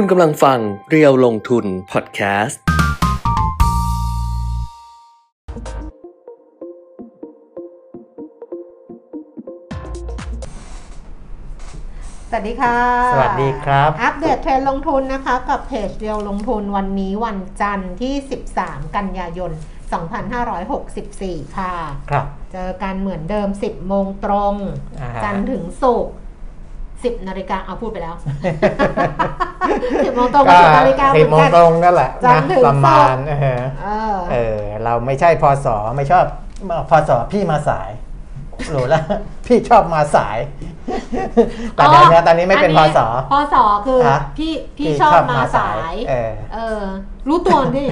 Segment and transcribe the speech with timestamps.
[0.00, 0.58] คุณกำลังฟัง
[0.90, 2.60] เรียวลงทุนพอดแคสต์
[12.30, 12.78] สวัสดีค่ะ
[13.12, 18.14] สวัสดีครับ อัปเดตเทรนด์ลงทุนนะคะ กับเพจเรียวลงทุนวันนี้วันจันทร์ที่
[18.54, 19.50] 13 กันยายน
[20.74, 21.74] 2564 ค่ะ
[22.10, 24.54] ครับ เจอกันเหมือนเดิม 10 โมงตรง
[25.00, 26.14] อ่าฮะจันทร์ถึงศุกร์
[27.04, 28.14] 10นาฬิกาเอาพูดไปแล้ว
[28.84, 35.66] 10โมงตรงกับ10นาฬิกาเหสิมืบอนโมงกันตรงนั่นแหละจันนะทร์ถึงประมาณศุกร์เออเออเออ เราไม่ใช่พศ
[35.96, 36.24] ไม่ชอบ
[36.90, 37.90] พศพี่มาสาย
[38.74, 39.04] รู้แล้ว
[39.46, 40.38] พี่ชอบมาสาย
[41.74, 42.98] แต่เดี๋ยวนี้ตอนนี้ไม่เป็นพศ
[43.32, 46.82] พศคือฮะพี่พี่ชอบมาสาย เออเออ
[47.28, 47.84] รู้ตัวดิ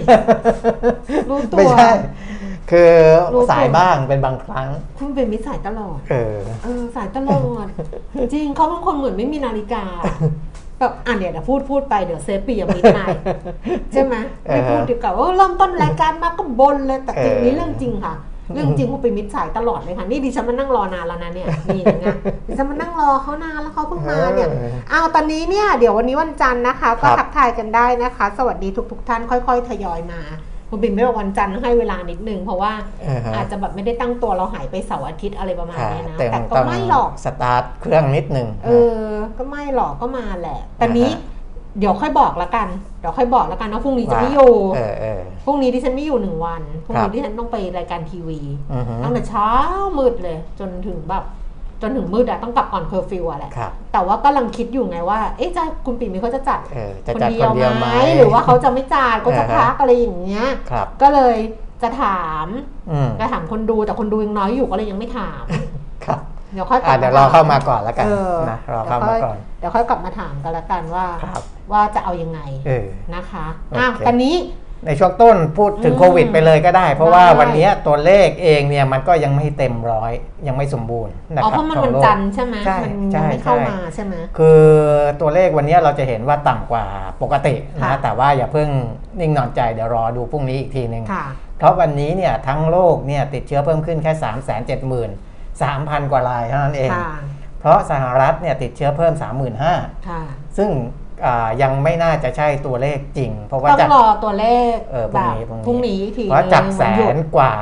[1.30, 1.90] รู้ตัวไม่ใช่
[2.70, 2.92] คือ
[3.34, 4.68] รู้ตัวสายบ้างเป็นบางครั้ง
[4.98, 7.66] คุณเป็นมิตรสายตลอด เออ เออ สายตลอด
[8.32, 9.84] จริงเขาบางคนเหมือนไม่มีนาฬิกา
[10.78, 13.08] แบบอะเดี๋ยวเดี๋ยวพูดพูดไปเดี๋ยวเซฟปียมิดนาย
[13.92, 14.14] ใช่ไหม
[14.44, 18.14] ไม่พูดดีกว่าว่าเริ่มต้นรายการมาก็บนเลยแต่จริงเออนี้เรื่องจริงค่ะ
[18.54, 30.20] เรื่องจริงคุณเป็นมิตรสายตลอดเลยค่ะนี่ดิฉันมานั่งรอนานแล้วนะเนี่ยนี่อย่างเงี้ยดิฉันมานั่งรอเขานานแล้วเขาเพิ่งมาเนี่ยเออเอาตอนนี้เนี่ยเดี๋ยววันนี้วันจันทร์นะคะ ก็ครับทักทายกันได้นะคะ สวัสดีทุก ๆ ท่านค่อย ๆ ทยอยมา
[30.74, 32.72] คุณบินไม่บอกวันจันทร์ให้เวลานิดนึงเพราะว่า
[33.02, 38.70] เออฮะอาจจะแบบไม่ได้ตั้งตัวเราหายไปเสาร์อาทิตย์อะไรประมาณอ่านี้นะแต่แต่ก็ต้องไม่หรอกสตาร์ทเครื่องนิดหนึ่งเอ
[39.04, 39.08] อ
[39.38, 41.32] ก็ไม่หรอกก็มาแหละแต่นี้อ่าฮะ
[41.78, 42.68] เดี๋ยวค่อยบอกละกัน
[43.00, 48.40] เดี๋ยวค่อยบอกละกันว่าพรุ่งนี้จะว่าไม่อยู่เออเออพรุ่งนี้ที่ฉันไม่อยู่หนึ่งวัน พรุ่งนี้ครับที่ฉันต้องไปรายการทีวี
[48.72, 49.50] อือฮึตั้งแต่เช้า
[49.98, 51.24] มืดเลย จนถึงแบบ
[51.84, 61.36] จนถึงมืดอะต้องกลับก่อนเคอร์ฟิวอะแหละ ครับ แต่ว่ากำลังคิดอยู่ไงว่า เอ๊ะจะคุณปีมีเขาจะจัดเออจะจัดคนเดียวไหมหรือว่าเขาจะไม่จัดเขาจะอ่าฮะพักอะไรอย่างเงี้ย ครับ ก็เลย
[61.82, 62.46] จะถาม
[62.90, 65.44] อืมจะถามคนดูแต่คนดูยังน้อยอยู่ก็เลยยังไม่ถาม
[66.04, 66.20] ครับ
[66.52, 74.34] เดี๋ยวค่อยกอะลับเดี๋ยวมรอถเข้ามาก่อนแล้วกันเออนะรอเข้ามาก่อน เดี๋ยวค่อยกลับมาถามกันละกันว่าครับว่าจะเอายังไงเออนะคะโอเคอะตอนนี้
[74.86, 80.12] ในช่วงต้นพูดถึงอืมโควิดไปเลยก็ได้ เพราะว่าได้วันนี้ตัวเลขเองเนี่ยมันก็ยังไม่เต็มร้อย
[80.46, 84.60] ยังไม่สมบูรณ์นะอ๋อครัเพบราะมันขอวังนโลกจันทร์ใช่ไหมใช่มันใช่ยังไม่เข้าใช่มาใช่ไหมคือ
[85.20, 86.84] ตัวเลขวันนี้เราจะเห็นว่าต่ำกว่า
[87.22, 88.68] ปกติค่ะนะแต่ว่าอย่าเพิ่ง
[89.20, 91.24] นิ่งนอนใจเดี๋ยวรอดูพรุ่งนี้อีกทีหนึ่งค่ะ
[91.58, 95.08] เพราะวันนี้เนี่ยทั้งโลกเนี่ยติดเชื้อเพิ่มขึ้นแค่ 3 7 0 0 0 0
[95.62, 97.12] 3,000 กว่ารายเท่านั้นเองค่ะ
[97.60, 100.22] เพราะสหรัฐเนี่ยติดเชื้อเพิ่ม 35,000ค่ะ
[100.56, 101.03] ซึ่งอ่า
[101.62, 107.54] ยังไม่น่าจะใช่ตัวเลขจริง เพราะว่าต้องจากรอตัวเลขเออพแบรุ่งบนี้พรุ่งนี้พรุ่งนี้อีกทีเพราะจากแสวัหยุนดกว่า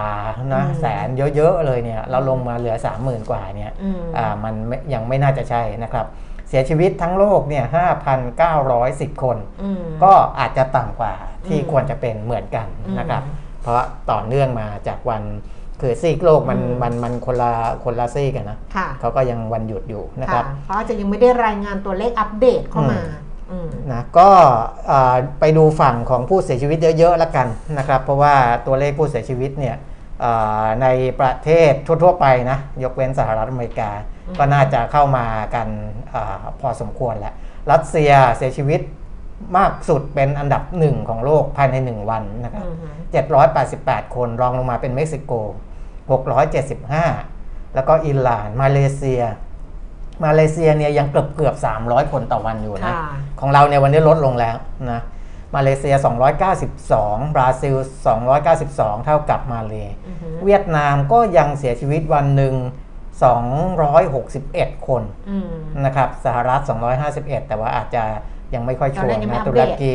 [0.54, 6.06] นะอืมแสนเยอะๆเลยเนี่ย เราลงมาเหลือ 30,000 กว่าเนี่ยอืมอ่ามันไม่ยังไม่น่าจะใช่นะครับ
[6.48, 7.64] เสียชีวิตทั้งโลกเนี่ย
[8.42, 11.14] 5,910 คนอืมก็อาจจะต่ำกว่า
[11.46, 12.66] ที่อืมควรจะเป็นเหมือนกัน
[12.98, 15.22] นะครับอืมเพราะต่อเนื่องมาจากวัน
[15.80, 17.52] คือซีกโลกมันอืมมันมันคนละ
[17.84, 23.31] คนละซีกกันนะค่ะเขาก็ยังวันหยุดอยู่นะครับค่ะเขาอาจจะยังไม่ได้รายงานตัวเลขอัปเดตเข้ามาอืม
[23.92, 24.28] นะก็
[24.90, 27.46] อ่าไปดูฝั่งของผู้เสียชีวิตเยอะๆแล้วกัน
[27.78, 28.34] นะครับ เพราะว่า
[28.66, 29.76] ตัวเลขผู้เสียชีวิตเนี่ย
[30.24, 30.86] อ่าใน
[31.20, 33.90] ประเทศทั่วๆไปนะยกเว้นสหรัฐอเมริกา
[34.28, 35.68] อืมก็น่าจะเข้ามากัน
[36.14, 37.34] อาพอสมควรแล้ว
[37.70, 38.80] รัสเซียเสียชีวิต
[39.56, 42.92] มากสุดเป็นอันดับหนึ่งของโลกภายใน 1 วันนะครับอืม
[43.50, 45.32] 788 คนรองลงมาเป็นเม็กซิโก
[46.52, 49.22] 675 แล้วก็อิหร่าน มาเลเซีย
[50.24, 52.96] มาเลเซียเนี่ยยังเกือบเกือบ300 คนต่อวันอยู่นะค่ะ
[53.40, 54.56] ของเราเนี่ยวันนี้ลดลงแล้ว
[54.90, 55.00] นะ
[55.56, 55.94] มาเลเซีย
[56.64, 57.76] 292 บราซิล
[58.40, 59.74] 292 เท่ากับมาเล
[60.06, 62.54] อือฮึเวียดนามก็ยังเสียชีวิตวันหนึ่ง
[63.70, 65.50] 261 คนอืม
[65.84, 66.60] นะครับสหรัฐ
[67.04, 68.02] 251 แต่ว่าอาจจะ
[68.54, 69.92] ยังไม่ค่อยชัวตอนร์แรกยังไม่นะอัปตุเดรตกี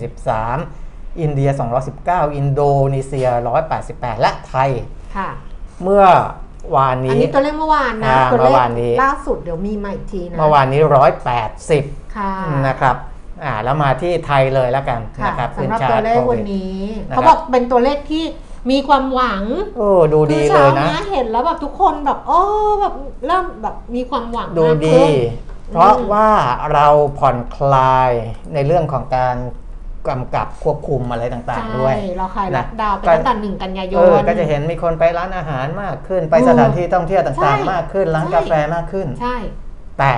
[0.00, 1.50] 243 อินเดีย
[1.92, 2.62] 219 อินโด
[2.94, 3.28] นีเซีย
[3.74, 4.70] 188 และไทย
[5.16, 5.28] ค่ะ
[5.82, 6.04] เมื่อ
[6.74, 10.80] วานอันนี้นี้ตัวเลขเมื่อวานนะอ่าตัวเลเมื่ขอวานนี้ล่าสุดเดี๋ยวมีมาอีกทีนะ เมื่อวานนี้
[11.48, 12.32] 180ค่ะ
[12.66, 12.96] นะครับ
[13.44, 18.24] อ่าแล้วมาที่ไทยเลยแล้วกันค่ะนะครับสำหรับขึ้นชาตัวร์ตเลขโควิวันดนี้นะครับเขาบอกเป็นตัวเลขที่
[18.70, 19.42] มีความหวัง
[19.76, 22.40] โอ้ดูดีคือเลเช้ายนะนี้เห็นแล้วแบบทุกคนแบบโอ้
[22.80, 22.94] แบบ
[23.26, 25.10] เริ่มแบบมีความหวังดูมากดีขึ้น
[25.72, 26.28] เพราะว่า
[26.72, 26.88] เรา
[27.18, 28.10] ผ่อนคลาย
[28.54, 29.36] ในเรื่องของการ
[30.08, 39.36] กำกับควบคุมอะไรต่างๆ ด้วยใช่เราคลายนะล็อกดาวน์ไปก็ตั้งแต่หนึ่งกันยายเอนอก็จะเห็นมีคนไปร้านอาหารมากขึ้น ไปอืมสถานที่ท่องเที่ยวใช่ต่างๆ มากขึ้น ร้านใช่กาแฟมากขึ้น ใช่
[39.98, 40.12] แต่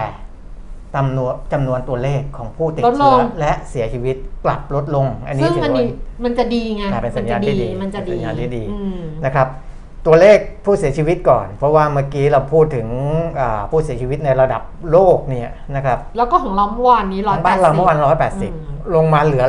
[0.95, 5.85] จำนวนจำนวนตัวเลขของผู้ติดลดลเชื้งอและเสียชีวิตกลับลดลง อันนี้ซึ่งถือมันว่ามี
[6.25, 9.47] มันจะดีไงอ่าเป็นสัญญาณที่ดี มันจะดีเป็นสัญญาณที่ดีอืมนะครับ
[10.07, 12.87] ตัวเลขผู้เสียชีวิตก่อน เพราะว่าเมื่อกี้เราพูดถึง
[13.41, 17.97] อ่าผู้เสียชีวิตในระดับโลกเนี่ยนะครับแล้วก็ของเราเมื่อวานนี้ขร้ออยงแปบ้าดนเราเมื่อวาน
[18.43, 19.45] สิบ180ลงมาเหลือ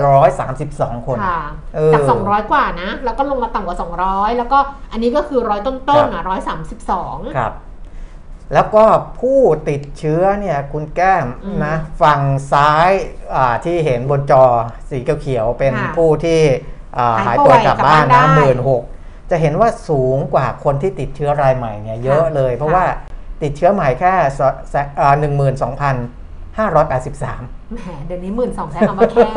[0.52, 1.42] 132คนค่ะ
[1.76, 3.78] เออจาก200กว่านะ แล้วก็ลงมาต่ำกว่า
[4.08, 4.60] 200แล้วก็
[4.92, 7.54] อันนี้ก็คือร้อยต้นๆอะร้อยสามสิบสองครับ
[8.54, 8.84] แล้วก็
[9.20, 9.40] ผู้
[9.70, 12.22] ติดเชื้อเนี่ยคุณแก้มอืมนะฝั่ง
[12.52, 12.90] ซ้าย
[13.36, 14.44] อ่าที่เห็นบนจอ
[14.90, 16.42] สีเขียวๆเป็นค่ะผู้ที่
[16.98, 18.84] อ่าหาหายยป่วยป่วยกลับบ้านกลับบ้านะนได้หมื่นหก
[19.34, 22.84] จะเห็นว่าสูงกว่าคนที่ติดเชื้อรายใหม่เนี่ยเยอะเลย เพราะว่า
[23.44, 24.14] ติดเชื้อใหม่แค่
[25.20, 25.96] หนึ่งหมื่นสองพัน
[26.58, 27.42] ห้าร้อยแปดสิบสาม
[27.74, 29.28] แหมเดี๋ยวนี้หมื่นสองใช้คำว่าแค่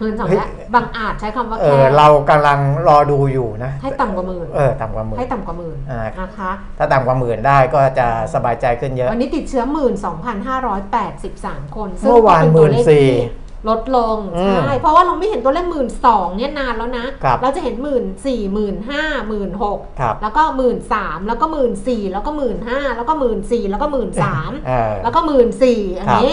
[0.00, 2.58] หมื่นสองแล้วบางอาจใช้คำว่าเอแค่อเรากำลัง
[2.88, 26.32] รอดูอยู่นะ ให้ต่ำกว่าหมื่นเออต่ำกว่าหมื่นให้ต่ำกว่าหมื่นอ่านะคะถ้าต่ำกว่าหมื่นได้ก็จะสบายใจขึ้นเยอะ วันนี้ติดเชื้อหมื่นสองพันห้าร้อยแปดสิบสามคนซึ่งเมื่อวานก็เป็ตัวเลขที่14,000ลดลงอืมใช่เพราะว่าเราไม่เห็นตัวเลขหมื่นสองเนี่ยนานแล้วนะครับเราจะเห็นหมื่นสี่หมื่นห้าหมื่นหกครับแล้วก็หมื่นสามแล้วก็หมื่นสี่แล้วก็หมื่นห้าแล้วก็หมื่นสี่แล้วก็หมื่นสามเออแล้วก็หมื่นสี่อันนี้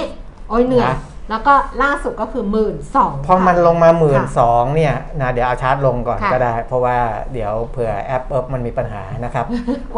[0.50, 1.00] โอ้ยเหนื่อยนะ
[1.30, 1.54] แล้วก็
[1.84, 6.98] ล่าสุดก็คือหมื่นสองพอมันลงมาหมื่นค่ะสองเนี่ยนะเดี๋ยวเอาชาร์จลงก่อนค่ะก็ได้ เพราะว่า
[7.34, 9.46] เดี๋ยวเผื่อแอปเอิบมันมีปัญหานะครับ
[9.94, 9.96] ก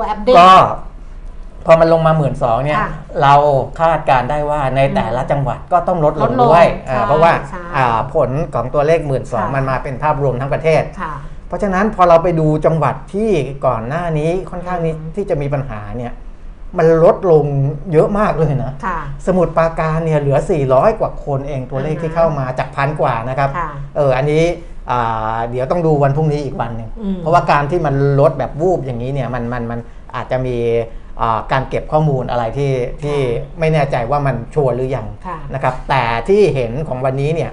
[1.66, 2.90] พอมันลงมาหมื่นสองเนี่ย ค่ะ
[3.22, 3.34] เรา
[3.80, 11.14] คาดการณ์ได้ว่าในแต่ละจังหวัดก็ต้องลดลลงดลงด้วยใช่อ่าเพราะว่าใช่อ่าผลของตัวเลขหมื่นสองค่ะ มันมาเป็นภาพรวมทั้งประเทศ ค่ะ
[11.48, 13.32] เพราะฉะนั้นพอเราไปดูจังหวัดที่
[13.66, 16.14] ก่อนหน้านี้ค่อนข้างนี้อืมที่จะมีปัญหาเนี่ย
[16.78, 17.46] มันลดลง
[17.94, 20.38] เยอะมากเลยนะ ค่ะ สมุทรปราการเนี่ยเหลือ
[20.70, 24.44] 400 กว่าคนเองตัวเลขอ่าฮะที่เข้ามาจากพันกว่านะครับ ค่ะเอออันนี้
[24.92, 29.80] อ่าเดี๋ยวต้องดูวันพรุ่งนี้อีกวันหนึ่งอืมเพราะว่าการที่มันลดแบบวูบอย่างนี้เนี่ยมันมันมัน
[30.16, 31.05] อาจจะมีอ่า
[31.52, 32.74] การเก็บข้อมูลอะไรที่
[33.04, 33.18] ที่
[33.60, 37.52] ไม่แน่ใจว่ามันชัวร์หรือยังค่ะนะครับแต่ที่เห็นของวันนี้เนี่ย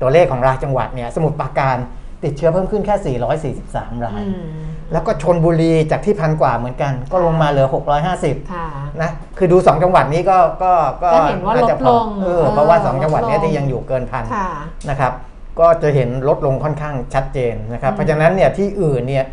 [0.00, 1.76] ตัวเลขของรายจังหวัดเนี่ยสมุทรปราการ
[2.24, 4.46] ติดเชื้อเพิ่มขึ้นแค่ 443 รายอืม
[4.92, 7.68] แล้วก็ชนบุรีจากที่พันกว่าเหมือนกัน ก็ลงมาเหลือ
[8.08, 8.66] 650ค่ะ
[9.02, 10.72] นะคือดู 2 จังหวัดนี้ก็ก็
[11.02, 14.48] ก็ก็เห็นว่าน่จะพอลดลงเออเออเพราะว่า 2 จังหวัดเนี้ยลดลงที่ยังอยู่เกินพันค่ะ
[14.90, 15.12] นะครับ
[15.60, 19.24] ก็จะเห็นลดลงค่อนข้างชัดเจนนะครับอืมเพราะฉะนั้นเนี่ยที่อื่นเนี่ย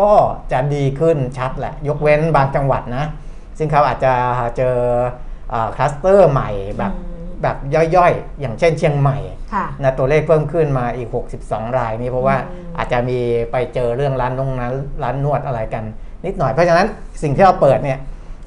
[0.00, 0.10] ก็
[0.52, 3.04] จะดีขึ้นชัดแหละ ยกเว้นบางจังหวัดนะ
[3.60, 4.12] ซึ่งเขาอาจจะ
[4.56, 4.76] เจอ
[5.76, 7.56] คลัสเตอร์ใหม่แบบอืมแบบ
[7.96, 9.18] ย่อยๆ อย่างเช่นเชียงใหม่
[9.54, 11.08] ค่ะนะตัวเลขเพิ่มขึ้นมาอีก
[11.42, 13.18] 62 รายนี่เพราะว่าอืมอาจจะมี
[13.52, 15.84] ไปเจอเรื่องร้านนงนั้นร้านนวดอะไรกัน
[16.26, 16.86] นิดหน่อยเพราะฉะนั้น
[17.22, 17.98] สิ่งที่เราเปิดเนี่ย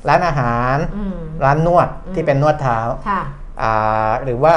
[0.10, 2.80] ร้านอาหารอืมร้านนวดอืมที่เป็นนวดเท้า
[3.10, 3.22] ค่ะ
[3.62, 4.56] อ่าหรือว่า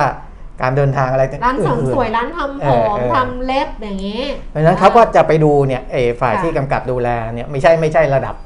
[0.63, 8.46] การเดินทางอะไรร้านเสริมอื่สวยร้านทำผมเออเออทำเล็บอย่างนี้ เพราะฉะนั้นเขาก็จะไปดูเนี่ยเออฝ่ายค่ะที่กำกับดูแลเนี่ยไม่ใช่ไม่ใช่ระดับอ่า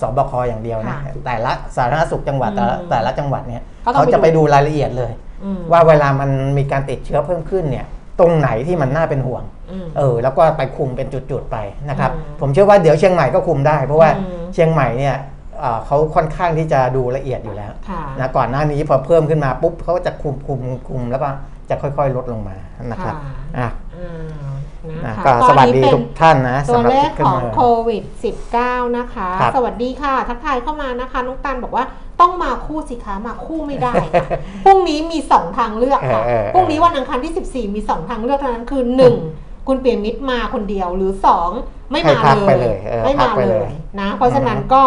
[0.00, 5.12] สบคอย่างเดียวนะค่ะแต่ละสาธารณสุขจังหวัดแต่ละอืมแต่ละจังหวัดเนี่ยเขาต้องเขาจะไปไปดูดูรายละเอียดเลย
[5.44, 7.86] อืมว่าเวลามันมีการติดเชื้อเพิ่มขึ้นเนี่ย
[8.20, 11.56] ตรงไหนที่มันน่าเป็นห่วงอืมเออ แล้วก็ไปคุมเป็นจุดๆไป
[11.90, 15.16] นะครับอืมผมเชื่อว่าเดี๋ยวเชียงใหม่ก็คุมได้ เพราะว่าอืมเชียงใหม่เนี่ย
[15.58, 21.28] เอ่อเขาค่อนข้างที่จะดูละเอียดอยู่แล้วค่ะนะก่อนหน้านี้พอเพิ่มขึ้นมาปุ๊บเขาก็จะคุมคุมคุมแล้วก็
[21.70, 22.56] จะค่อยๆ ลดลงมา
[22.86, 23.22] นะครับค่ะ
[23.58, 24.47] อะอ่า
[24.90, 28.02] นะนะคะก็สวัสดีตอนนี้เป็นทุกท่านนะตัวสำหรับเลขที่ขึ้ขนองมาโควิด
[28.50, 31.84] -19 นะคะครับสวัสดีค่ะ ทักทายเข้ามานะคะน้องตันบอกว่า
[32.20, 34.26] ต้องมาคู่สิคะมาคู่ไม่ได้ค่ะ
[34.64, 38.82] พรุ่งนี้มี 2 ทางเลือกค่ะเออเออเออพรุ่งนี้วันอังคารที่ 14 มี 2 ทางเลือกเท่านั้นคือ
[39.26, 41.12] 1 คุณเปียมิตรมาคนเดียวหรือ
[41.50, 44.82] 2 ไม่ให้มาพักไปเลเลยยเออไม่พักมาไปเลเลยยนะ เพราะฉะนั้นก็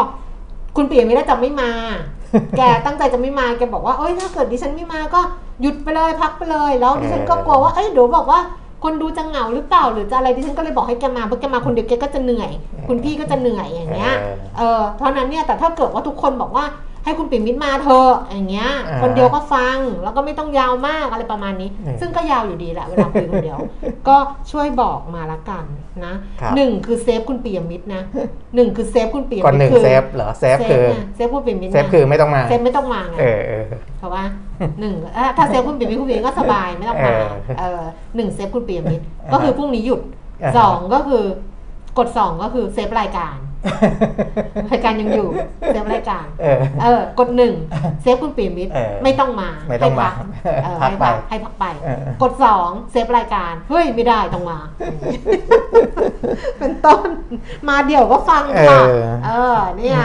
[0.75, 1.71] คุณเปียมิตรจะไม่มา
[2.57, 5.21] แกตั้งใจจะไม่มาแกบอกว่าเอ้ยถ้าเกิดดิฉันไม่มาก็
[5.61, 8.39] หยุดไปเลยพักไปเลย แล้วดิฉันก็กลัวว่าเอ้ยเดี๋ยวบอกว่า
[8.83, 12.51] คนดูจะเหงาหรือเปล่าหรือจะอะไรดิฉันก็เลยบอกให้แกมาเพราะแกมาคนเดียวแกก็จะเหนื่อย
[12.87, 16.65] คุณพี่ก็จะเหนื่อยอย่างเงี้ยเออเออเพราะฉะนั้นเนี่ยแต่ถ้าเกิดว่าทุกคนบอกว่า
[17.03, 23.59] ให้คุณปิ่มมิตรมาเธอะอย่างเงี้ยอ่าคนเดียวก็ฟังแล้วก็ไม่ต้องยาวมากอะไรประมาณนี้อืมซึ่งก็ยาวอยู่ดีแหละเวลาคุยคนเดียว
[24.07, 24.15] ก็
[24.51, 25.63] ช่วยบอกมาละกัน
[26.05, 28.01] นะครับหนึ่งคือเซฟคุณปิ่มมิตรนะ
[28.55, 33.65] หนึ่งคือเซฟคุณปิ่มก่อนมิตรหนึ่งคือเซฟเหรอเซฟคือไงเซฟคุณปิ่มมิตรเซฟคือไม่ต้องมาเซฟไม่ต้องมาไงเออเออ
[33.97, 34.23] เพราะว่า
[34.79, 37.81] หนึ่งเอ่อถ้า save คุณปิ่มมิตรคุณปิ่มมิตรก็สบายไม่ต้องมาเออเออ
[38.15, 40.01] หนึ่ง save คุณปิ่มมิตรอ่าก็คือพรุ่งนี้หยุด
[40.43, 41.23] อ่าฮะสองก็คือ
[41.97, 43.35] กดสองก็คือ save รายการ
[44.71, 45.27] รายการยังอยู่
[45.67, 47.53] save รายการเออเออกดหนึ่ง
[48.01, 54.59] save คุณปิ่มมิตรเออไม่ต้องมาไม่ต้องมาให้พักเออพักให้ไปพักให้พักไปเออกดสอง save รายการเฮ้ยไม่ได้ต้องมา
[56.59, 57.07] เป็นต้น
[57.69, 59.99] มาเดี่ยวก็ฟังค่ะเออเออเนี่ย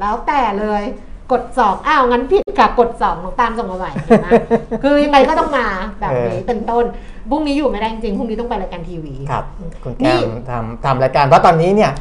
[0.00, 0.84] แล้วแต่เลย
[1.32, 4.28] กดสองอ้าวงั้นผิดค่ะกดสองน้องตามส่งมาใหม่เห็นไหม
[4.82, 5.66] คือยังไงก็ต้องมา
[6.00, 6.84] แบบนี้เออเป็นต้น
[7.30, 9.44] พรุ่งนี้อยู่ไม่ได้จริงๆพรุ่งนี้ต้องไปรายการทีวีครับ
[9.82, 11.96] คุณนี่แก้มทำทำรายการเพราะตอนนี้เนี่ยอ่า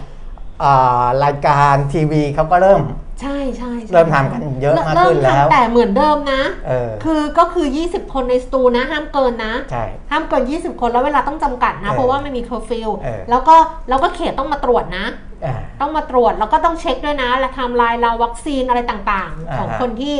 [1.24, 2.82] รายการทีวีเขาก็เริ่ม
[3.22, 13.56] ใช่ใช่ใช่เริ่มทำกันเยอะมากขึ้นแล้วเริ่มทำแต่เหมือนเดิมนะเออคือก็คือ 20 คนในสตูนะ ห้ามเกินนะใช่ห้ามเกิน 20 คนแล้วเวลาต้องจำกัดนะเออเพราะว่ามันมีเคอร์ฟิวเออแล้วก็
[13.89, 15.06] แล้วก็เขตต้องมาตรวจนะ
[15.46, 20.16] อ่าต้องมาตรวจแล้วก็ต้องเช็คด้วยนะและไทม์ไลน์เราวัคซีนอะไรต่างๆอ่าฮะของคนที่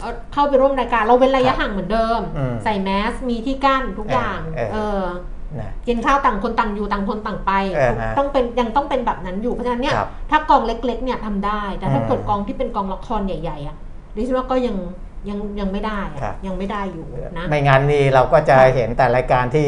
[0.00, 5.04] เอ่อเข้าไปร่วมรายการเราเว้นระยะห่างเหมือนเดิมอืมใส่แมสมีที่กั้นทุกอย่างเออเออเออ
[5.58, 13.76] นะกินข้าวต่างคนต่างอยู่ต่างคนต่างไปเออฮะต้องเป็นยังต้องเป็นแบบนั้นอยู่เพราะฉะนั้นเนี่ยครับถ้ากองเล็กๆเนี่ยทำได้ แต่ถ้าอืมเกิดกองที่เป็นกองละครใหญ่ๆอะ
[14.14, 14.76] ดิฉันว่าก็ยัง
[15.28, 17.06] ยังยังไม่ได้อะครับยังไม่ได้อยู่
[17.38, 19.66] นะไม่งั้นนี่เราก็จะเห็นแต่รายการที่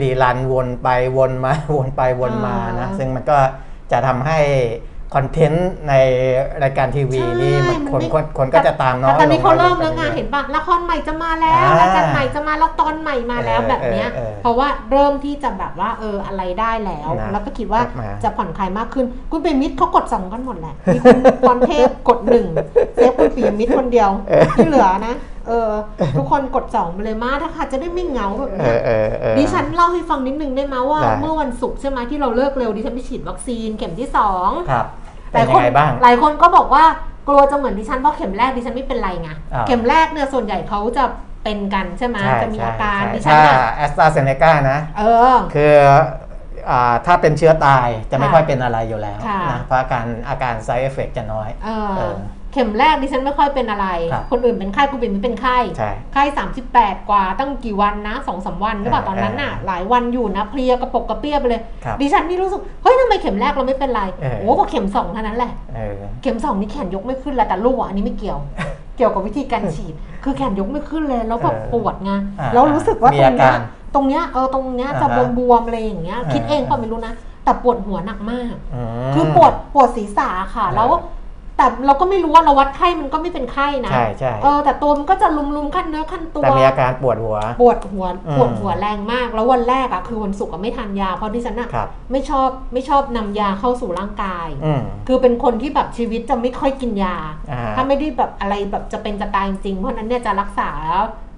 [0.00, 3.38] รีรันวนไปวนมาวนไปวนมานะอ่าซึ่งมันก็
[3.92, 4.38] จะทำให้
[5.14, 5.94] คอนเทนต์ใน
[6.62, 22.46] รายการทีวีใช่นี่มันมันคนไม่คนคนก็จะตามน้อยแต่ตอนนี้เขาเริ่มลแล้วงไงอยๆเห็นปะละครใหม่จะมาแล้วอ่ารายการใหม่จะมาแล้วตอนใหม่มาแล้วเออแบบเนี้ยเออเออเพราะว่าเริ่มที่จะแบบว่าเอออะไรได้แล้วนะแล้วก็คิดว่ามาจะผ่อนคลายมากขึ้น คุณปิยมิตรเขากดสองกันหมดแหละมีคุณพรเทพกดหนึ่ง
[22.94, 24.10] เซฟคุณปิยมิตรคนเดียว
[24.56, 25.16] ที่เหลือนะ
[25.48, 25.70] เออ
[26.16, 34.86] ทุกคนกดสองไปเลยมาถ้าค่ะจะได้ไม่เหงาแบบเอเนี้ยอเออเออดิฉันเล่าให้ฟังนิดนึงได้ไหมว่าได้เมื่อวันศุกร์ใช่ไหมที่เราเลิกเร็วดิฉันไปฉีดวัคซีนเข็มที่สองครับ
[35.34, 36.84] หเป็ลานยยัคงนไงบ้าง หลายคนก็บอกว่า
[37.28, 41.04] กลัวจะเหมือนดิฉันเพราะเข็มแรกดิฉันไม่เป็นไรไงอ่าเข็มแรกเนี่ยส่วนใหญ่เขาจะ
[41.44, 45.02] เป็นกันใช่ไหมใช่จะมีใช่อาการใช่ดิฉันถ้าเนี่ยแอสตราเซเนกานะเอ
[45.34, 45.74] อคือ
[46.70, 52.14] อ่าถ้าเป็นเชื้อตายจะไม่ค่ะค่อยเป็นอะไรอยู่แล้วค่ะนะเพราะอาการอาการ side effect จะน้อยเออเออ
[52.54, 68.38] เข็มแรกดิฉันไม่ค่อยเป็นอะไรครับคนอื่นเป็นไข้กูเป็นไม่เป็นไข้ใช่ไข้สามสิบแปดกว่าตั้งกี่วันนะสองสามวันหรือเปล่าเออตอนนั้นน่ะเออหลายวันอยู่นะเพลียกระปกกระเปี้ยไปเลยครับดิฉันนี่รู้สึก เฮ้ยทำไมเข็มแรกเราไม่เป็นไรเออโอ้พอเข็มสองเท่านั้นแหละเออเข็มสองนี่แขนยกไม่ขึ้นแล้วแต่ลูกอะอันนี้ไม่เกี่ยว
[68.96, 69.94] เกี่ยวกับวิธีการฉีด
[70.24, 73.60] คือแขนยกไม่ขึ้นเลย แล้วแบบเออปวดไงอ่าแล้วรู้สึกว่ามีตรงเนี้อายการ
[73.94, 80.88] ตรงเนี้ยเออตรงเนี้ยจะอ่าฮะบวมๆอะไรอย่างเงี้ยคิดเองอ่าก็ไม่รู้นะแต่ปวดหัวหนักมากมคือปวดปวดศีรษะค่ะเออแล้ว
[81.56, 97.16] แต่เราก็ไม่รู้ว่าเราวัดไข้มันก็ไม่เป็นไข้นะใช่ใช่เออแต่ตัวมันก็จะลุมๆขั้นเนื้อขั้นตัวแต่มีอาการปวดหัว ปวดหัวอืมปวดหัวแรงมาก แล้ววันแรกอะคือวันศุกร์อะไม่ทานยาเพราะดิฉันอะครับไม่ชอบไม่ชอบนำยาเข้าสู่ร่างกายอืมคือเป็นคนที่แบบชีวิตจะไม่ค่อยกินยา
[97.50, 100.70] อ่าถ้าไม่ได้แบบอะไรแบบจะเป็นจะตายจริงๆเพราะฉะนั้นเนี่ยจะรักษา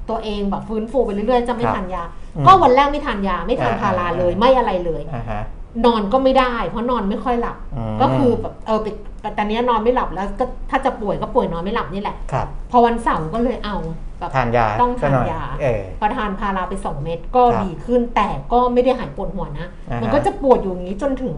[0.09, 2.03] ตัวเองแบบฟื้นฟูไปเรื่อยๆจะไม่ครับทานยา
[2.37, 5.43] อืมก็วันแรกไม่ทานยาไม่ทานอ่าพาราเลยอ่าไม่อะไรเลยอ่าฮะ
[5.85, 8.87] นอนก็ไม่ได้ เพราะนอนไม่ค่อยหลับอืมก็คือแบบเออไป
[9.21, 13.77] แต่ตอนนี้ยนอนไม่หลับแล้วก็ถ้าจะป่วยก็ป่วยนอนไม่หลับนี่แหละครับพอวันเสาร์ก็เลยเอา
[14.19, 21.35] แบบทานยาต้องทานซะหน่อยยาเออพอทานพาราไปสองเม็ดก็ครับดีขึ้นแต่ก็ไม่ได้หายปวดหัวนะอ่าฮะมันก็จะปวดอยู่อย่างนี้จนถึง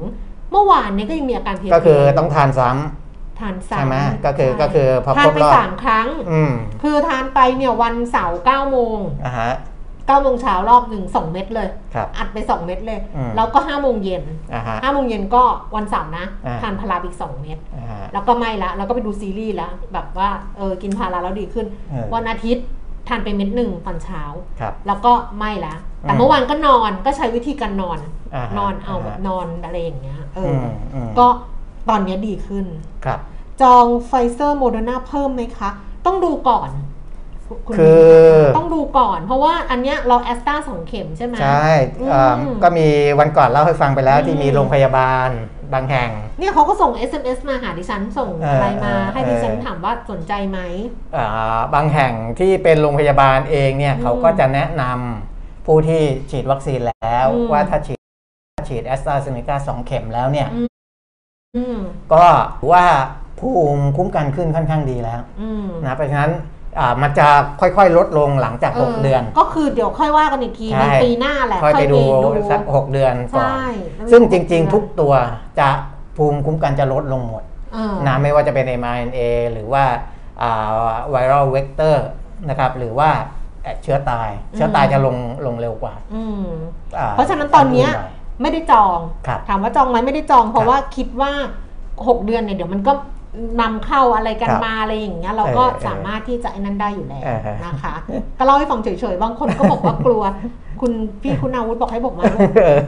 [0.53, 6.53] เมื่อวานเนี้ก็ยังมีอาการเพลียๆก็คือต้องทานซ้ำทานสามใช่ไหมก็คือใช่ก็คือพอทาคนรบไปรอบสามครั้งอืม
[6.83, 9.53] คือทานไปเนี่ยวันเสาร์เก้าโมงอ่าฮะ
[10.09, 14.25] เก้าโมงเช้ารอบหนึ่งสองเม็ดเลย ครับอัดไปสองเม็ดเลย อืมแล้วก็ห้าโมงเย็น
[14.55, 15.43] อ่าฮะ ห้าโมงเย็นก็
[15.77, 22.65] วันเสาร์นะอ่า ทานพาราไปอีกสองเม็ดอ่าฮะ แล้วก็ไม่ละแล้วก็ไปดูซีรีส์แล้วแบบว่าเออกินพาราแล้วดีขึ้น เออ วันอาทิตย์
[23.09, 24.23] ทานไปเม็ดหนึ่งตอนเช้า
[24.61, 27.99] ครับ แล้วก็ไม่ละแต่อืมเมื่อวานก็นอนก็ใช้วิธีการนอน
[28.35, 31.27] อ่าฮะนอนเอาแบบอ่าฮะนอนอะไรอย่างเงี้ยเออมออืมก็
[31.89, 32.67] ตอนเนี้ยดีขึ้น
[33.05, 33.21] ครับ
[33.63, 35.71] จองไฟเซอร์โมเดอร์นาเพิ่มไหมคะ
[36.07, 36.98] ต้องดูก่อนณ
[37.79, 38.03] คือ
[38.57, 41.69] ต้องดูก่อน เพราะว่าอันเนี้ยเราแอสตราสองเข็มใช่ไหมใช่
[42.11, 42.87] เอ่ออมก็มี
[43.19, 45.29] วันก่อนเล่าให้ฟังไปแล้วอืมที่มีโรงพยาบาล
[45.73, 50.59] บางแห่ง เนี่ยเขาก็ส่ง SMS มาหาดิฉันส่งเอออะไรมาเออให้ดิฉันเออถามว่าสนใจไหม
[51.17, 57.99] อ่าบางแห่งที่เป็นโรงพยาบาลเองเนี่ยอืมเขาก็จะแนะนำผู้ที่ฉีดวัคซีนแล้วอืมว่าถ้าฉีด
[58.69, 60.49] ฉีดแอสตราเซเนกาสองเข็มแล้วเนี่ย
[61.57, 61.79] อืม
[62.13, 62.25] ก็
[62.61, 62.87] ถือว่า
[63.41, 66.58] ภูมิคุ้มกันขึ้นค่อนข้างดีแล้วอืมนะเพราะฉะนั้นอ่า
[67.03, 67.27] มันจะ
[67.61, 73.63] ค่อยๆ ลดลงหลังจาก 6 เดือน ก็คือเดี๋ยวค่อยว่ากันอีกทีใช่ในปีหน้าแหละค่อยไปดูดูสัก 6 เดือนก่อนใช่
[74.11, 75.13] ซึ่งจริงๆ ทุกตัว
[75.59, 75.69] จะ
[76.17, 77.43] ภูมิคุ้มกันจะลดลงหมด
[77.75, 79.21] เออนะไม่ว่าจะเป็น mRNA
[79.53, 79.85] หรือว่า
[81.11, 82.07] viral vector
[82.49, 83.11] นะครับหรือว่า
[83.63, 85.17] เอ่อเชื้อตาย เชื้อตายจะลง
[85.47, 86.47] ลงเร็วกว่าอืม
[86.99, 88.11] อ่าเพราะฉะนั้นตอนเนี้ยหน่อย
[88.43, 91.33] ไม่ได้จองครับถามว่าจองไหมไม่ได้จอง ครัราะว่าคิดว่า
[91.79, 92.93] 6 เดือนเนี่ยเดี๋ยวมันก็
[93.61, 97.95] นำเข้าอะไรกันครับมาอะไรอย่างเงี้ยเราก็เออเออสามารถที่จะไอ้นั้นได้อยู่แล้วเออฮะนะคะ
[98.39, 100.23] ก็เล่าให้ฟังเฉยๆบางคนก็บอกว่ากลัว
[100.83, 100.93] คุณ
[101.23, 102.79] พี่คุณอาวุธบอกให้บอกมาลูกเออ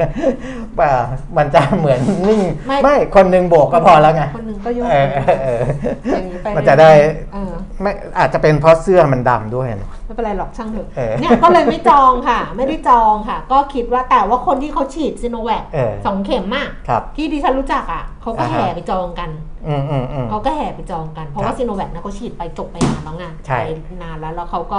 [0.78, 0.92] ป่า
[1.36, 5.62] มันจะเหมือนนิ่ง ไม่ไม่คนหนึ่งโบกก็พอแล้วไงคนหนึ่งก็โยกเออเออเออ
[6.04, 6.90] อย่างนี้ไปมันจะได้
[7.32, 19.30] เออไม่อาจจะเป็นเพราะเสื้อมันดำด้วยนะไม่เป็นไรหรอกช่างเถอะเออเนี่ยก็เลยไม่จองค่ะ ไม่ได้จองค่ะ ก็คิดว่าแต่ว่าคนที่เขาฉีดซิโนแวคเออสองเข็มมากครับที่ดิฉันรู้จักอะเขาก็อ่าฮะแห่ไปจองกัน
[19.68, 24.78] อืมอืมอืมเขาก็แห่ไปจองกันเพราะครัว่าบซีโนแวคนะเขาฉีดไปจบไปนานแล้วไงใช่ไปนานแล้วแล้วเขาก็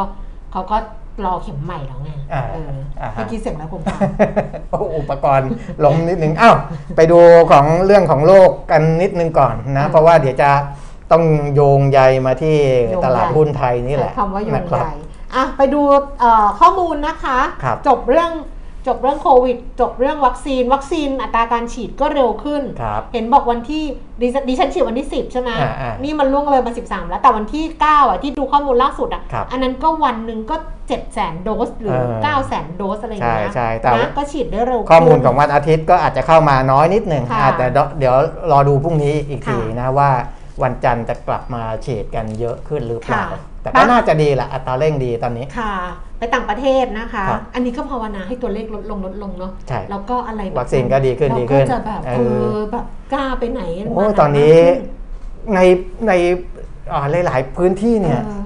[0.51, 0.77] เขาก็
[1.25, 3.99] รอเข็มใหม่แล้วไงอ่าเอออ่าฮะ เมื่อกี้เสียงอะไรผมฟัง
[4.69, 5.49] โอ้อุปกรณ์
[5.85, 6.55] ล้มนิดนึงอ้าว
[6.95, 7.19] ไปดู
[7.51, 10.51] ของเรื่องของโลกกันนิดนึงก่อนนะ อืมเพราะว่าเดี๋ยวจะ
[11.11, 11.23] ต้อง
[11.55, 12.57] โยงใยมาที่
[12.89, 14.93] โยงใย ตลาดหุ้นไทยนี่แหละใช้คำว่าโยงนะครับใหญ่
[15.35, 15.81] อะไปดู
[16.19, 18.31] เอ่อข้อมูลนะคะ ครับจบเรื่อง
[18.87, 23.83] จบเรื่องโควิด จบเรื่องวัคซีน วัคซีนอัตราการฉีดก็เร็วขึ้นครับเห็นบอกวันที่
[24.21, 32.01] ดิฉันดิฉันฉีดวันที่ 10 ใช่ไหมอ่าอ่านี่นี่มันล่วงเลยมา 13 แล้ว แต่วันที่ 9 อะที่ดูข้อมูลล่าสุดอะครับอันนั้นก็วันหนึ่งก็7แสนโดส หรือเอ
[32.33, 37.65] อ9แสนโดสอะไรอย่างเงี้ยใช่ใช่แต่นะก็ฉีดได้เร็วข้อมูลขึ้นของวันอาทิตย์ก็อาจจะเข้ามาน้อยนิดหนึ่งค่ะอาจจะ
[37.99, 38.15] เดี๋ยว
[38.51, 40.09] รอดูพรุ่งนี้อีกทีค่ะนะว่า
[40.63, 45.73] วันจันทร์จะกลับมาฉีดกันเยอะขึ้นหรือเปล่าค่ะ แต่ก็น่าจะดีแหละอัตราเร่งดีตอนนี้ค่ะ
[46.17, 55.59] ไปต่างประเทศนะคะครับอันนี้ก็ภาวนาให้ตัวเลขลดลงลดลงเนาะใช่แล้วก็อะไรแบบวัคซีนก็ดีขึ้นเราดีขึ้นก็จะแบบเอเอออแบบกล้าไปไหนโอ้มาไหตอนนี้มากขึ้ใน
[56.07, 56.11] ใน
[56.93, 58.41] อ่าหลาย ๆ พื้นที่เนี่ยเออ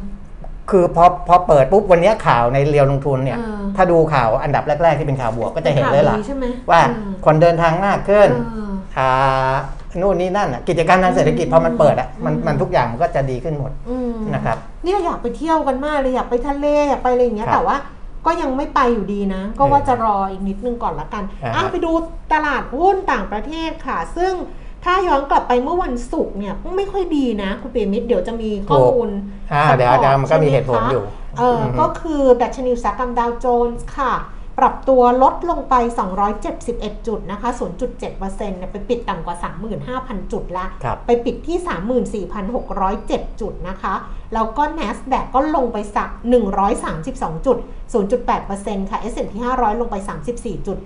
[0.71, 9.53] คือพอพอเปิดปุ๊บวันนี้ข่าวในเรียวลงทุนเนี่ยเออถ้าดูข่าวอันดับแรก ๆ ที่เป็นข่าวบวกก็จะเห็นเลยล่ะข่าวดีใช่ไหมว่าเออคนเดินทางมากขึ้นเอออ่า
[10.01, 17.77] นู่นนี่นั่นอะกิจการทางเศรษฐกิจพอมันเปิดอะมันอืมมันทุกอย่างมันก็จะดีขึ้นหมดอืมนะครับเนี่ยอยากไปเที่ยวกันมากเลยอยากไปทะเลอยากไปอะไรอย่างเงี้ยครับแต่ว่า
[18.25, 21.91] ก็ยังไม่ไปอยู่ดีนะ ก็ว่าจะรออีกนิดนึงก่อนละกันอ่าอะไปดู
[22.33, 24.33] ตลาดหุ้นต่างประเทศค่ะ ซึ่ง
[24.83, 29.09] ถ้าย้อนกลับไปเมื่อวันศุกร์เนี่ยไม่ค่อยดีนะ คุณเปียมิตรเดี๋ยวจะมีข้อมูล
[29.53, 31.03] อ่า support เดี๋ยวเดี๋ยวมันก็มีใช่ไเหตุผลอยู่
[31.39, 34.13] เอออมก็คือดัชนีอุตสาหกรรมดาวโจนส์ค่ะ
[34.59, 35.75] ปรับตัวลดลงไป
[36.41, 37.49] 271 จุดนะคะ
[37.97, 38.19] 0.7%
[38.57, 39.35] เนี่ยไปปิดต่ำกว่า
[39.83, 42.27] 35,000 จุดละครับไปปิดที่
[42.59, 43.93] 34,607 จุดนะคะ
[44.33, 46.09] แล้วก็ NASDAQ ก็ลงไปสัก
[46.77, 47.57] 132 จุด
[47.93, 49.95] 0.8%ค่ะ S&P 500 ลงไป
[50.31, 50.77] 34 จุด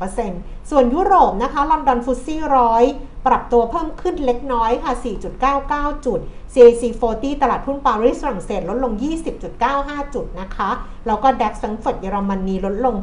[0.00, 2.84] 0.7%ส่วนยุโรปนะคะ ลอนดอนฟุตซี่ร้อย
[3.26, 4.92] ปรับตัวเพิ่มขึ้นเล็กน้อยค่ะ
[5.48, 6.20] 4.99 จุด
[6.54, 8.92] CAC 40 ตลาดหุ้นปารีสฝรั่งเศสลดลง
[9.54, 10.70] 20.95 จุดนะคะ
[11.06, 12.96] แล้วก็ DAX แฟรงก์เฟิร์ตเยอรมนีลดลง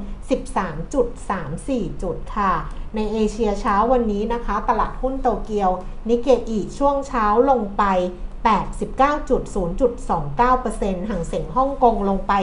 [0.77, 2.51] 13.34 จุดค่ะ
[2.95, 5.69] ในเอเชียเช้าวันนี้นะคะ ตลาดหุ้นโตเกียว
[6.09, 7.83] นิเกอีช่วงเช้าลงไป
[8.45, 12.33] 89.0.29%ห่างเสียงฮ่องกงลงไป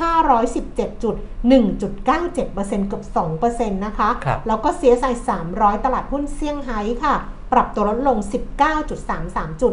[0.00, 3.04] 517.1.97%เกือบ
[3.40, 5.14] 2%นะคะครับแล้วก็ CSI
[5.48, 7.14] 300 ตลาดหุ้นเซี่ยงไฮ้ค่ะ
[7.52, 8.18] ปรับตัวลดลง
[8.90, 9.72] 19.33จุด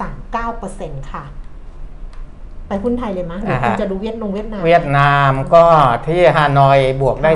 [0.00, 1.24] 0.39%ค่ะ
[2.68, 5.64] ไปหุ้นไทยเลยมั้ยหรืออ่าฮะคุณจะดูเวียดนงเวียดนาม เวียดนามก็
[6.06, 7.30] ที่ฮานอยบวกได้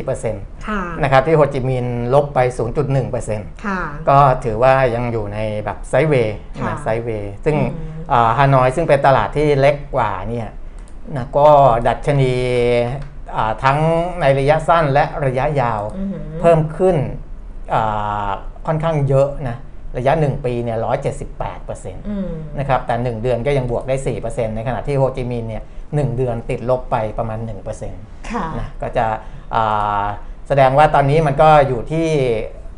[0.00, 2.38] 0.4%ค่ะนะครับที่โฮจิมินห์ลบไป
[3.02, 7.62] 0.1%ค่ะก็ถือว่ายังอยู่ในแบบไซด์เวย์ค่ะนะไซด์เวย์ซึ่งอื
[7.96, 10.48] มอ่าฮานอยซึ่งเป็นตลาดที่เล็กกว่าเนี่ย
[11.16, 11.48] นะก็
[11.86, 12.34] ดัชนี
[13.36, 13.78] อ่าทั้ง
[14.20, 16.96] ในระยะสั้นและระยะยาวอือหือเพิ่มขึ้น
[17.74, 18.28] อ่า
[18.66, 19.56] ค่อนข้างเยอะนะ
[19.98, 20.78] ระยะ 1 ปีเนี่ย
[21.42, 25.62] 178%อืมนะครับแต่ 1 เดือนก็ยังบวกได้4%ในขณะที่โฮจิมินห์เนี่ย
[25.94, 27.38] หเดือนติดลบไปประมาณ
[27.84, 29.06] 1%ค่ะนะก็จะ
[29.54, 30.04] อ่า
[30.48, 32.06] แสดงว่าตอนนี้มันก็อยู่ที่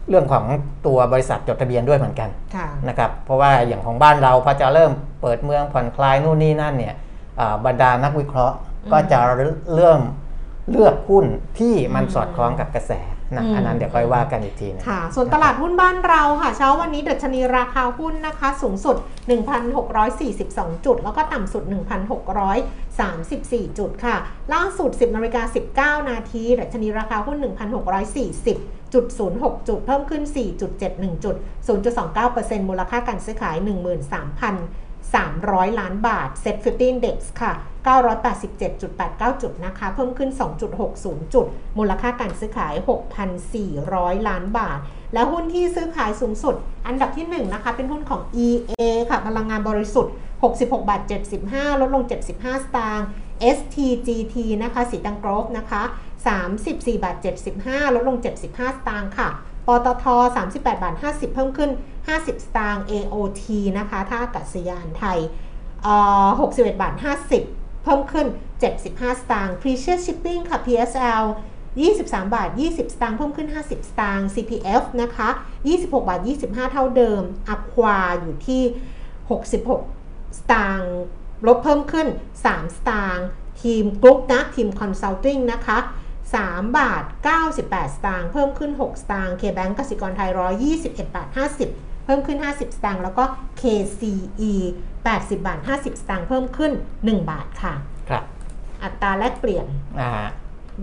[0.08, 0.44] เรื่องของ
[0.86, 6.94] ตัวบริษัทจดทะเบียนด้วยเหมือนกันค่ะนะครับเพราะว่าอย่างของบ้านเราพอจะเริ่มเปิดเมืองผ่อนคลายนู่นนี่นั่นเนี่ย
[7.40, 9.20] อ่าบรรดานักวิเคราะห์อืมก็จะ
[9.74, 10.00] เริ่ม
[10.70, 11.26] เลือกหุ้น
[11.58, 12.92] ที่มันอืมสอดคล้องกับกระแส
[13.34, 18.96] นะอืมอันนั้นเดี๋ยวค่อยว่ากันอีกทีหนึงค่ะ ส่วนตลาดหุ้นบ้านเราค่ะ เช้าวันนี้ดัชนีราคาหุ้นนะคะ สูงสุด
[19.90, 21.62] 1,642 จุด แล้วก็ต่ำสุด
[22.50, 24.16] 1,634 จุดค่ะ
[24.54, 27.36] ล่าสุด 10นาฬิกา19 นาทีดัชนีราคาหุ้น
[28.16, 29.04] 1,640จุด
[29.38, 31.36] 06 จุด เพิ่มขึ้น 4.71 จุด
[32.02, 33.56] 0.29%มูลค่าการซื้อขาย
[35.16, 37.52] 300 ล้านบาท Set 50 Index ค่ะ
[38.32, 40.30] 987.89 จุดนะคะ เพิ่มขึ้น
[40.82, 41.46] 2.60 จุด
[41.78, 42.74] มูลค่าการซื้อขาย
[43.50, 44.78] 6,400 ล้านบาท
[45.14, 46.54] และหุ้นที่ซื้อขายสูงสุด
[46.86, 48.72] อันดับที่ 1 นะคะ เป็นหุ้นของ EA
[49.10, 50.12] ค่ะพลังงานบริสุทธิ์
[50.46, 51.00] 66 บาท
[51.42, 53.06] 75 ลดลง 75 สตางค์
[53.56, 55.82] STGT นะคะสีตังโกรฟนะคะ
[56.42, 57.16] 34 บาท
[57.56, 59.28] 75 ลดลง 75 สตางค์ค่ะ
[59.68, 60.04] ปตท
[60.44, 61.70] 38 บาท 50 เพิ่มขึ้น
[62.08, 63.42] 50 สตางค์ AOT
[63.78, 65.18] นะคะท่าอากาศยานไทย
[65.82, 65.94] เอ่
[66.26, 66.94] อ61 บาท
[67.38, 68.26] 50 เพิ่มขึ้น
[68.72, 71.24] 75 สตางค์ Precious Shipping ค่ะ PSL
[71.78, 75.28] 23 บาท 20 สตางค์เพิ่มขึ้น 50 สตางค์ CPF นะคะ
[75.68, 77.22] 26 บาท 25 เท่าเดิม
[77.54, 78.62] Aqua อยู่ที่
[79.50, 80.92] 66 สตางค์
[81.46, 82.06] ลดเพิ่มขึ้น
[82.42, 83.26] 3 สตางค์
[83.62, 85.78] ทีมกรุ๊ปนะ ทีม Consulting นะคะ
[86.36, 87.04] 3 บาท
[87.50, 90.30] 98 สตางค์เพิ่มขึ้น 6 สตางค์ KBank กสิกรไทย
[90.70, 91.28] 121 บาท
[91.66, 93.24] 50 เพิ่มขึ้น 50 สตางค์แล้วก็
[93.60, 94.52] KCE
[94.96, 97.74] 80 บาท 50 สตางค์เพิ่มขึ้น 1 บาทค่ะ
[98.08, 98.24] ครับ
[98.82, 99.66] อัตราแลกเปลี่ยน
[100.00, 100.26] อ่า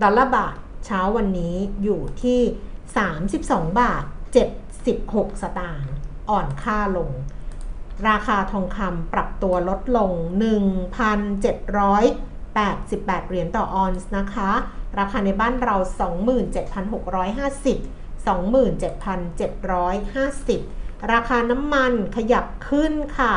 [0.02, 0.56] ดอลลาร์บาท
[0.86, 2.40] เช้าวันนี้อยู่ที่
[3.10, 4.04] 32 บาท
[4.72, 5.92] 76 สตางค์
[6.30, 7.10] อ่อนค่าลง
[8.08, 10.12] ราคาทองคำปรับตัวลดลง
[10.50, 14.50] 1,788 เหรียญต่อออนซ์นะคะ
[14.98, 15.86] ราคาในบ้านเรา 27,650
[18.26, 23.34] 27,750 ราคาน้ำมันขยับขึ้นค่ะ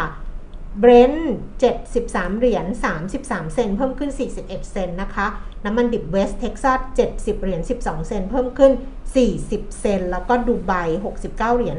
[0.79, 1.33] เบรนท์
[1.81, 2.65] 73 เหรียญ
[3.09, 5.27] 33 เซนต์เพิ่มขึ้น 41 เซนต์นะคะ
[5.65, 6.79] น้ำมันดิบเวสเท็กซัส
[7.11, 8.71] 70 เหรียญ 12 เซนต์เพิ่มขึ้น
[9.25, 10.73] 40 เซนต์แล้วก็ดูไบ
[11.13, 11.77] 69 เหรียญ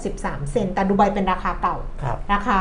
[0.00, 2.58] 63 เซนต์แต่ดูไบเป็นราคาเก่าครับราคา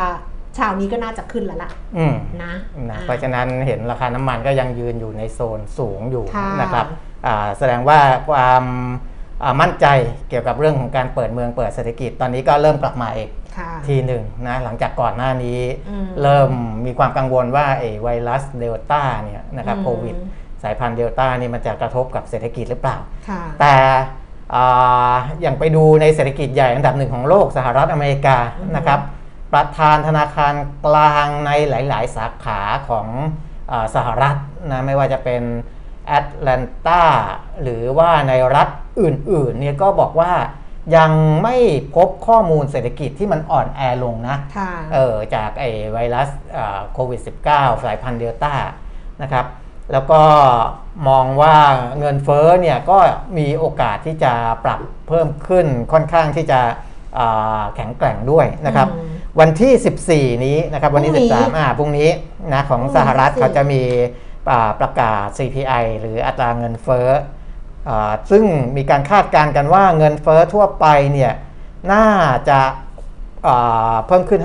[0.60, 2.54] เช้านี้ก็น่าจะขึ้นแล้วล่ะอืมนะ
[2.90, 6.86] นะอ่าเพราะฉะนั้นเห็นราคาน้ำมันก็ยังยืนอยู่ในโซนสูงอยู่ค่ะนะครับ
[7.28, 8.64] อ่าแสดงว่าความ
[9.44, 9.86] อ่ามั่นใจ
[10.30, 16.52] เกี่ยวกับเรื่องของการเปิดเมืองเปิดเศรษฐกิจตอนนี้ก็เริ่มกลับมาอีกค่ะทีหนึ่งนะหลังจากก่อนหน้านี้อืมเริ่ม
[16.86, 20.16] มีความกังวลว่าไอ้ไวรัสเดลต้าเนี่ยนะครับอืมโควิด
[20.64, 22.98] สายพันธุ์เดลต้านี่มันจะกระทบกับเศรษฐกิจหรือเปล่า
[23.30, 23.76] ค่ะแต่
[24.56, 29.00] อ่าอย่างไปดูในเศรษฐกิจใหญ่อันดับหนึ่งของโลกสหรัฐอเมริกาอือฮึนะครับ
[29.54, 30.54] ประธานธนาคาร
[30.86, 32.60] กลางในหลาย ๆ สาขา
[32.90, 33.08] ของ
[33.72, 34.36] อาสหรัฐ
[34.70, 35.44] นะไม่ว่าจะเป็น
[36.08, 37.04] แอตแลนตา
[37.62, 38.68] หรือว่าในรัฐ
[39.02, 40.34] อื่น ๆ เนี่ยก็บอกว่า
[40.98, 41.12] ยัง
[41.44, 41.56] ไม่
[41.96, 48.54] พบข้อมูลเศรษฐกิจที่มันอ่อนแอลงนะค่ะเออจากไอไวรัสอ่าโควิด -19 สายพันธุ์เดลต้า
[49.22, 49.46] นะครับ
[49.92, 50.22] แล้วก็
[51.08, 51.56] มองว่า
[52.00, 52.98] เงินเฟ้อเนี่ยก็
[53.38, 54.34] มีโอกาสที่จะ
[54.66, 56.60] ปรับเพิ่มขึ้นค่อนข้างที่จะ
[57.18, 62.10] อ่าแข็งแกร่งด้วยนะครับอืม วันที่ 14 นี้นะครับวันที่ พรุ่งนี้ 13อ่าพรุ่งนี้
[62.54, 63.82] นะของพรุ่งนี้สหรัฐ14เขาจะมี
[64.52, 67.08] อ่าประกาศ CPI หรืออัตราเงินเฟ้อ
[67.90, 68.44] อ่าซึ่ง
[68.78, 71.32] มีการคาดการณ์กันว่าเงินเฟ้อทั่วไปเนี่ย
[71.92, 72.06] น่า
[72.50, 72.60] จะ
[73.48, 74.42] อ่าเพิ่มขึ้น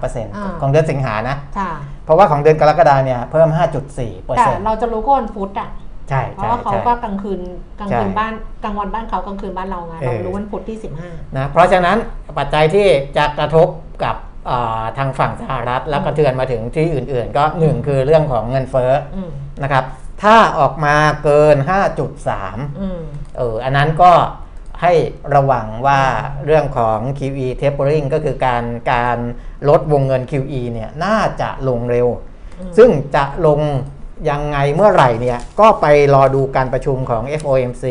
[0.00, 1.72] 5.3%ของเดือนสิงหานะ ค่ะ
[2.04, 3.48] เพราะว่าของเดือนกรกฎาเนี่ยเพิ่ม
[3.86, 5.68] 5.4เปอร์แต่เซ็นต์ เราจะรู้ก็วันพุธอะ
[6.10, 7.40] ใช่เพราะใช่ว่าเขาใช่ก็กลางคืน
[7.78, 8.32] กลางคืนใช่บ้าน
[8.64, 10.76] กลางวันบ้านเขากลางคืนบ้านเราไงเออเรารู้วันพุธที่
[11.36, 11.96] นะเพราะฉะนั้น
[12.38, 13.68] ปัจจัยที่จะกระทบ
[14.04, 14.16] กับ
[14.50, 19.30] อ่าทางฝั่งสหรัฐแล้วกระเทือนมาถึงที่อื่นๆ ก็หนึ่งคือเรื่องของเงินเฟ้อ15อืม
[19.62, 19.84] นะครับ
[20.22, 21.56] ถ้าออกมาเกิน
[22.18, 23.00] 5.3อืม
[23.36, 24.12] เอออันนั้นก็
[24.82, 24.92] ให้
[25.34, 26.02] ระวังว่า
[26.46, 29.18] เรื่องของ QE tapering ก็คือการการ
[29.68, 32.08] ลดวงเงิน QE เนี่ยน่าจะลงเร็ว
[32.60, 33.60] อืมซึ่งจะลง
[34.28, 37.84] ยังไงเมื่อไหร่เนี่ยก็ไปรอดูการประชุมของ FOMC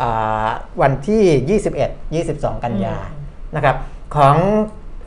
[0.00, 0.48] อ่า
[0.82, 1.58] วันที่
[2.18, 2.96] 21 22 กันยา
[3.56, 3.76] นะครับ
[4.16, 4.36] ของ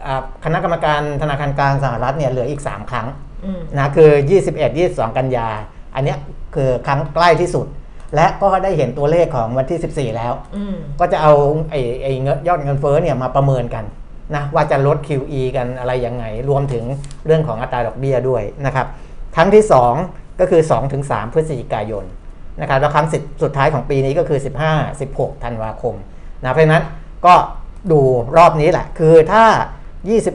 [0.06, 3.08] อาคณะกรรมการธนาคารกลางสหรัฐเนี่ยเหลืออีก 3 ครั้ง
[3.46, 4.12] อืมนะคือ
[4.50, 5.48] 21 22 กันยา
[5.96, 6.18] อันเนี้ย
[6.56, 7.68] คือครั้งใกล้ที่สุด
[8.16, 11.34] และก็ได้เห็นตัวเลขของวันที่ 14 แล้วอืมก็จะเอา
[11.70, 13.86] ไอ้ไอ้เงินยอดเงินเฟ้อเนี่ยมาประเมินกัน
[14.36, 16.84] นะว่าจะลด QE กันอะไรยังไง รวมถึง
[17.26, 18.88] เรื่องของอัตราดอกเบี้ยด้วยนะครับ
[19.36, 19.64] ครั้งที่
[19.98, 20.62] 2 ก็คือ
[20.98, 22.06] 2-3 พฤศจิกายน
[22.62, 24.40] นะครับแล้วครั้งสุดสุดท้ายของปีนี้ก็คือ
[24.92, 25.96] 15-16 ธันวาคม
[26.42, 26.84] นะเพราะฉะนั้น
[27.26, 27.36] ก็
[27.92, 28.02] ดู
[28.38, 29.46] รอบนี้แหละ คือถ้า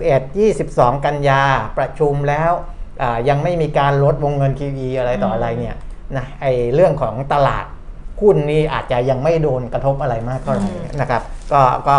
[0.07, 1.43] 21-22 กันยา
[1.79, 2.51] ประชุมแล้ว
[3.03, 5.77] อ่ายังไม่มีการลดวงเงิน QE อะไรต่ออะไรเนี่ย
[6.17, 7.65] นะไอเรื่องของตลาด
[8.21, 11.99] หุ้นนี่อาจจะยังไม่โดนกระทบอะไรมากเท่าไหร่อืมนะครับ ก็ก็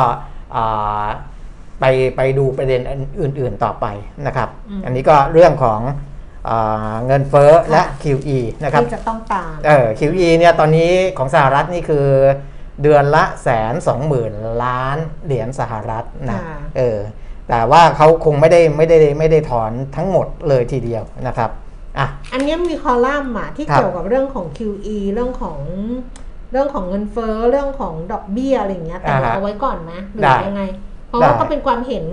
[0.56, 1.06] อ่า
[1.80, 2.82] ไปไปดูประเด็น
[3.22, 3.86] อื่น ๆต่อไป
[4.28, 4.50] นะครับ
[4.86, 6.15] อันนี้ก็เรื่องของอา
[7.06, 12.08] เงินเฟ้อและ QE นะครับที่จะต้องตามเออ QE เนี่ยตอนนี้ของสหรัฐนี่คือ
[12.82, 17.00] เดือนละแสนสองหมื่นล้านเหรียญสหรัฐนะค่ะเออ
[17.50, 21.50] แต่ว่าเขาคงไม่ได้ไม่ได้ไม่ได้ถอนทั้งหมดเลยทีเดียวนะครับ
[21.98, 25.60] อะอันเนี้ยมีคอลัมน์อะที่ครับเกี่ยวกับเรื่องของ QE เรื่องของ
[26.52, 30.64] เรื่องของเงินเฟ้อเรื่องของดอกเบี้ยอะไรอย่างเงี้ยแต่อ่าฮะเอาไว้ก่อนไหมหรืได้อยังไง
[31.08, 32.06] เพราะว่าได้ก็เป็นความเห็น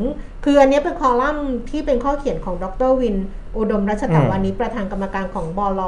[0.45, 3.17] คืออันเนี้ยเป็นคอลัมน์ที่เป็นข้อเขียนของดรวิน
[3.59, 5.81] อุดมรัชตาวานิชประธานกรรมการของบล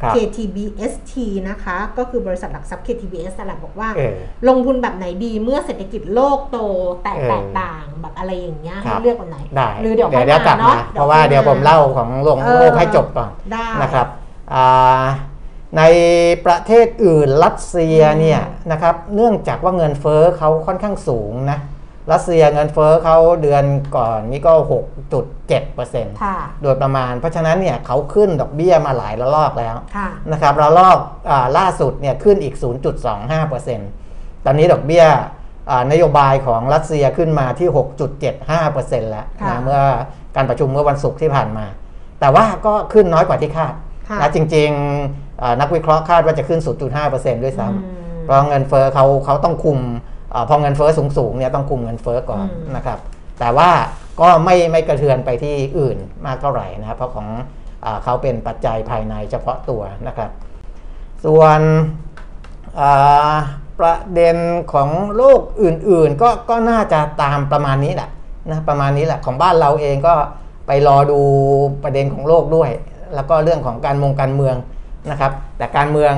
[0.00, 1.12] ครับ KTBST
[1.48, 4.14] นะคะ ก็คือบริษัทหลักทรัพย์ KTBS นั่นแหละบอกว่าเออ
[4.48, 6.58] ลงทุนแบบไหนดีเมื่อเศรษฐกิจโลกโต
[7.02, 14.06] แตกเออแตกต่างแบบอะไรอย่างเงี้ยครัให้บเลือกแบบไหนได้หรือเดี๋ยวเดี๋ยวค่เดี๋ยวกลับเนาะมาเพราะว่าเดี๋ยวผมเล่าของโลกเออโลกให้จบก่อนได้นะครับ
[14.54, 15.04] อ่า
[15.78, 15.82] ใน
[16.46, 18.40] ประเทศอื่นรัสเซียเนี่ย
[18.72, 21.58] นะครับเนื่องจากว่าเงินเฟ้อเขาค่อนข้างสูงนะ
[22.10, 23.64] รัสเซียเงินเฟ้อเขาเดือน
[23.96, 24.54] ก่อนนี่ก็
[25.32, 30.98] 6.7%ค่ะโดยประมาณ เพราะฉะนั้นเนี่ยเขาขึ้นดอกเบี้ยมาหลายระลอกแล้วค่ะนะครับระลอก
[31.30, 32.54] อาล่าสุดเนี่ยขึ้นอีก
[33.70, 35.04] 0.25%ตอนนี้ดอกเบี้ย
[35.70, 37.68] อ่านโยบายของรัสเซียขึ้นมาที่
[38.40, 39.80] 6.75%แล้วค่ะนะเมื่อ
[40.36, 41.66] การประชุมเมื่อวันศุกร์ที่ผ่านมา
[42.20, 43.74] แต่ว่าก็ขึ้นน้อยกว่าที่คาด
[44.08, 46.60] ค่ะนะจริงๆอ่านักวิเคราะห์คาดว่าจะขึ้น
[47.02, 50.11] 0.5%ด้วยซ้อืมำเพราะเงินเฟ้อเขาเขาต้องคุมอา
[50.48, 52.98] พอเงินเฟ้อสูงๆเนี่ยต้องคุมเงินเฟ้อก่อนอืมนะครับ
[53.40, 53.70] แต่ว่า
[54.20, 57.28] ก็ไม่ไม่กระเทือนไปที่อื่นมากเท่าไหร่นะครับ เพราะของ
[57.84, 60.30] อาเขาเป็นปัจจัยภายในเฉพาะตัวนะครับ
[61.24, 61.60] ส่วน
[62.80, 63.34] อ่า
[63.80, 64.36] ประเด็น
[64.72, 68.10] ของโลกอื่นๆ ก็ก็น่าจะตามประมาณนี้แหละ
[68.50, 70.14] นะประมาณนี้แหละของบ้านเราเองก็
[70.66, 71.20] ไปรอดู
[71.84, 72.70] ประเด็นของโลกด้วย
[73.14, 74.56] แล้วก็เรื่องของการมงการเมือง
[75.10, 76.14] นะครับ แต่การเมือง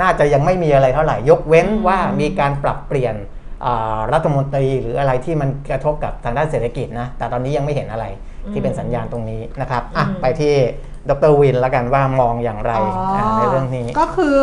[0.00, 3.41] น่าจะยังไม่มีอะไรเท่าไหร่ยกเว้นว่ามีการปรับเปลี่ยนอ่า
[4.12, 8.06] รัฐมนตรีหรืออะไรที่มันกระทบกับทางด้านเศรษฐกิจนะ แต่ตอนนี้ยังไม่เห็นอะไร
[8.52, 10.54] ที่เป็นสัญญาณตรงนี้นะครับอะอืมไปที่
[11.10, 14.38] ดรวินแล้วกันว่ามองอย่างไรอ๋ออาในเรื่องนี้ก็คือ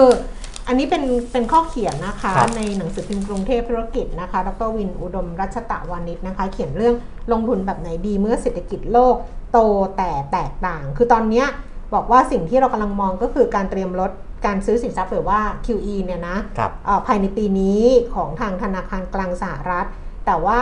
[0.67, 6.95] อันนี้เป็นเป็นข้อเขียนนะคะครับในหนังสือพิมพ์กรุงเทพธุรกิจนะคะ ดรวินอุดมรัชตะวานิชนะคะ เขียนเรื่อง
[7.31, 9.15] ลงทุนแบบไหนดีเมื่อเศรษฐกิจโลก
[9.51, 9.59] โต
[9.97, 11.47] แต่แตกต่าง คือตอนเนี้ย
[11.93, 14.11] บอกว่าสิ่งที่เรากำลังมองก็คือการเตรียมลด
[14.45, 17.81] การซื้อสินทรัพย์หรือว่า QE เนี่ยนะครับเอ่อภายในปีนี้
[18.15, 19.87] ของทางธนาคารกลางสหรัฐ
[20.25, 20.61] แต่ว่า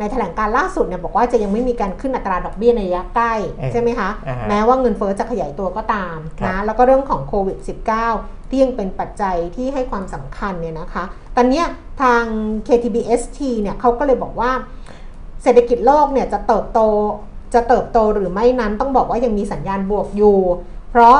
[0.00, 7.58] ในแถลงการล่าสุดเนี่ยบอกว่าจะยังไม่มีการขึ้นอัตราดอกเบี้ยในระยะใกล้เอ๊ะใช่ไหมคะอ่าฮะแม้ว่าเงินเฟ้อจะขยายตัวก็ตามครับนะแล้วก็เรื่องของโควิด
[8.04, 11.04] -19 ที่ยังเป็นปัจจัยที่ให้ความสำคัญเนี่ยนะคะ
[11.36, 11.66] ตอนเนี้ย
[12.02, 12.24] ทาง
[12.66, 14.50] KTBST เนี่ยเขาก็เลยบอกว่า
[15.42, 16.80] เศรษฐกิจโลกเนี่ยจะเติบโต
[17.54, 20.38] จะเติบโตหรือไม่นั้นต้องบอกว่ายังมีสัญญาณบวกอยู่
[20.90, 21.18] เพราะ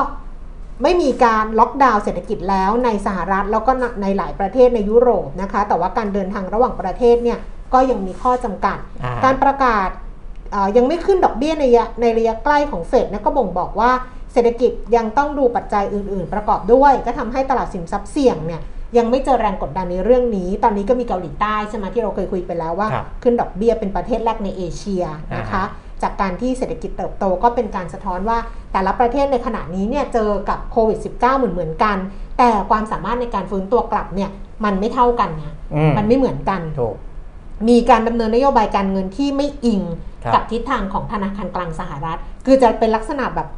[0.82, 7.38] ไม่มีการล็อกดาวน์เศรษฐกิจแล้วในสหรัฐแล้วก็ในหลายประเทศในยุโรปนะคะ แต่ว่าการเดินทางระหว่างประเทศเนี่ย
[7.74, 9.88] ก็ยังมีข้อจำกัดอ่าการประกาศ
[10.52, 13.90] เอ่อยังไม่ขึ้นดอกเบี้ยในระยะในระยะใกล้ของเฟดนะก็บ่งบอกว่า
[14.32, 18.62] เศรษฐกิจยังต้องดูปัจจัยอื่น ๆ ประกอบด้วย ก็ทำให้ตลาดสินทรัพย์เสี่ยงเนี่ย
[18.96, 25.04] ยังไม่เจอแรงกดดันในเรื่องนี้ ตอนนี้ก็มีเกาหลีใต้ใช่ไหมที่เราเคยคุยไปแล้วว่าครับขึ้นดอกเบี้ยเป็นประเทศแรกในเอเชีย
[25.38, 28.38] นะคะอ่า จากการที่เศรษฐกิจเติบโตก็เป็นการสะท้อนว่า
[28.72, 31.96] แต่ละประเทศในขณะนี้เนี่ยเจอกับโควิด -19 เหมือนเหมือนๆกัน
[32.38, 34.30] แต่ความสามารถในการฟื้นตัวกลับเนี่ย
[34.64, 36.94] มันไม่เท่ากันนะอืมมันไม่เหมือนกันถูก
[37.68, 39.80] มีการดำเนินนโยบายการเงินที่ไม่อิง
[40.24, 43.48] ครับกับทิศทางของธนาคารกลางสหรัฐ คือจะเป็นลักษณะแบบ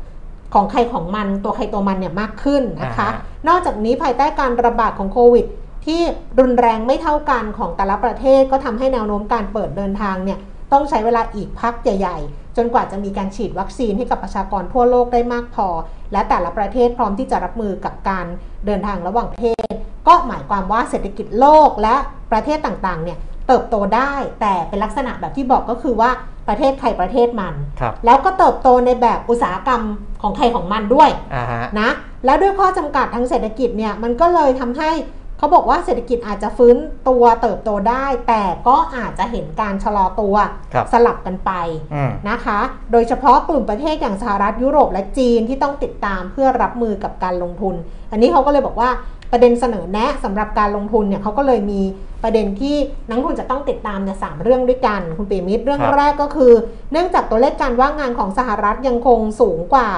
[0.54, 5.46] ของใครของมันตัวใครตัวมันเนี่ยมากขึ้นนะคะอ่านอกจากนี้ภายใต้การระบาดของโควิด
[5.86, 6.00] ที่
[6.40, 10.38] รุนแรงไม่เท่ากันของแต่ละประเทศก็ทำให้แนวโน้มการเปิดเดินทางเนี่ย
[10.72, 15.68] ต้องใช้เวลาอีกพักใหญ่ ๆ จนกว่าจะมีการฉีดวัคซีนให้กับประชากรทั่วโลกได้มากพอ
[16.12, 18.26] และแต่ละประเทศพร้อมที่จะรับมือกับการ
[18.66, 19.72] เดินทางระหว่างประเทศ
[20.08, 21.96] ก็หมายความว่าเศรษฐกิจโลกและ
[22.32, 26.10] ประเทศต่างๆ เนี่ยเติบโตได้แต่เป็นลักษณะแบบที่บอกก็คือว่า
[26.48, 29.82] ประเทศใครประเทศมันครับแล้วก็เติบโตในแบบอุตสาหกรรม
[30.22, 31.90] ของใครของมันด้วยอ่าฮะนะ
[32.24, 34.90] แล้วด้วยข้อจำกัดทางเศรษฐกิจเนี่ยมันก็เลยทำให้
[35.38, 36.76] เขาบอกว่าเศรษฐกิจอาจจะฟื้น
[37.08, 40.34] ตัวเติบโตได้ แต่ก็อาจจะเห็นการชะลอตัว
[40.74, 41.52] ครับสลับกันไป
[41.94, 42.60] อืมนะคะ
[42.92, 47.74] โดยเฉพาะกลุ่มประเทศอย่างสหรัฐยุโรปและจีนที่ต้องติดตามเพื่อรับมือกับการลงทุน
[48.12, 48.90] อันนี้เขาก็เลยบอกว่า
[49.32, 51.80] ประเด็นเสนอแนะสำหรับการลงทุนเนี่ยเขาก็เลยมี
[52.22, 52.76] ประเด็นที่
[53.08, 56.52] นักลงทุนจะต้องติดตามเนี่ยสามเรื่องด้วยกันคุณปีมิตรเรื่องครับแรกก็คือ
[56.92, 59.88] เนื่องจากตัวเลขการว่างงานของสหรัฐยังคงสูงกว่า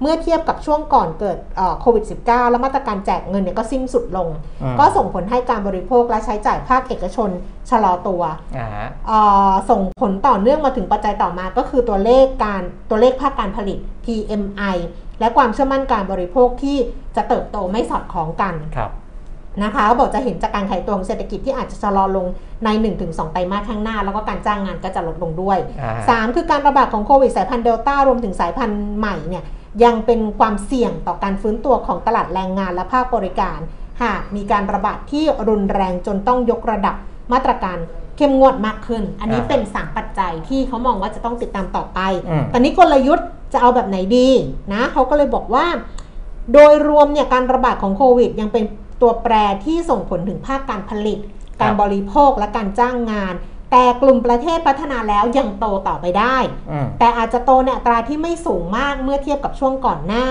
[0.00, 4.28] เมื่อเทียบกับช่วงก่อนเกิดเอ่อโควิด -19 แล้วมาตรการแจกเงินเนี่ยก็สิ้นสุดลง
[4.62, 7.30] อืมก็ส่งผลให้การบริโภคและใช้จ่ายภาคเอกชน
[7.70, 8.22] ชะลอตัว
[8.58, 9.18] อ่าฮะเอ่
[9.50, 14.76] อส่งผลต่อเนื่องมาถึงปัจจัยต่อมาก็คือตัวเลขการตัวเลขภาคการผลิต PMI
[15.20, 16.78] และความเชื่อมั่นการบริโภคที่
[17.16, 18.90] จะเติบโตไม่สอดคล้องกันครับ
[19.62, 22.26] นะคะก็บอกจะเห็นจากการขยายตัวของเศรษฐกิจที่อาจจะชะลอลง
[22.64, 22.68] ใน
[23.00, 29.44] 1-2 ไตรมาสข้างหน้า แล้วก็การจ้างงานก็จะลดลงด้วยอ่าฮะ3คือการระบาดของโควิดสายพันธุ์เดลต้ารวมถึงสายพันธุ์ใหม่เนี่ย
[29.84, 33.58] ยังเป็นความเสี่ยงต่อการฟื้นตัวของตลาดแรงงานและภาคบริการ
[34.02, 36.96] หากมีการระบาดที่รุนแรงจนต้องยกระดับ
[37.32, 37.78] มาตรการ
[38.16, 44.28] เข้มงวดมากขึ้น อันนี้อ่าเป็นสามปัจจัยที่เขามองว่าจะต้องติดตามต่อไปอืมแต่นี้กลยุทธ์จะเอาแบบไหนดี
[44.72, 45.66] นะเขาก็เลยบอกว่า
[46.52, 48.64] โดยรวมเนี่ยการระบาดของโควิด ยังเป็น
[49.02, 51.18] ตัวแปรที่ส่งผลถึงภาคการผลิต
[51.60, 53.34] การบริโภคและการจ้างงาน
[53.70, 56.36] แต่กลุ่มประเทศพัฒนาแล้วยังโตต่อไปได้
[56.70, 60.26] อืมแต่อาจจะโตในอัตราที่ไม่สูงมากเมื่อเทียบกับช่วงก่อนหน้า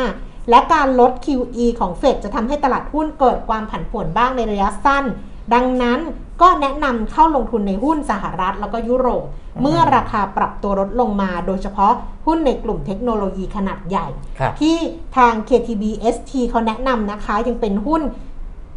[0.49, 5.05] และการลด QE ของเฟดจะทำให้ตลาดหุ้นเกิดความผันผวนบ้างในระยะสั้น
[5.53, 5.99] ดังนั้น
[6.41, 9.23] ก็แนะนำเข้าลงทุนในหุ้นสหรัฐแล้วก็ยุโรป
[9.61, 11.93] เมื่อราคาปรับตัวลดลงมาโดยเฉพาะ
[12.25, 14.07] หุ้นในกลุ่มเทคโนโลยีขนาดใหญ่
[14.39, 14.77] ครับที่
[15.17, 15.83] ทาง KTB
[16.15, 18.01] ST เขาแนะนำนะคะยังเป็นหุ้น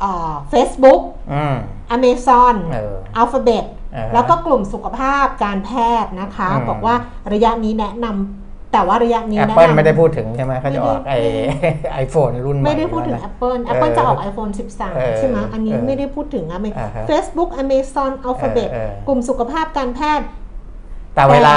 [0.00, 1.00] เอ่อ Facebook
[1.32, 1.56] อืม
[1.96, 3.81] Amazon เออ Alphabet อ่าฮะ
[4.14, 5.70] แล้วก็กลุ่มสุขภาพการแพ
[6.02, 6.94] ทย์นะคะอืมบอกว่า
[7.32, 20.26] ระยะนี้แนะนำแต่ว่าระยะนี้แอปแนะเปิลนำไม่ได้พูดถึงใช่ไหมเขาจะออกไม่ไอได้ไอโฟนรุ่นใหม่ไม่ได้พูดถึงแล้วนะ Apple เอ Apple อจะออก iPhone เออ13 ใช่ไหมอันนี้เออไม่ได้พูดถึงนะไม่อ่าฮะ Facebook Amazon Alphabet เออเออกลุ่มสุขภาพการแพทย์
[21.14, 21.56] แต่เวลา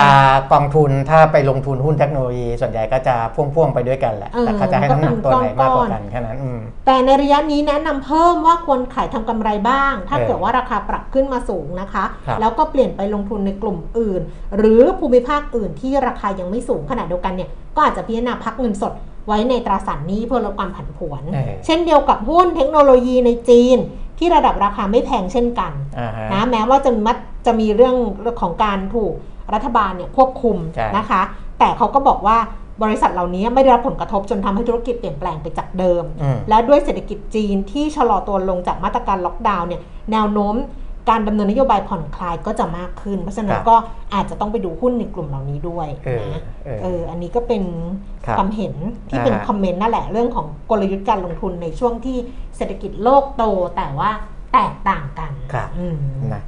[0.54, 14.22] กองทุนถ้าไปลงทุนหุ้นเทคโนโลยี ส่วนใหญ่ก็จะพ่วงๆไปด้วยกันแหละเออแต่เขาจะให้น้ำหนักตัวไหนก็เป็นมากกว่าก้อนๆกันแค่นั้นอืมแต่ในระยะนี้แนะนำเพิ่มว่าควรขายทำกำไรบ้าง ถ้าเออเกิดว่าราคาปรับขึ้นมาสูงนะคะครับแล้วก็เปลี่ยนไปลงทุนในกลุ่มอื่น
[14.58, 18.94] หรือภูมิภาคอื่นที่ราคายังไม่สูงขนาดเดียวกันเนี่ยก็อาจจะพิจารณาพักเงินสด
[19.28, 23.78] ไว้ในตราสารหนี้เพื่อลดความผันผวนเออเช่นเดียวกับหุ้นเทคโนโลยีในจีน
[24.20, 27.96] ที่ระดับราคาไม่แพงเช่นกันอ่าฮะนะแม้ว่าจะมัดจะมีเรื่อง
[28.42, 29.14] ของการถูก
[29.54, 31.22] รัฐบาลเนี่ยควบคุมใช่นะคะ
[31.60, 32.38] แต่เขาก็บอกว่า
[32.84, 39.82] บริษัทเหล่านี้ไม่ได้รับผลกระทบจนทำให้ธุรกิจเปลี่ยนแปลงไปจากเดิมอืมและด้วยเศรษฐกิจจีนที่ชะลอตัวลงจากมาตรการล็อกดาวน์เนี่ย
[40.12, 40.56] แนวโน้ม
[41.10, 43.76] การดำเนินนโยบายผ่อนคลายก็จะมากขึ้น เพราะฉะนั้คนรับก็
[44.14, 47.64] อาจจะต้องไปดูหุ้นในกลุ่มเหล่านี้ด้วยเออนะเออเอออันนี้ก็เป็น
[48.26, 48.74] ครับความเห็น
[49.10, 52.18] ที่เป็นอ่าฮะคอมเมนต์นั่นแหละเรื่องของกลยุทธ์การลงทุนในช่วงที่
[52.58, 53.44] เศรษฐกิจโลกโต
[53.78, 54.10] แต่ว่า
[54.54, 55.98] แตกต่างกันครับอืม
[56.34, 56.42] นะ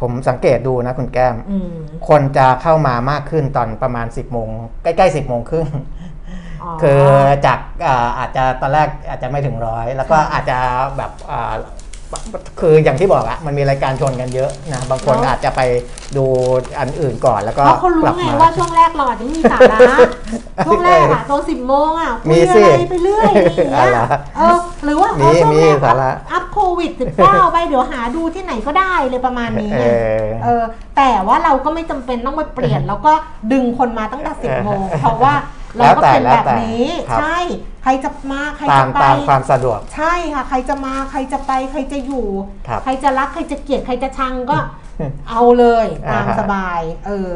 [0.00, 1.70] ผมสังเกตดูนะคุณแก้มอืม
[2.08, 4.48] คนจะเข้ามามากขึ้นตอนประมาณ 10โมง
[4.82, 5.66] ใกล้ๆ10โมงครึ่ง
[6.62, 7.02] อ๋อคือ
[7.46, 10.58] จากอ่าอาจจะตอนแรกอาจจะไม่ถึงร้อย แล้วก็ค่ะอาจจะ
[10.96, 11.54] แบบอ่า
[12.60, 15.60] คืออย่างที่บอกอะมันมีรายการชนกันเยอะนะบางคนแล้วอาจจะไป
[16.16, 16.24] ดู
[16.78, 19.78] อันอื่นก่อนแล้วก็เพราะเขารู้กลับไงมาว่าช่วงแรกเราอาจจะไม่มีสาระ
[20.66, 26.90] ช่วงแรกอะตอนสิบโมงอะคุมียสิอะไรไปเรื่อยอย่างอะเงี้ไรยเออหรือว่าเอมีอช่วงมีแรกสาระอัพโควิด
[27.22, 30.62] 19ไปเดี๋ยวหาดูที่ไหนก็ได้เลยประมาณนี้เอไงอเออ
[30.96, 33.12] แต่ว่าเราก็ไม่จำเป็นต้องไปเปลี่ยน แล้วก็
[33.52, 35.34] ดึงคนมาตั้งแต่สิบโมงเพราะว่า
[35.76, 37.38] เราก็เป็นแบบนี้แล้วแต่แล้วแต่ครับใช่
[37.82, 42.26] ใครจะมาใครตาจะมไปตามความสะดวก ใช่ค่ะ ใครจะมาใครจะไป ใครจะอยู่
[42.68, 44.56] ครับใครจะรักใครจะเกลียดใครจะชังก็
[45.28, 47.34] เอาเลยตามอ่าฮะสบาย เออ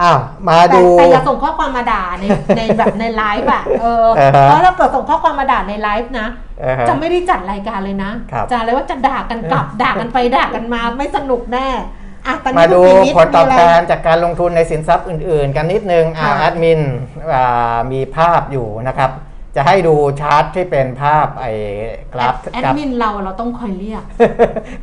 [0.00, 2.24] อ้าวมาแต่ดูแต่อย่าส่งข้อความมาด่าใน
[2.56, 6.26] ในแบบในไลฟ์อะเอออ่าฮะเพราะถ้าเกิดส่งข้อความมาด่าในไลฟ์นะ
[6.62, 11.68] อ่าฮะจะไม่ได้จัดรายการเลยนะครับจะเลยว่าจะด่ากันกลับด่ากันไปด่ากันมาไม่สนุกแน่
[12.26, 16.80] อะตอนนี้มาดูคุณปิยมิตรผลตอบมีะไรแทนจากการลงทุนในสินทรัพย์อื่น ๆ กันนิดนึงอ่าค่ะ แอดมิน
[17.34, 19.10] อ่ามีภาพอยู่นะครับ
[19.56, 21.52] จะให้ดูชาร์ตที่เป็นภาพไอ้
[22.14, 24.02] กราฟแอดกราฟมินเราเราต้องคอยเรียก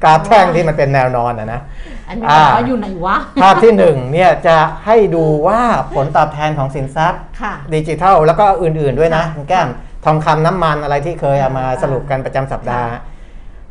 [0.03, 1.61] กราฟแท่งที่มันเป็นแนวนอนอะนะ
[2.07, 5.61] แอดมินอ่า บอกว่าอยู่ไหนวะ ภาพที่หนึ่งเนี่ยจะให้ดูว่า
[5.95, 9.69] ผลตอบแทนของสินทรัพย์ ค่ะ ดิจิทัลแล้วก็อื่นๆด้วยนะค่ะคุณแก้ม
[10.05, 13.01] ทองคำน้ำมันอะไรที่เคยเอามาอ่าสรุปกันประจำสัปดาห์ค่ะ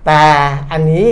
[0.06, 0.20] แต่
[0.72, 1.06] อันนี้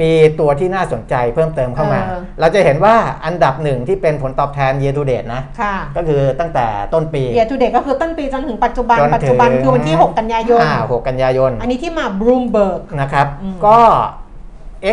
[0.00, 2.94] มีตัวที่น่าสนใจเพิ่มเติมเข้ามา เออ เราจะเห็นว่า
[3.26, 12.82] อันดับหนึ่งที่เป็นผลตอบแทน year to date นะ ค่ะก็คือตั้งแต่ต้นปี เยีย to date ก็คือต้นปีจนถึงปัจจุบัน จนถึง ปัจจุบันคือวันที่ 6 กันยายน อ่า6กันยายน อันนี้ที่มาบรูมเบิร์ก
[13.00, 13.78] นะครับ อืมก็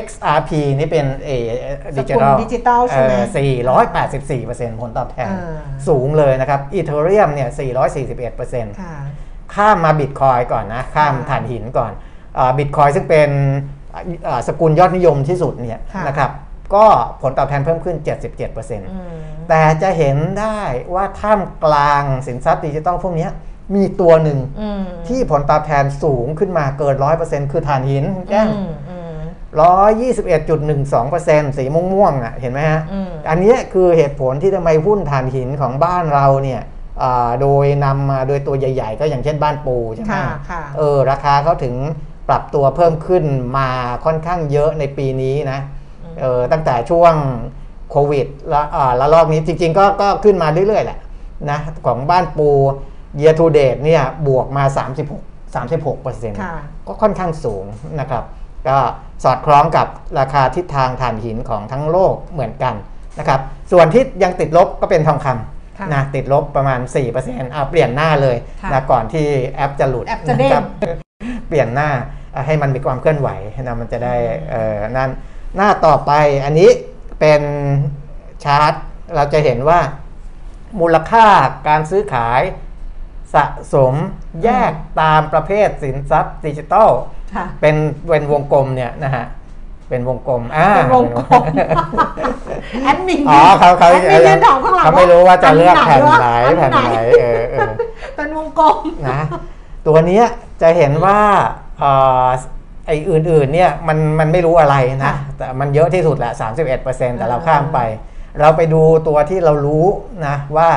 [0.05, 1.29] XRP นี่เป็นเอ
[1.97, 3.13] ดิจิสกุทัลลดิจิทัลใช่ไหม
[3.77, 5.57] 484%ผลตอบแทน อ่า
[5.87, 7.49] สูงเลยนะครับ Ethereum เนี่ย
[8.15, 8.95] 441%ค่ะ
[9.55, 11.91] ข้ามมาบิตคอยก่อนนะ ข้ามค่ะถ่านหินก่อน
[12.57, 13.78] บิตคอยซึ่งเป็นอ่า
[14.47, 16.31] สกุลยอดนิยมที่สุดเนี่ยค่ะนะครับ
[16.75, 16.85] ก็
[17.21, 19.17] ผลตอบแทนเพิ่มขึ้น 77%อืม
[19.49, 20.59] แต่จะเห็นได้
[20.93, 23.31] ว่าท่ามกลางสินทรัพย์ดิจิทัลพวกเนี้ย
[23.75, 29.19] มีตัวหนึ่งอืมที่ผลตอบแทนสูงขึ้นมาเกิน 100%คือถ่านหินแก้มอืมอืม
[29.59, 36.61] 121.12%สีม่วงๆอะเห็นไหมฮะอืมอันเนี้ยคือเหตุผลที่ทำไมหุ้นถ่านหินของบ้านเราเนี่ย
[37.03, 41.75] อ่าโดยนำมาโดยตัวใหญ่ ๆ ก็อย่างเช่นบ้านปูใช่ไหมค่ะค่ะเออราคาเขาถึง
[42.29, 43.23] ปรับตัวเพิ่มขึ้น
[43.57, 43.69] มา
[44.05, 45.59] ค่อนข้างเยอะในปีนี้นะ
[46.19, 47.13] เออตั้งแต่ช่วง
[47.91, 50.99] โควิดแล้วอ่าแล้วรอบนี้จริงๆก็ก็ขึ้นมาเรื่อยๆแหละ
[51.49, 52.49] นะของบ้านปู
[53.19, 54.63] year to date เนี่ยบวกมา
[55.09, 56.55] 36 36เปอร์เซ็นต์ค่ะ
[56.87, 57.65] ก็ค่อนข้างสูง
[57.99, 58.23] นะครับ
[58.67, 58.77] ก็
[59.23, 59.87] สอดคล้องกับ
[60.19, 62.75] ราคาทิศทางถ่านหินของทั้งโลกเหมือนกัน
[63.19, 63.39] นะครับ
[63.71, 66.79] ส่วนที่ยังติดลบก็เป็นทองคค่ะำนะติดลบประมาณ
[67.17, 70.65] 4%อะเปลี่ยนหน้าเลยค่ะนะก่อนที่แอปจะหลุดแอปจะเด้งนครับ
[71.47, 72.05] เปลี่ยนหน้าอะ
[72.45, 73.29] ให้มันมีความเคลื่อนไหว
[73.61, 74.15] นะมันจะได้
[74.49, 75.09] เอ่อนั่น
[75.55, 76.11] หน้าต่อไป
[76.45, 76.69] อันนี้
[77.19, 77.41] เป็น
[78.43, 78.73] ชาร์ต
[79.15, 79.79] เราจะเห็นว่า
[80.79, 81.25] มูลค่า
[81.67, 82.41] การซื้อขาย
[83.33, 83.93] สะสม
[84.43, 86.89] แยกตามประเภทสินทรัพย์ดิจิทัล
[87.33, 87.75] ค่ะเป็น
[88.09, 89.25] เป็นวงกลมเนี่ยนะฮะ
[89.89, 91.43] เป็นวงกลมอ่าเป็นวงกลม
[92.83, 97.71] แอดมินอ๋อเขาเขาแอดมินยืนถามข้างหลังเขาไม่รู้ว่าจะเลือกอัแผ่นวะไหนอัแผ่นไหนเออเออ
[98.15, 98.75] เป็นวงกลม
[99.09, 99.19] นะ
[99.87, 100.25] ตัวเนี้ย
[100.61, 101.19] จะเห็นว่า
[101.68, 101.68] เอ่อ
[102.87, 106.31] ไอ้อื่นๆเนี่ยมันมันไม่รู้อะไรนะค่ะแต่มันเยอะที่สุดแหละ
[106.79, 107.79] 31%แต่เราข้ามไป
[108.39, 109.85] เราไปดูตัวที่เรารู้
[110.27, 110.69] นะว่า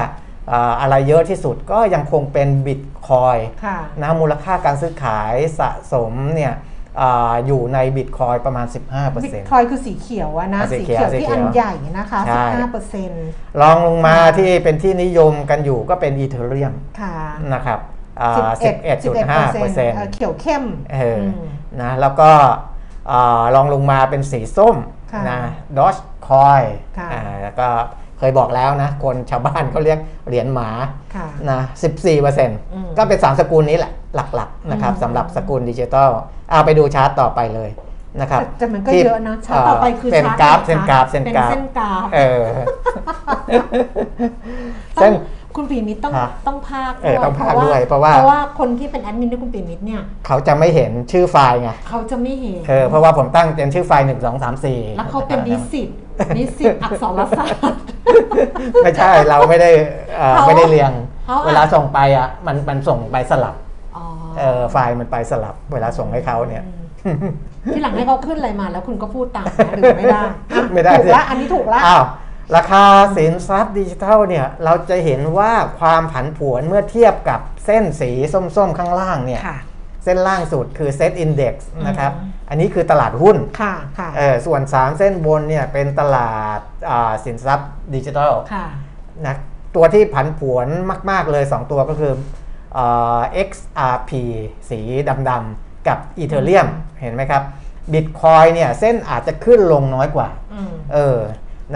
[0.49, 6.55] เอ่ออะไรเยอะที่สุดก็ยังคงเป็นบิตคอยค่ะนะมูลค่าการซื้อขายสะสมเนี่ย
[7.01, 13.27] อาอยู่ในบิตคอยประมาณ 15%บิตคอยคือสีเขียวอะนะอะสีสีเขียวเขียวสีที่เขียวอันใหญ่นะคะใช่15เปอร์เซ็นต์
[13.61, 17.17] ลองลงมาที่เป็นที่นิยมกันอยู่ก็เป็นอีเทเรียมค่ะ
[17.53, 21.47] นะครับอ่า11 11.5เปอร์เซ็นต์เขียวเข้มเอออม
[21.83, 22.31] นะแล้วก็
[23.11, 24.77] อ่าลองลงมาเป็นสีส้ม
[25.13, 25.39] ค่ะนะ
[25.77, 25.97] ดอช
[26.29, 26.63] คอย
[26.99, 27.09] ค่ะ
[27.43, 27.69] แล้วก็
[28.19, 29.99] เคยบอกแล้วนะ คนชาวบ้านเขาเรียก
[30.29, 30.69] เหรียญหมา
[31.17, 31.61] ค่ะนะ
[31.93, 36.11] 14เปอร์เซ็นต์อืมก็เป็น 3 สกุลนี้แหละหลักๆนะครับอืมสำหรับสกุลดิจิทัล
[36.51, 37.71] เอาไปดูชาร์ตต่อไปเลย
[38.21, 42.43] นะครับแต่แต่มันก็ที่เยอะนะชาร์ตต่อไปคือเป็นชาร์ตกราฟไหนคะเส้นกราฟเส้นเป็นกราฟเส้นกราฟเออ
[44.99, 45.13] ต้เส้องน
[45.57, 55.89] คุณเปี่ยมมิตรต้องฮะต้องพากย์เออต้องพากย์ด้วยเพราะว่า เพราะว่าคนที่เป็นแอดมินด้วยคุณเปี่ยมมิตรเนี่ยเขาจะไม่เห็นชื่อไฟล์ไงเขาจะไม่เห็น เออเพราะว่าผมตั้งเป็นชื่อไฟล์หนึ่งสองสามสี่ แล้วเขาเป็นนิสิต
[56.37, 57.83] นิสิตอักษรศาสตร์
[58.83, 59.71] ไม่ใช่เราไม่ได้
[60.17, 60.93] เอ่อเขาไม่ได้เรียง
[61.27, 63.55] เขาอะเวลาส่งไปอะมันมันส่งไปสลับ
[63.97, 64.05] อ๋อ
[64.39, 66.65] เออไฟล์มันไปสลับ เวลาส่งให้เขาเนี่ย
[67.07, 67.17] อืม
[67.73, 70.23] ที่หลังให้เขาขึ้นอะไรมาแล้วคุณก็พูดตามนะหรือไม่ได้
[70.53, 72.05] อะไม่ได้ถูกสิละอันนี้ถูกละ อ้าว
[72.57, 72.85] ราคา
[73.17, 78.11] สินทรัพย์ดิจิทัลเนี่ยเราจะเห็นว่าความผันผวนเมื่อเทียบกับเส้นสี
[78.57, 79.59] ส้มๆ ข้างล่างเนี่ยค่ะ
[80.05, 81.55] เส้นล่างสุดคือเซตอินดี x
[81.87, 88.67] นะครับอืมอันนี้คือตลาดหุ้นค่ะค่ะเออส่วน 3 เส้นบนเนี่ยเป็นตลาดอ่าสินทรัพย์ดิจิทัลค่ะ
[89.27, 89.37] นะ
[89.77, 90.69] ตัวที่ผันผวน
[91.11, 92.13] มาก ๆ เลย 2 ตัวก็คือ
[92.75, 92.87] เอ่
[93.17, 94.11] อ XRP
[94.71, 94.81] สี
[95.31, 96.69] ดำๆกับ Ethereum
[97.01, 97.43] เห็นไหมครับ
[97.93, 101.19] Bitcoin เนี่ยเส้นอาจจะขึ้นลงน้อยกว่าอืมเออ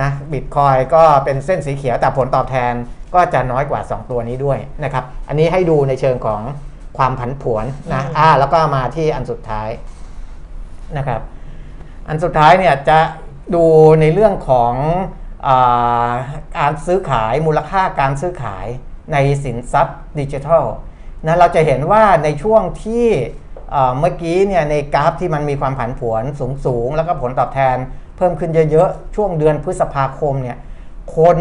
[0.01, 2.73] นะบิตคอยก็เป็นเส้นสีเขียวแต่ผลตอบแทน
[3.15, 6.41] ก็จะน้อยกว่า 2 ตัวนี้ด้วยนะครับ อันนี้ให้ดูในเชิงของ
[6.99, 9.69] ความผันผวนนะอืมอ่าแล้วก็มาที่อันสุดท้าย
[10.97, 11.21] นะครับ
[12.09, 12.99] อันสุดท้ายเนี่ยจะ
[13.55, 13.65] ดู
[14.01, 14.75] ในเรื่องของ
[15.47, 16.13] อา
[16.59, 18.67] การซื้อขายมูลค่าการซื้อขาย
[19.13, 20.65] ในสินทรัพย์ดิจิทัล
[21.27, 23.07] นะเราจะเห็นว่าในช่วงที่
[23.71, 27.77] เอ่อเมื่อกี้เนี่ยในกราฟที่มันมีความผันผวนสูงสูงๆแล้วก็ผลตอบแทน
[28.17, 30.59] เพิ่มขึ้นเยอะๆ ช่วงเดือนพฤษภาคมเนี่ย
[31.17, 31.39] คน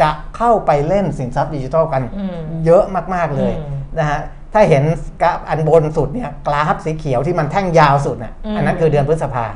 [0.00, 4.20] จะเข้าไปเล่นสินทรัพย์ดิจิทัลกันอืมเยอะมากๆเลยอืมนะฮะ
[4.52, 4.84] ถ้าเห็น
[5.22, 9.46] กราฟอันบนสุดเนี่ยกราฟสีเขียวที่มันแท่งยาวสุดน่ะอืมอันนั้นคือเดือนพฤษภา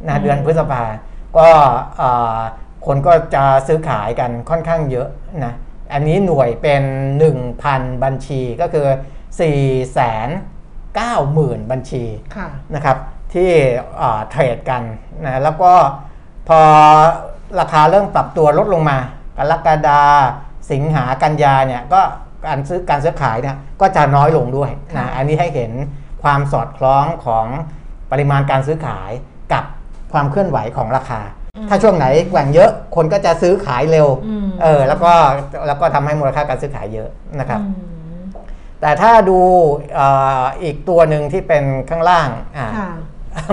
[0.00, 0.82] อืนะมเดือนพฤษภา
[1.36, 1.48] ก็
[1.96, 2.38] เอ่อ
[2.86, 5.08] คนก็จะซื้อขายกันค่อนข้างเยอะ
[5.44, 5.54] นะ
[5.92, 6.82] อันนี้หน่วยเป็น
[7.42, 8.86] 1,000 บัญชีก็คือ
[9.38, 9.44] 4 9
[9.96, 12.04] 0 0 0 0 บัญชี
[12.36, 12.96] ค่ะนะครับ
[13.34, 13.50] ที่
[13.98, 14.82] เอ่อเทรดกัน
[15.24, 15.72] นะแล้วก็
[16.48, 16.60] พอ
[17.60, 18.98] ราคาเริ่มปรับตัวลดลงมา
[19.38, 20.02] กรกฎา
[20.72, 22.00] สิงหากันยาเนี่ยก็
[22.46, 25.72] การซื้อการซื้อขายเนี่ยก็จะน้อยลงด้วยค่ะนะอันนี้ให้เห็น
[26.22, 27.46] ความสอดคล้องของ
[28.10, 29.10] ปริมาณการซื้อขาย
[29.52, 29.64] กับ
[30.12, 31.20] ความเคลื่อนไหวของราคา
[31.68, 35.12] ถ้าช่วงไหนแกว่งเยอะคนก็จะซื้อขายเร็วอืมเออแล้วก็
[35.66, 37.08] แล้วก็ทำให้มูลค่าการซื้อขายเยอะ
[37.40, 37.70] นะครับอื
[38.20, 38.22] ม
[38.80, 39.38] แต่ถ้าดู
[39.94, 40.08] เอ่
[40.40, 42.90] ออีกตัวหนึ่งที่เป็นข้างล่างอ่าค่ะ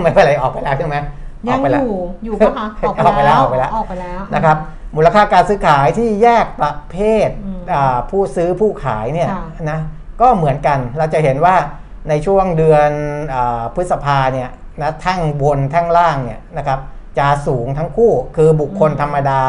[0.02, 0.98] ไม่เป็นไรออกไปแล้วใช่ไหม
[1.46, 4.58] อยัองกไปอแล้วยู่อยู่ปะคะออกไปแล้วออกไปแล้วออกไปแล้วนะครับ
[4.96, 9.80] มูลค่าการซื้อขายที่แยกประเภทอืมอ่าผู้ซื้อผู้ขายเนี่ยค่ะนะ
[10.22, 11.56] ก็เหมือนกันเราจะเห็นว่า
[12.10, 12.92] ในช่วงเดือน
[13.34, 14.50] อาพฤษภาเนี่ย
[14.82, 16.80] นะแท่งบนแท่งล่างเนี่ยนะครับ
[17.20, 19.44] จะสูงทั้งคู่คือบุคคลธรรมดา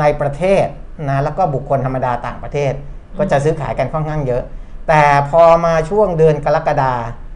[0.00, 0.66] ในประเทศ
[1.08, 2.72] นะแล้วก็บุคคลธรรมดาต่างประเทศ
[3.18, 4.42] ก็จะซื้อขายกันค่อนข้างเยอะ
[4.88, 7.29] แต่พอมาช่วงเดือนกรกฎาอ่า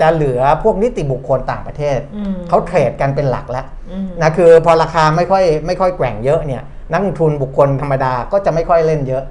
[0.00, 9.22] จะเหลือพวกนิติบุคคลต่างประเทศอืมเขาเทรดกันเป็นหลักแล้วอืมนะคือพอราคาไม่ค่อยไม่ค่อยแกว่งเยอะเนี่ยนักลงทุนบุคคลธรรมดาก็จะไม่ค่อยเล่นเยอะ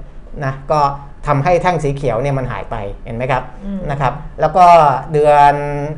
[0.44, 0.80] นะก็
[1.26, 4.64] ทำให้แท่งสีเขียวเนี่ยมันหายไปเห็นไหมครับอืมนะครับ แล้วก็
[5.12, 5.54] เดือน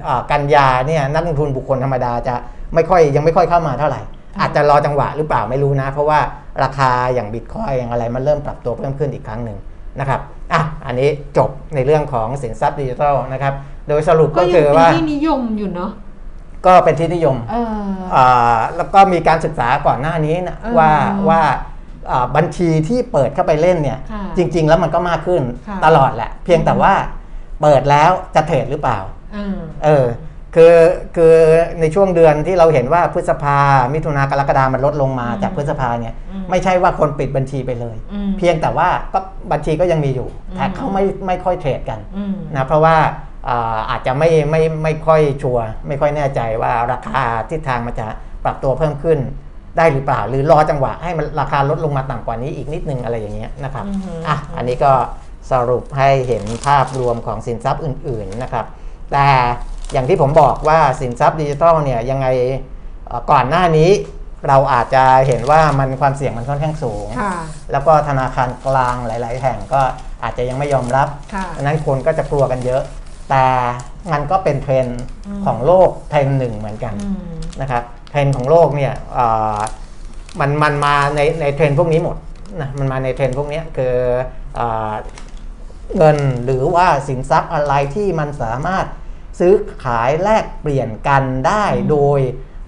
[0.06, 2.34] อากันยาเนี่ยนักลงทุนบุคคลธรรมดาจะ
[2.74, 4.00] ไม่ค่อยยังไม่ค่อยเข้ามาเท่าไหร่
[4.40, 6.20] อาจจะรอจังหวะหรือเปล่าไม่รู้นะ เพราะว่า
[6.62, 9.58] ราคาอย่างบิตคอยอย่างอะไรมันเริ่มปรับตัวเพิ่มขึ้นอีกครั้งหนึ่ง
[10.00, 10.20] นะครับ
[10.52, 13.54] อะอันนี้จบในเรื่องของสินทรัพย์ดิจิทัลนะครับ
[13.88, 15.90] โดยสรุปก็ก็ยัคืงอเป็นว่าที่นิยมอยู่เนาะ
[16.66, 17.86] ก็เป็นที่นิยมเออ
[18.16, 20.90] อ่าแล้วก็มีการศึกษาก่อนหน้านี้นะเออว่า
[21.28, 21.40] ว่า
[22.10, 26.92] อ่าบัญชีที่เปิดเข้าไปเล่นเนี่ยค่ะจริง ๆ แล้วมันก็มากขึ้นค่ะตลอดแหละ เพียงแต่ว่า
[27.62, 28.98] เปิดแล้วจะเทรดหรือเปล่า
[29.36, 30.06] อืมเออ
[30.54, 30.74] คือ
[31.16, 31.34] คือ
[31.80, 33.58] ในช่วงเดือนที่เราเห็นว่าพฤษภา
[33.94, 39.18] มิถุนากรกฎามันลดลงมาอืมจากพฤษภาเนี่ยอืมไม่ใช่ว่าคนปิดบัญชีไปเลยอืมเพียงแต่ว่าก็
[39.52, 42.96] บัญชีก็ยังมีอยู่อืมแต่เขาไม่ไม่ค่อยเทรดกันอืมนะเพราะว่า
[43.48, 48.06] อ่าอาจจะไม่ไม่ไม่ค่อยชัวร์ไม่ค่อยแน่ใจว่าราคาทิศทางมันจะ
[48.44, 49.18] ปรับตัวเพิ่มขึ้น
[49.76, 54.92] ได้หรือเปล่า หรือรอจังหวะให้มันราคาลดลงมาต่ำกว่านี้อีกนิดนึงอะไรอย่างเงี้ยนะครับอือฮึอะอันนี้ก็
[55.52, 58.66] สรุปให้เห็นภาพรวมของสินทรัพย์อื่น ๆนะครับ
[59.12, 59.26] แต่
[59.92, 62.26] อย่างที่ผมบอกว่าสินทรัพย์ดิจิทัลเนี่ยยังไง
[63.06, 63.90] เอ่อก่อนหน้านี้
[64.48, 67.34] เราอาจจะเห็นว่ามันความเสี่ยงมันค่อนข้างสูงค่ะ
[67.72, 69.80] แล้วก็ธนาคารกลางหลาย ๆ แห่งก็
[70.22, 72.82] อาจจะยังไม่ยอมรับค่ะดังนั้นคนก็จะกลัวกันเยอะ
[73.30, 73.44] แต่
[74.12, 77.18] มันก็เป็นเทรนด์อืมของโลกเทรนด์หนึ่งเหมือนกันอืม
[77.60, 79.26] นะครับเทรนด์ของโลกเนี่ยเอ่
[79.56, 79.58] อ
[80.40, 82.16] มันมันมาในในเทรนด์พวกนี้หมด
[82.60, 83.94] นะมันมาในเทรนด์พวกนี้คือ
[84.56, 84.60] เอ
[84.90, 84.92] อ
[85.96, 88.86] เงินหรือว่าสินทรัพย์อะไรที่มันสามารถ
[89.38, 89.54] ซื้อ
[89.84, 92.20] ขายแลกเปลี่ยนกันได้อืมโดย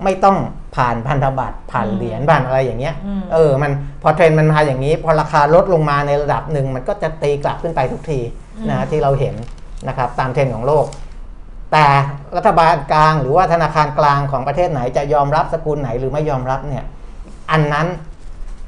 [0.04, 0.38] ไม่ต้อง
[0.76, 8.20] ผ่านพันธบัตรผ่านอืมเหรียญผ่านอะไรอย่างเงี้ยอืมเออมันพอเทรนด์มันมาอย่างนี้ พอราคาลดลงมาในระดับหนึ่งมันก็จะตีกลับขึ้นไปทุกที
[8.70, 9.34] นะที่เราเห็น
[9.88, 10.86] นะครับตามเทรนด์ของโลก
[11.72, 11.86] แต่
[12.36, 16.84] รัฐบาลกลางหรือว่าธนาคารกลางของประเทศไหนจะยอมรับสกุลไหนหรือไม่ยอมรับเนี่ย
[17.50, 17.86] อันนั้น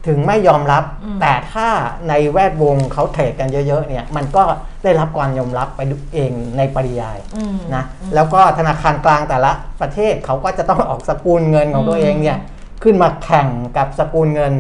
[0.07, 1.69] ถึงไม่ยอมรับอืมแต่ถ้า
[2.09, 4.43] ในแวดวงเขาเทรดกันเยอะๆเนี่ยมันก็
[4.85, 5.81] ได้รับการยอมรับไป
[6.15, 7.85] เองในปริยายอืมนะ
[8.15, 12.39] แล้วก็ธนาคารกลางแต่ละประเทศเขาก็จะต้องออกสกุลเงินของตัวเองเนี่ย
[12.83, 14.55] ขึ้นมาแข่งกับสกุลเงิน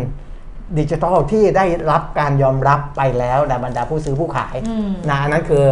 [0.79, 5.65] ดิจิทัลที่ได้รับการยอมรับไปแล้วในบรรดาผู้ซื้อผู้ขายอืมนะอันนั้นคือ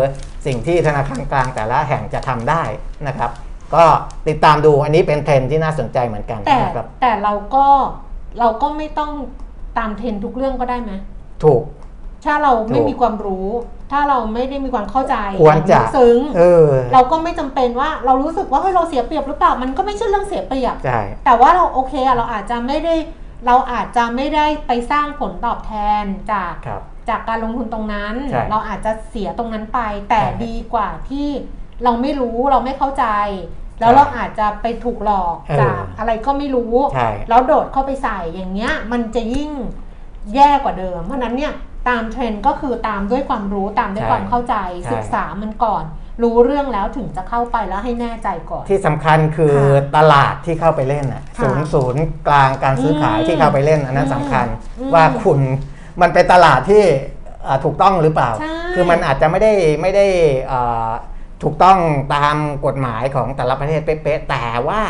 [0.47, 2.63] สิ่งที่ธนาคารกลางแต่ละแห่งจะทำได้
[3.07, 3.31] นะครับ
[3.75, 3.85] ก็
[4.29, 7.67] ติดตามดูอันนี้เป็นเทรนด์ที่น่าสนใจเหมือนกันแต่นะครับแต่เราก็
[8.39, 9.13] เราก็ไม่ต้อง
[9.79, 10.93] ตามเทรนด์ทุกเรื่องก็ได้ไหม
[11.45, 11.63] ถูก
[12.25, 13.49] ถ้าเราไม่ถูกมีความรู้
[13.93, 22.95] ถ้าเราไม่ได้มีความเข้าใจควรจะลึกซึ้งเออเราก็ไม่จำเป็นว่าเรารู้สึกว่าเฮ้ยเราเสียเปรียบหรือเปล่ามันก็ไม่ใช่เรื่องเสียเปรียบใช่แต่ว่าเราโอเคอะเราอาจจะไม่ได้
[23.47, 25.73] เราอาจจะไม่ได้ไปสร้างผลตอบแท
[26.03, 29.81] นจากครับจากการลงทุนตรงนั้นใช่เราอาจจะเสียตรงนั้นไป
[30.11, 31.29] แต่ใช่ดีกว่าที่
[31.85, 33.07] เราไม่รู้เราไม่เข้าใจ
[33.81, 39.51] แล้วใช่เราอาจจะไปถูกหลอกเออจากอะไรก็ไม่รู้ใช่แล้วโดดเข้าไปใส่อย่างเงี้ย มันจะยิ่ง
[40.35, 41.53] แย่กว่าเดิม เพราะฉะนั้นเนี่ย
[41.89, 45.85] ตามเทรนด์ก็คือตามด้วยความรู้ตามด้วยใช่ความเข้าใจใช่ศึกษามันก่อน
[46.23, 54.47] รู้เรื่องแล้วถึงจะเข้าไปแล้วให้แน่ใจก่อน ที่สำคัญคือค่ะตลาดที่เข้าไปเล่นน่ะค่ะศูนย์ศูนย์กลางการซื้อขายอืมที่เข้าไปเล่นอันนั้นสำคัญ
[54.79, 55.41] อืมว่าคุณ
[56.01, 56.85] มันเป็นตลาดที่
[57.47, 59.53] อ่าถูกต้องหรือเปล่า ใช่ คือมันอาจจะไม่ได้
[59.83, 60.07] ไม่ได้
[60.51, 60.91] อ่า
[61.43, 61.79] ถูกต้อง
[62.15, 62.37] ตาม
[62.67, 64.81] กฎหมายของแต่ละประเทศเป๊ะๆแต่ว่า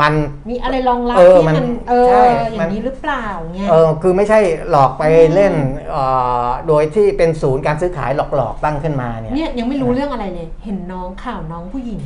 [0.00, 0.12] มัน
[0.50, 2.24] มีอะไรรองรับเออที่มันมันเออใช่
[2.54, 3.24] อมัย่านงนี้หรือเปล่า
[3.54, 4.38] เงี้ยเออคือไม่ใช่
[4.70, 5.54] หลอกไปอืมเล่น
[5.90, 6.04] เอ่
[6.44, 12.02] อโดยที่เป็นศูนย์การซื้อขายหลอกๆตั้งขึ้นมาเนี่ยเนี่ยยังไม่รู้เรื่องอะไรเลย เห็นน้องข่าวน้องผู้หญิง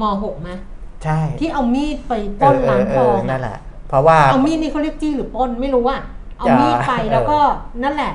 [0.00, 0.50] ม .6 ไหม
[1.04, 3.58] ใช่ที่เอามีดไปปล้นร้านทองเนั่อะนแหละ
[3.88, 6.00] เพราะว่าเอามีดนี่เขาเรียกจี้หรือปล้นไม่รู้อะ
[6.38, 7.38] เอาจะมีดไปเออแล้วก็
[7.82, 8.12] นั่นแหละ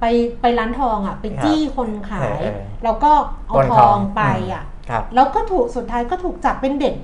[0.00, 0.04] ไป
[0.40, 3.12] ไปร้านทองอะไปจี้คนขายเออเออแล้วก็
[3.46, 6.94] เอาปล้นททอองงไปอะ ครับแล้วก็ถูกสุดท้ายก็ถูกจับเป็นเด็ก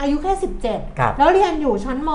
[0.00, 0.32] อายุแค่
[0.98, 2.10] ครับ17 แล้วเรียนอยู่ชั้นม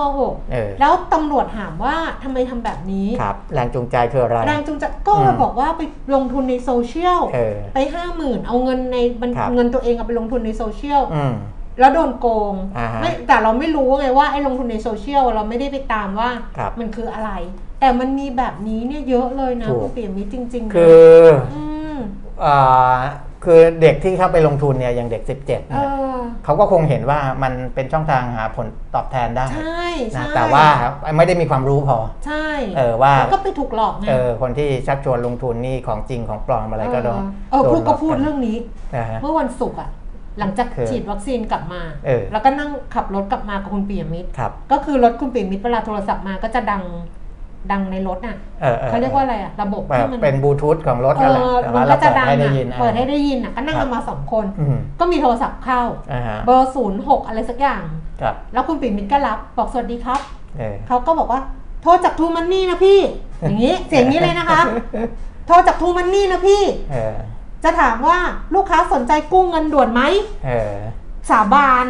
[0.52, 5.82] เออ .6 แล้วตำรวจถามว่าทำไมทำแบบนี้ครับแรงจูงใจคืออะไร แรงจูงใจก็อืมบอกว่าไป
[6.14, 11.34] ลงทุนในโซเชียลเออไปห้าหมื่นเอาเงินในบัญครับเงินตัวเองเอาไปลงทุนในโซเชียลอืม
[11.80, 17.30] แล้วโดนโกงอ่าฮะไม่แต่เราไม่รู้ไงว่าไอ้ลงทุนในโซเชียลเราไม่ได้ไปตามว่าครับมันคืออะไร
[17.80, 20.88] แต่มันมีแบบนี้เนี่ยเยอะเลยนะถูกคุณเปี่ยมมิตรจริงๆนะคื
[21.18, 21.22] อ
[21.94, 21.96] ม
[22.44, 22.98] อ่า
[23.46, 30.64] คือเด็กที่เข้าไปลงทุนเนี่ยอย่างเด็ก 17เอเนี่ยอเขาก็คงเห็นว่ามันเป็นช่องทางหาผลตอบแทนได้ใช่ใช่นะแต่ว่า
[31.16, 38.56] ไม่ได้มีความรู้พอ ใช่เออว่าแล้วก็ไปถูกหลอกไงเออคนที่ชักชวนลงทุนนี่ของจริงของปลอมอะไรก็โดนเออโนพูดก็หลพูดนเรื่องนี้
[38.96, 39.90] นะฮะเมื่อวันศุกร์อะ
[40.38, 46.82] หลังจากคือฉีดวัคซีนกลับมาเออแล้วก็นั่งขับรถกลับมากับคุณเปี่ยมมิตรครับก็คือรถคุณเปี่ยมมิตรเวลาโทรศัพท์มาก็จะดัง
[47.72, 57.82] ดังในรถน่ะเออออเขาเรียกว่าอะไรอะระบบแบบที่มันเป็นบลูทูธของรถเอนั่นแหละอแต่มัว่านเราก็จะเปิดดังให้ได้อะยินเปิดให้ได้ยินอะก็นั่งครักับนมาสองคนอืมก็มีโทรศัพท์เข้าอ่าฮะเบอร์ศูนย์หกอะไรสักอย่าง
[58.20, 60.20] ครับแล้วคุณปิ่มมิตรก็รับบอกสวัสดีครับ
[60.58, 61.40] เออเขาก็บอกว่า
[61.82, 63.00] โทรจากทูมันนี่นะพี่
[63.40, 64.60] อย่างนี้เสียงนี้เลยนะคะ
[65.46, 66.62] โทรจากทูมันนี่นะพี่
[66.92, 67.16] เออ
[67.64, 68.18] จะถามว่า
[68.54, 70.02] ลูกค้าสนใจกู้เงินด่วนไหม
[70.46, 70.74] เออ
[71.30, 71.86] สาบาน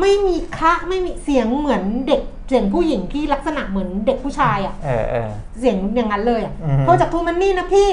[0.00, 5.28] ไม่มีคะไม่มีเสียงเหมือนเด็กเสียงผู้หญิงที่ลักษณะเหมือนเด็กผู้ชายอะเออเออ
[5.60, 7.90] เสียงอย่างนั้นเลยอะอือฮึโทรจากทูมันนี่นะพี่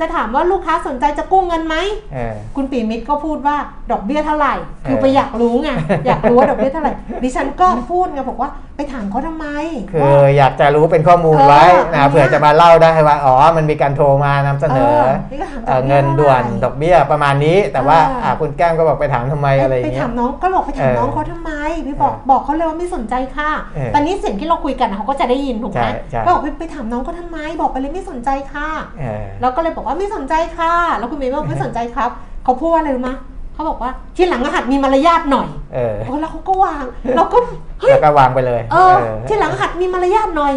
[0.00, 1.76] จะถามว่าลูกค้าสนใจจะกู้เงินไหม
[2.14, 3.56] เออคุณปีมิตรก็พูดว่า
[3.90, 4.54] ดอกเบี้ยเท่าไหร่
[4.86, 5.70] คือเออไปอยากรู้ไง
[6.06, 6.92] อยากรู้ว่าดอกเบี้ยเท่าไหร่
[7.22, 9.46] ดิฉันก็พูดไงบอกว่าไปถามเขาทำไม
[9.90, 21.50] คือว่าอยากจะรู้เป็นข้อมูลไว้เอออันเนี้นะยเผื่อจะมาเล่าได้ว่า อ๋อ มันมีการโทรมานำเสนอเออนี่ก็ถามเอ่อดอกเบี้ยเงินด่วนเท่าไหร่ดอกเบี้ยประมาณนี้ แต่ว่าเอออ่อ่าคุณแก้มก็บอกไปถามทำไมอะไรอย่างไปเงี้ยถามน้องก็บอกไปถามเออน้องเขาทำไม
[21.86, 28.68] พี่บอกเออบอกเขาเลยว่าไม่สนใจค่ะเออตอนนี้เสียงที่เราคุยกันนะเขาก็จะได้ยินถูกไหมใช่ใช่ก็บอกไปไปถามน้องเขาทำไม บอกไปเลยไม่สนใจค่ะ
[29.00, 32.10] เออเราก็เลยบอกว่าไม่สนใจค่ะ แล้วคุณเมย์บอกไม่สนใจครับ
[32.44, 33.16] เขาพูดว่าอะไรรู้มะ
[33.54, 36.84] เขาบอกว่าทีหลังหัดมีมารยาทหน่อยเออโอ้แล้วเขาก็วาง
[37.16, 37.38] เราก็
[37.80, 38.94] เฮ้ยแล้วก็วางไปเลย เออ
[39.28, 40.52] ทีหลังหัดมีมารยาทหน่อย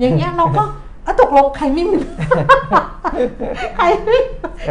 [0.00, 0.62] อย่างเงี้ยเราก็
[1.04, 2.00] เอาตกลงใครไม่มี
[3.76, 4.18] ใครไม่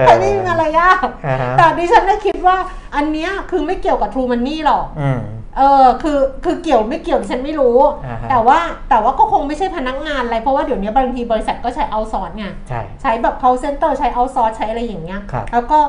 [0.06, 2.58] ใครไม่มีมารยาทอ่าฮะแต่ดิฉันได้คิดว่า
[2.96, 5.20] อันเนี้ยคือไม่เกี่ยวกับ True Money หรอกอืม
[5.58, 15.80] เออคือคือเกี่ยวไม่เกี่ยวดิฉันไม่รู้อ่าฮะแต่ว่าแต่ว่าก็คงไม่ใช่พนักงานอะไร เพราะว่าเดี๋ยวนี้บางทีบริษัทก็ใช้เอาซอร์ไงใช่ใช้แบบ call center ใช้เอาซอร์ใช้อะไรอย่างเงี้ยครับแล้วก็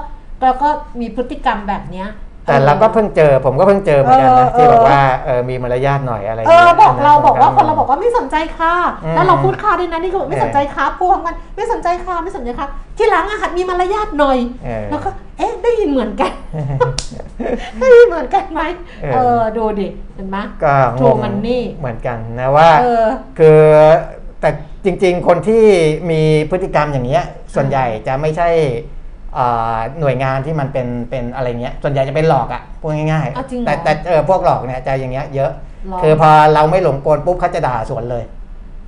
[0.45, 0.69] แล้วก็
[1.01, 2.09] มีพฤติกรรมแบบเนี้ย
[2.49, 8.75] แต่เราก็เพิ่งเจอผมก็เพิ่งเจอเหมือนกันนะเออที่บอกเออว่าเออมีมารยาทหน่อยอะไรเอองี้ยบอกเรานนั้นบอกว่าผมคนเราบอกว่าไม่สนใจค่ะ
[9.05, 16.33] อืมแล้วเราพูดค่ะด้วยนะนี่ก็บอกไม่สนใจครับพูดพร้อมกันไม่สนใจค่ะไม่สนใจค่ะที่หลังอาหัดมีมารยาทหน่อยเออแล้วก็เอ๊ะได้ยินเหมือนกัน
[17.81, 18.61] ได้ยินเหมือนกันไหม
[19.03, 23.05] เออเออดูดิเห็นไหมก็ง True ง Money เหมือนกันนะว่าเออ
[23.39, 23.61] คือ
[24.41, 24.51] แต่
[24.85, 25.65] จริง ๆ คนที่
[26.11, 27.25] มีพฤติกรรมอย่างเงี้ย
[27.55, 28.98] ส่วนใหญ่จะไม่ใช่อ่า
[30.01, 35.51] หน่วยงานที่มันเป็นเป็นอะไรเงี้ยส่วนใหญ่จะเป็นหลอกอะ่ะพูดง่ายอ้าวจริงเหรอแต่แต่เออพวกหลอกเนี่ยจะอย่างเงี้ยเยอะ
[35.89, 38.25] หรอคือพอเราไม่หลงกลปุ๊บเขาจะด่าสวนเลย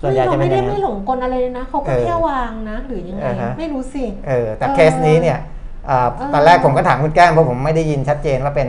[0.03, 5.39] ส่วนใหญ่เราจะเป็ไม่นอได้ย่างนั้ไม่นหลงกลอะไรเลยนะเขาก็เออแค่วางนะหรือยังไงอ่าฮะไม่รู้สิเออแต่เออเคสนี้เนี่ย
[5.91, 8.69] อ่าเออตอนแรกผมก็ถามคุณแก้มเพราะผมไม่ได้ยินชัดเจนว่าเป็น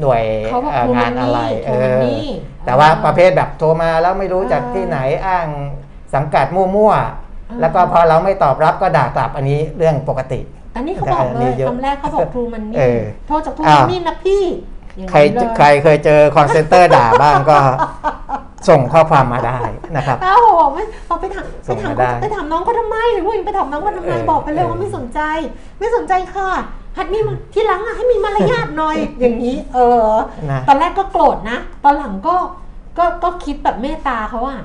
[0.00, 2.18] หน่วยเขาบอกเอ่อ True งานอะไร Money เอ True อ Money
[2.64, 5.46] แต่ว่าเออประเภทแบบโทรมาแล้วไม่รู้จากเออที่ไหนอ้าง
[6.14, 10.40] สังกัดมั่วอๆแล้วก็พอเราไม่ตอบรับก็ด่ากลับอันนี้เรื่องปกติ
[10.74, 14.42] แต่นี่เขาบอกแต่อันเลนี้ยเยอะคำแรกเขาบอก True Money เออโทรจาก True อ้าว Money นะพี่
[14.96, 17.56] อย่างใครนั้นเลยใครเคยเจอคอลเซ็นเตอร์ด่าบ้างก็
[18.68, 19.58] ส่งข้อความมาได้
[19.96, 25.20] นะครับอ้าวบอกไม่บอกไปถามไปส่งถามมาได้ไปถามน้องเขาทำไมหรือว่าไปถามน้องเขาทำไมเออบอกไปเลยเออว่าไม่สนใจ
[25.80, 26.48] ไม่สนใจค่ะ
[26.96, 30.10] หัดมีมาที่หลังอะให้มีมารยาทหน่อยอย่างนี้ เออ
[30.50, 32.36] นะตอนแรกก็โกรธนะ ตอนหลังก็
[32.98, 34.60] ก็ก็คิดแบบเมตตาเขาอะ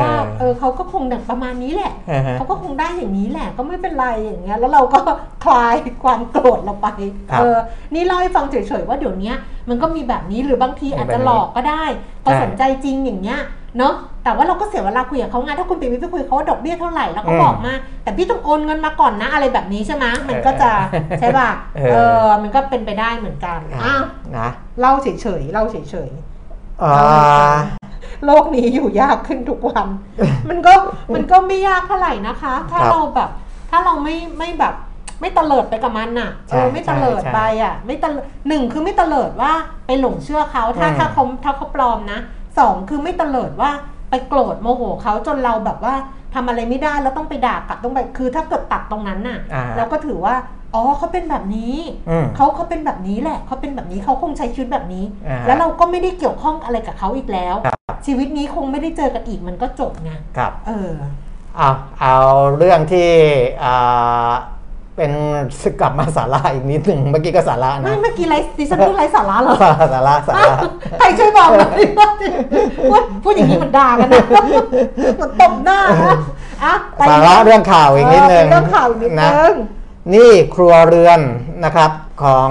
[0.00, 4.98] ว่าเออเขาก็คงดังประมาณนี้แหละอ่าฮะเขาก็คงได้อย่างนี้แหละ ก็ไม่เป็นไรอย่างเงี้ยแล้วเราก็
[5.44, 5.74] คลาย
[6.04, 6.88] ความโกรธเราไป
[7.30, 7.56] ครับเออ
[7.94, 9.36] นี่เล่าให้ฟังเฉยๆว่าเดี๋ยวเนี้ย
[9.68, 11.84] มันก็มีแบบนี้หรือบางทีมีอาจแบบจะนี้หลอกก็ได้
[12.22, 13.40] พอใช่สนใจจริงอย่างเงี้ย
[13.78, 17.72] เนาะแต่ว่าเราก็เสียเวลาคุยกับเขาไงถ้าคุณปิ่มไปคุยกับเขาว่าดอกเบี้ยเท่าไหร่แล้วก็อืมบอกมา
[18.02, 20.70] แต่พี่ต้องโอนเงินมาก่อนนะอะไรแบบนี้ใช่ไหมมันก็จะ
[21.20, 24.02] ใช่ป่ะเออเออมันก็เป็นไปได้เหมือนกันอ้าว
[24.38, 24.48] นะ
[24.80, 25.08] เล่าเฉ
[25.40, 25.76] ยๆเล่าเฉ
[26.08, 27.56] ยๆอ่า
[28.24, 29.86] โลกนี้อยู่ยากขึ้นทุกวัน
[30.48, 30.72] มันก็
[31.14, 33.30] มันก็ไม่ยากเท่าไหร่นะคะ ถ้าครับเราแบบ
[33.70, 34.74] ถ้าเราไม่ไม่แบบ
[35.20, 39.52] ไม่เตลิดไปกับมันน่ะใช่เออไม่เตลิดใช่ไปอะ ไม่เตลิดหนึ่งคือไม่เตลิดว่า
[39.86, 42.18] ไปหลงเชื่อเขาถ้าอืมถ้าเขาถ้าเขาปลอมนะ
[42.58, 43.70] สองคือไม่เตลิดว่า
[44.10, 45.94] ไปโกรธโมโหเขาจนเราแบบว่า
[46.34, 50.34] ทำอะไรไม่ได้แล้วต้องไปด่ากลับต้องไปคือถ้าเกิดตัดตรงนั้นน่ะอ่าเราก็ถือว่า
[50.76, 51.74] อ๋อเขาเป็นแบบนี้
[52.10, 60.92] อืมเขาเขาเป็นแบบนี้แหละเขาเป็นแบบนี้เขาคงใช้ชีวิตแบบนี้อ่าแล้วเราก็ไม่ได้เกี่ยวข้องอะไรกับเขาอีกแล้วครับชีวิตนี้คงไม่ได้เจอกันอีกมันก็จบไงครับ เออ
[61.56, 61.70] เอา
[62.00, 62.16] เอา
[62.58, 63.10] เรื่องที่
[63.64, 64.30] อ่า
[64.96, 65.12] เป็น
[65.80, 69.56] กลับมาสาระอีกนิดหนึ่งเมื่อกี้ก็สาระไม่นะเมื่อกี้ไรดิฉันพูดไรสาระเหรอ
[69.94, 70.54] สาระสาระ
[70.98, 71.78] ใครช่วยบอกหน่อย
[72.90, 74.24] พูดพูดอย่างนี้มันด่ากันนะ
[75.20, 76.18] มันตบหน้านะ
[76.64, 79.54] อะไปสาระเรื่องข่าวอีกนิดนึงเออเรื่องข่าวอีกนิดนะนึง
[80.14, 81.20] นี่ครัวเรือน
[81.64, 81.90] นะครับ
[82.22, 82.50] ของ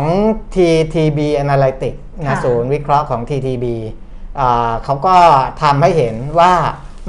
[0.56, 3.66] TTB Analytics นะศูนย์วิเคราะห์ของ TTB
[4.40, 5.18] อ่าเขาก็
[5.64, 6.54] ทำให้เห็นว่า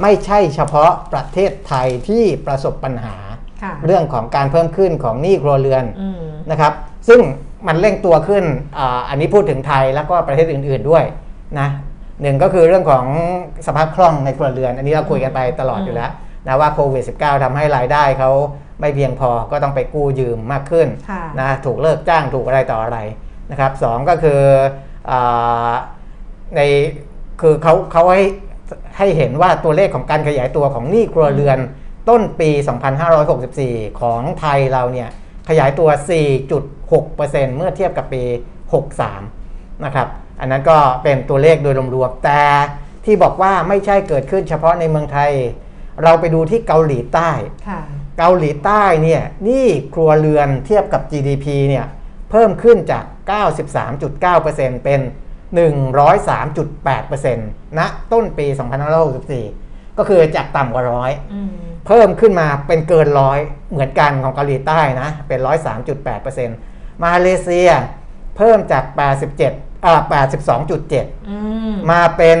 [0.01, 3.15] ไม่ใช่เฉพาะประเทศไทยที่ประสบปัญหา
[3.63, 6.73] ค่ะเรื่องของการเพิ่มขึ้นของหนี้ครัวเรือนอืม นะครับ
[7.07, 7.19] ซึ่ง
[7.67, 8.43] มันเร่งตัวขึ้น
[8.77, 11.03] อาอันนี้พูดถึงไทยแล้วก็ประเทศอื่นๆด้วย
[11.59, 11.67] นะ
[12.21, 13.05] หนึ่งก็คือเรื่องของ
[13.67, 16.11] สภาพคล่องในครัวเรือน อันนี้เราคุยกันไปตลอดอยู่แล้ว
[16.47, 18.31] นะว่าโควิด -19 ทำให้รายได้เขา
[18.79, 22.99] ไม่เพียงพอก็ต้องไปกู้ยืมมากขึ้นค่ะนะถูกเลิกจ้างถูกอะไรต่ออะไร
[23.51, 24.41] นะครับสองก็คือ
[25.11, 25.73] อา
[26.55, 26.61] ใน
[27.41, 28.23] คือเขาเขาให้
[28.97, 31.59] ให้เห็นว่าตัวเลขของการขยายตัวของหนี้ครัวเรือน
[32.09, 32.49] ต้นปี
[33.25, 35.09] 2564 ของไทยเราเนี่ย
[35.49, 35.89] ขยายตัว
[36.73, 38.23] 4.6%เมื่อเทียบกับปี
[39.03, 40.07] 63 นะครับ
[40.39, 42.41] อันนั้นก็เป็นตัวเลขโดยรวมๆ แต่
[43.05, 45.31] ที่บอกว่าไม่ใช่เกิดขึ้นเฉพาะในเมืองไทย
[46.03, 47.29] เราไปดูที่เกาหลีใต้
[47.69, 47.81] ค่ะ
[48.17, 51.85] เกาหลีใต้เนี่ยหนี้ครัวเรือนเทียบกับ GDP เนี่ย
[52.31, 53.05] เพิ่มขึ้นจาก
[53.93, 55.01] 93.9%เป็น
[55.59, 57.79] 103.8%ณ
[58.11, 58.47] ต้นปี
[59.21, 61.49] 2564 ก็คือจากต่ำกว่าร้อยอืม
[61.87, 63.39] เพิ่มขึ้นมาเป็นเกินร้อย
[63.71, 65.39] เหมือนกันของเกาหลีใต้นะเป็น
[66.21, 67.69] 103.8%มาเลเซีย
[68.37, 68.83] เพิ่มจาก
[69.35, 70.01] 87อ่า
[70.63, 71.37] 82.7อื
[71.71, 72.37] มมาเป็น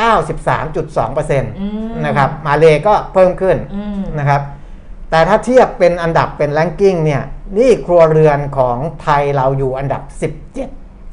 [0.00, 1.44] 93.2%ม
[2.04, 4.40] นะครับมาเลก็เพิ่มขึ้นอืมนะครับ
[5.10, 7.22] แต่ถ้าเทียบเป็นอันดับเป็นแรงกิ้งเนี่ย
[7.54, 10.14] หนี่ครัวเรือนของไทยเราอยู่อันดับ 17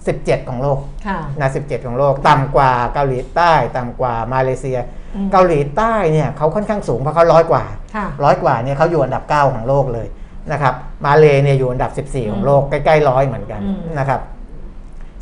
[0.08, 4.78] 17 ของโลกค่ะนะ17 ของโลก ต่ำกว่าเกาหลีใต้ ต่ำกว่ามาเลเซีย
[5.16, 7.64] อืมเกาหลีใต้เนี่ยเขาค่อนข้างสูงเพราะเขาร้อยกว่า
[7.96, 10.08] ค่ะร้อยกว่าเนี่ยเขาอยู่อันดับ 9 ของโลกเลย
[10.52, 10.74] นะครับ
[11.06, 14.22] มาเลเนี่ยอยู่อันดับ 14 ของโลกใกล้ๆร้อยเหมือนกันอืมนะครับ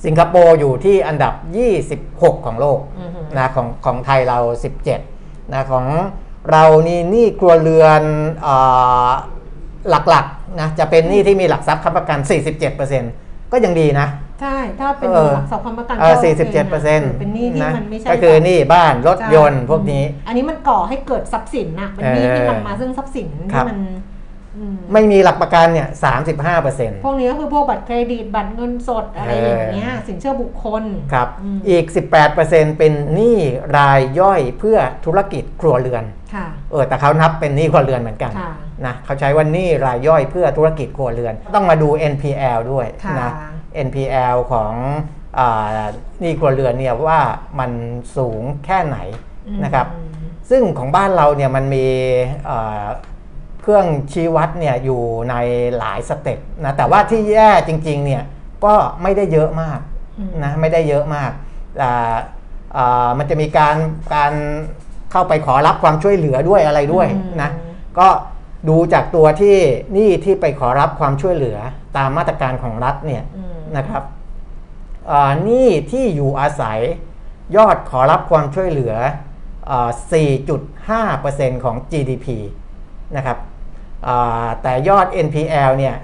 [0.06, 1.34] สิงคโปร์อยู่ที่อันดับ
[1.92, 4.40] 26 ของโลกอือฮึนะของของไทยเรา
[4.96, 5.86] 17นะของ
[6.50, 8.04] เรานี่หนี่ครัวเรือน
[8.44, 8.50] เอ
[9.08, 9.12] อ
[9.90, 12.18] หลักๆนะจะเป็นหนี้ที่มีหลักทรัพย์ค้ำประกัน
[12.86, 14.08] 47%ก็ยังดีนะ
[14.42, 23.80] ใช่ ถ้าเป็นเออหลักทรัพย์ค้ำประกันเออก็โค47เปอร์เซ็นต์ถือเป็นหนี้ที่นะมันไม่ใช่ก็คือหนี้บ้านรถใช่ยนต์พวกนี้ อันนี้มันก่อให้เกิดทรัพย์สินน่ะเป็นหนี้เออที่นำมาซึ่งทรัพย์สินครัที่บมัน
[24.58, 25.88] อืมไม่มีหลักประกันเนี่ย
[26.46, 30.84] 35%พวกนี้ก็คือพวกบัตรเครดิตบัตรเงินสดอะไรอย่างเงี้ยสินเชื่อบุคคล
[31.14, 31.86] ครับอืมอีก
[32.32, 33.38] 18%เป็นหนี้
[33.78, 36.21] รายย่อยเพื่อธุรกิจครัวเรือนค่ะ
[36.72, 38.54] เออแต่เขานับเป็นหนี้ครัวเรือนเหมือนกันค่ะ
[38.86, 43.32] นะเขาใช้ว่าหนี้รายย่อยเพื่อธุรกิจครัวเรือน ต้องมาดู NPL ด้วยค่ะนะ
[43.88, 44.74] NPL ของ
[45.40, 45.86] อา
[46.22, 47.20] หนี้ครัวเรือนเนี่ยว่า
[47.60, 47.72] มัน
[48.18, 48.98] สูงแค่ไหน
[49.48, 49.88] อืมนะครับ
[50.50, 51.88] ซึ่งของบ้านเราเนี่ยมันมี
[52.46, 52.86] เอ่อ
[53.62, 55.36] เครื่องชี้วัดเนี่ยอยู่ใน
[55.78, 58.24] หลายสเต็ปนะแต่ว่าที่แย่จริงๆเนี่ย
[58.66, 59.80] ก็ไม่ได้เยอะมาก
[60.20, 61.32] อืมนะไม่ได้เยอะมาก
[61.82, 62.16] อ่า
[62.78, 63.76] อ่ามันจะมีการ
[64.14, 64.34] การ
[65.12, 67.52] เข้าไปขอรับความช่วยเหลือด้วยอะไรด้วยอืมนะ
[68.00, 68.08] ก็
[68.70, 69.58] ดูจากตัวที่
[69.94, 71.58] หนี่ที่ไปขอรับความช่วยเหลือ
[71.98, 74.04] ตามมาตรการของรัฐเนี่ยอืมนะครับ
[75.12, 76.80] อ่าหนี่ที่อยู่อาศัย
[77.56, 78.94] ยอดขอรับความช่วยเหลือ
[79.72, 79.90] อ่า
[80.78, 82.28] 4.5%ของ GDP
[83.18, 83.38] นะครับ
[84.08, 85.96] อ่าแต่ยอด NPL เนี่ย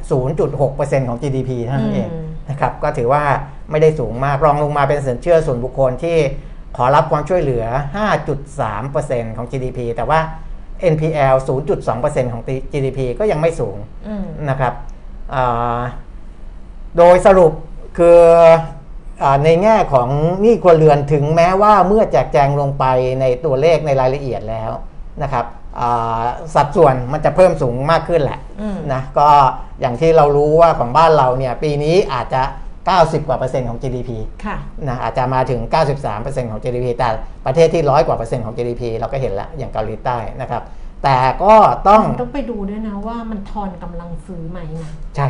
[0.50, 3.24] 0.6%ของ GDP เท่านั้นเองอืมนะครับ ก็ถือว่า
[3.72, 6.18] ไม่ได้สูงมาก รองลงมาเป็นสินเชื่อส่วนบุคคลที่
[6.76, 7.66] ขอรับความช่วยเหลือ
[8.46, 10.20] 5.3%ของ GDP แต่ว่า
[10.94, 11.36] NPL
[11.84, 12.42] 0.2%ของ
[12.72, 14.74] GDP ก็ยังไม่สูงอืมนะครับ
[15.34, 15.80] อ่า
[16.98, 17.52] โดยสรุป
[17.98, 18.20] คือ
[19.24, 20.10] อาในแง่ของ
[20.42, 22.86] หนี้ครัวเรือนถึงแม้ว่าเมื่อแจกแจงลงไป
[23.22, 24.72] ในตัวเลขในรายละเอียดแล้ว
[25.24, 25.46] นะครับ
[25.80, 26.24] อ่า
[26.56, 29.28] สัดส่วนมันจะเพิ่มสูงมากขึ้นแหละอืมนะก็
[29.82, 32.42] อย่างที่เรารู้ว่าของบ้านเราเนี่ยปีนี้อาจจะ
[32.96, 34.10] 90 กว่าเปอร์เซ็นต์ของ GDP
[34.46, 34.58] ค่ะ
[34.88, 35.62] นะอาจจะมาถึง
[36.06, 37.08] 93%ของ GDP แต่
[37.46, 40.64] ประเทศที่ร้อยกว่าเปอร์เซ็นต์ของ GDP เราก็เห็นแล้วอย่างเกาหลีใต้นะครับ
[41.04, 41.54] แต่ก็
[41.88, 45.28] ต้องต้องไปดูด้วยนะว่ามันทอนกำลังซื้อไหมนะใช่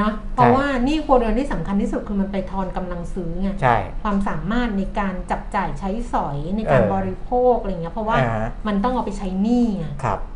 [0.00, 10.35] นะเพราะว่านี่ครัวเรือนที่สำคัญที่สุดคือมันไปทอนกำลังซื้อไงใช่ความสามารถในการจับจ่ายใช้สอยในการเออบริโภคอะไรเงี้ยเพราะว่าอ่าฮะมันต้องเอาไปใช้หนี้ไงครับอื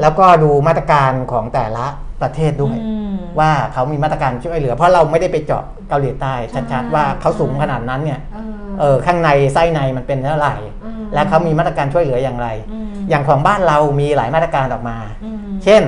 [0.00, 1.86] แล้วก็ดูมาตรการของแต่ละ
[2.22, 12.48] ประเทศด้วยอืมว่าเขามีมาตรการช่วยเหลือ เพราะเราไม่ได้ไปเจาะเกาหลีใต้ชัดใช่ๆว่าเขาสูงขนาดนั้นเนี่ยเออเออข้างในไส้ในมันเป็นเท่าไหร่อืมและเขามีมาตรการช่วยเหลืออย่างไร
[12.92, 15.82] มอย่างของบ้านเรามีหลายมาตรการออกมาอืมเช่น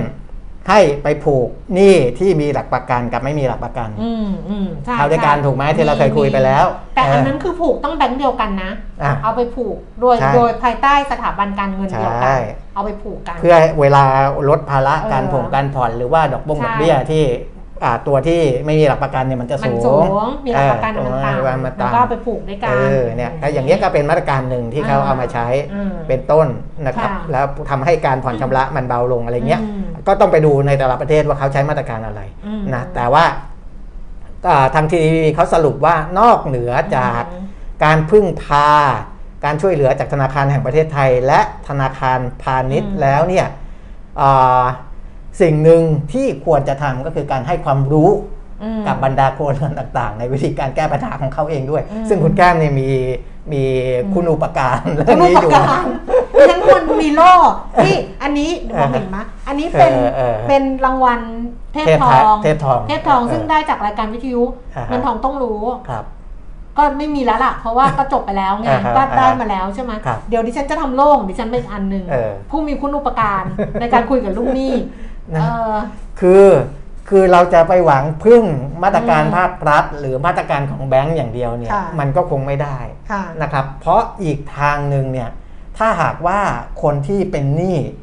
[0.69, 8.71] ให้ไปผูกหนี้ที่มีหลักประกันกับไม่มีหลักประกันอืมอืมใช่เข้าด้วยกันใช่ถูกไหมที่เราเคยคุยไปแล้ว แต่อันเออนั้นคือผูกต้องแบงค์เดียวกันนะ
[9.03, 12.41] อะเอาไปผูกโดยใช่โดยภายใต้สถาบันการเงินเดียวกัใช่น
[12.75, 14.05] เอาไปผูกกัน เพื่อเวลา
[14.49, 17.25] ลดภาระการเออผ่งการผ่อนหรือว่าดอกบงใช่ดอกเบี้ยที่
[17.85, 26.47] อ่าตัวที่ไม่มีหลักประกันเนี่ยมันจะมันสูสูงงมีหลักประกันเออมันต่ำมันแล้วต่ำก็เอาไปผูกด้วยกันเออเนี่ยถ้าอย่างนี้ยก็เป็นมาตรการหนึ่งที่เขาอ่าเอามาใช้อืมเป็นต้น
[26.87, 33.25] นะครับค่ะแล้วทำให้การผ่อนชำระมันเบาลงอะไรเงี้ยอืมก็ต้องไปดูในแต่ละประเทศว่าเขาใช้มาตรการอะไรอืมนะแต่ว่า
[34.49, 37.41] อ่าทางทีวีเขาสรุปว่านอกเหนือจากอืม
[37.85, 38.69] การพึ่งพา
[39.45, 43.47] การช่วยเหลือจากธนาคารแห่งประเทศไทย และธนาคารพาณิชย์อืมแล้วเนี่ย
[44.21, 44.63] อ่า
[45.41, 45.83] สิ่งหนึ่ง
[46.13, 48.11] ที่ควรจะทำก็คือการให้ความรู้
[48.63, 52.89] อืมกับบรรดาครัวเรือนต่างๆ ในวิธีการแก้ปัญหาของเขาเองด้วยอืมซึ่งคุณแก้มเนี่ยมี
[53.53, 53.63] มี
[54.15, 55.85] คุณอุปการเรื่คุองณนี้อุอยู่ปการ
[56.49, 57.33] ฉันคนมีโล่
[57.85, 59.19] ที่อันนี้มองเห็นไหม
[59.49, 61.21] อันนี้เป็นเออเออเป็นรางวัล
[61.73, 64.43] เทพเทพททองเทพทอง เทพทองเออซึ่งได้จากรายการวิทยุ
[64.77, 66.05] อ่าฮะเงินทองต้องรู้ครับ
[66.79, 73.45] ก็ไม่มีแล้วล่ะ เพราะว่าก็จบไปแล้วไงอ่าฮะก็ได้อ่าฮะมาแล้วใช่ไหมครับเดี๋ยวดิฉันจะทำโล่งดิฉันเป็นอันหนึ่งเออผู้มีคุณอุปการ
[73.81, 74.75] ในการคุยกับลูกหนี้
[75.37, 75.75] นะเออ
[76.21, 76.47] คือ
[77.09, 78.43] คือเราจะไปหวังพึ่ง
[78.83, 82.79] มาตรการอืมภาครัฐ หรือมาตรการของแบงก์อย่างเดียวเนี่ยค่ะมันก็คงไม่ได้
[83.11, 85.31] ค่ะนะครับ เพราะอีกทางหนึ่งเนี่ย
[85.79, 86.41] ถ้าหากว่า
[86.83, 88.02] คนที่เป็นหนี้ค่ะ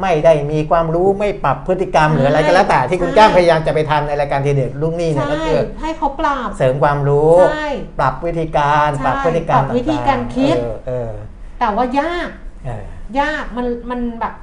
[0.00, 11.10] ไม่ได้มีความรู้ไม่ปรับพฤติกรรมหรืออะไรก็แล้วแต่ที่คุณใช่แก้มพยายามจะไปทำในรายการทีเด็ดลูกหนี้เนี่ยใช่ก็คือให้เขาปรับเสริมความรู้ใช่ปรับวิธีการใช่ปรับพฤติกรรมปรับวิธีต่งๆการคิดเออเออ
[11.60, 12.28] แต่ว่ายาก
[12.66, 12.70] เอ
[13.16, 14.34] อยากมันมันแบบ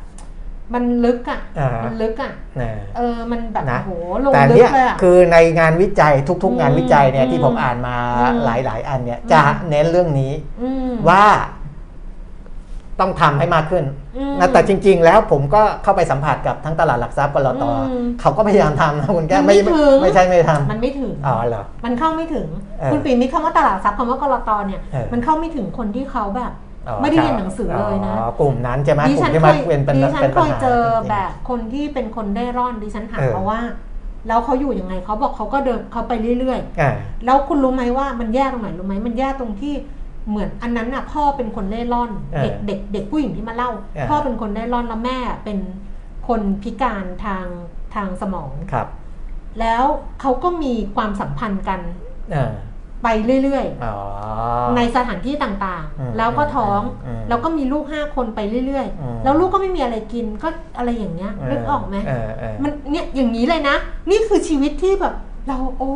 [0.73, 3.91] มันลึกอะอ่ามัมันลึกอะนะเออ มันแบบนะโห
[4.25, 6.13] ลงแต่ลึกเนี่ยเลยอะคือในงานวิจัย
[6.43, 11.23] ทุก ๆ งานวิจัยเนี่ยอืมที่ผมอ่านมาอืมหลาย ๆ อันเนี่ยอืมจะเน้นเรื่องนี้อืมว่า
[12.99, 14.02] ต้องทำให้มากขึ้นอืม
[14.39, 22.47] นะแต่จริง ๆ แล้วผมก็เข้าไปสัมผัสกับทั้งตลาดหลักทรัพย์กลตอืมเขาก็พยายามทำนะคุณแก้มมันไม่ถึงไม่ใช่ไม่ทำมันไม่ถึงอ๋อเหรอมันเข้าไม่ถึง
[22.79, 26.51] เออคุณปีมีคำว่าตลาดทรัพย์คำว่ากรตเนี่ยเออมันเข้าไม่ถึงคนที่เขาแบบ
[26.87, 33.59] อ๋อไม่ได้เรียนหนังสือเลยนะอ๋อกลุ่มนั้นใช่ไหมดิกลุ่ฉัมนที่เคมายเป็นเป็นดิฉันเป็นเคปัญยหาเจอจริงๆแบบคนที่เป็นคนได้ร่อนดิฉันถามเออเขาว่า
[34.27, 39.73] แล้วเขาอยู่ยังไงเขาบอกเขาก็เดินเขาไปเรื่อยอ่าๆแล้วคุณรู้ไหมว่ามันแย่ตรงไหนรู้ไหมมันแย่ตรงที่
[40.29, 45.59] เหมือนอันนั้นน่ะพ่อเป็นคนเล่ร่อนเออเด็กเด็กเด็กผู้หญิงที่มาเล่าเออพ่อเป็นคนเล่ร่อนแล้วแม่เป็น
[46.27, 47.45] คนพิการทาง
[47.95, 48.87] ทางสมองครับ
[49.59, 49.83] แล้ว
[50.21, 51.79] เขาก็มีความสัมพันธ์กัน
[52.35, 52.51] อ่า
[53.03, 53.07] ไป
[53.43, 63.75] เรื่อยอ๋อๆในสถานที่ต่างอืมๆแล้วก็ท้องอืมแล้วก็มีลูกห้าคนไปเรื่อยอืมๆแล้วลูกก็ไม่มีอะไรกินก็อะไรอย่างเงี้ยนึกออกไหมเออเออมันเนี่ยอย่างนี้เลยนะ
[64.09, 65.13] นี่คือชีวิตที่แบบ
[65.47, 65.91] เราโอ้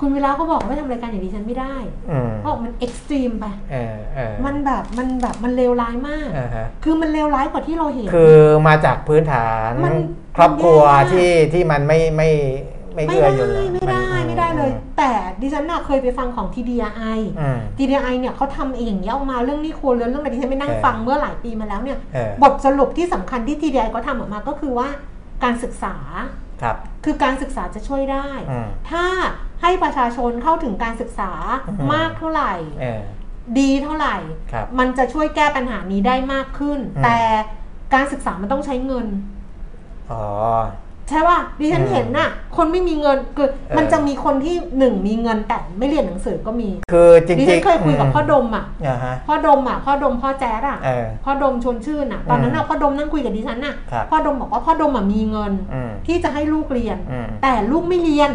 [0.00, 1.74] คุณเวลาก็บอกว่าไม่ทำรายการอย่างดิฉันไม่ได้
[2.10, 8.36] อืมเพราะมันเอ็กซ์ตรีมไปเออเออมันแบบมันแบบมันเลวร้ายมากอ่าฮะคือมันเลวร้ายกว่าที่เราเห็น คือ
[8.68, 9.94] มาจากพื้นฐานมัน
[10.36, 12.30] ครอบครัวมันแย่มากที่ที่มันไม่ไม่
[12.94, 15.10] ไม่ไม่เอื้อได้อยู่แล้วไม่ได้นไม่ได้เลยอืมแต่
[15.42, 24.88] ดิฉันน่ะเคยไปฟังของ TDI อืม TDI เนี่ยเขาทำเองอย่างเงี้ยออกมาเรื่องหนี้ครัวเรือนเรื่องอะไรที่ฉันไปนั่งเออฟังเมื่อหลายปีมาแล้วเนี่ยเออบทสรุปที่สำคัญที่ TDI เขาทำออกมาก็คือว่า
[25.44, 25.96] การศึกษา
[26.62, 29.04] ครับคือการศึกษาจะช่วยได้อืมถ้า
[29.62, 31.30] ให้ประชาชนเข้าถึงการศึกษา
[31.68, 33.02] อืมมากเท่าไหร่เออ
[33.58, 34.16] ดีเท่าไหร่
[34.52, 37.18] ครับมันจะช่วยแก้ปัญหานี้ได้มากขึ้นอืมแต่
[37.94, 39.06] การศึกษามันต้องใช้เงิน
[40.10, 40.24] อ๋อ
[41.08, 58.30] ใช่ป่ะดิฉันอืมเห็นน่ะ คนไม่มีเงินคือเออมันจะมีคนที่หนึ่งมีเงินแต่ไม่เรียนหนังสือก็มี คือจริงดิๆฉันเคยคุยกับพ่อดมอะอ่าฮะพ่อดมอะพ่อดมพ่อแจ๊ดอะเออพ่อดมชวนชื่นอะตอนนั้นอะพ่อดมนั่งคุยกับดิฉันน่ะครับพ่อดมบอกว่าพ่อดมอะมีเงินอืมที่จะให้ลูกเรียนอืมแต่ลูกไม่เรียน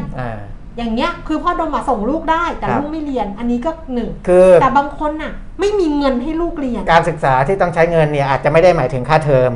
[0.77, 9.51] อ่าอย่างเงี้ยคือพ่อดมมาส่งลูกได้ แต่ครับ ลูกไม่เรียนอันนี้ก็หนึ่งคือแต่บางคนน่ะ ไม่มีเงินให้ลูกเรียนการศึกษาที่ต้องใช้เงินเนี่ยอาจจะไม่ได้หมายถึงค่าเทอม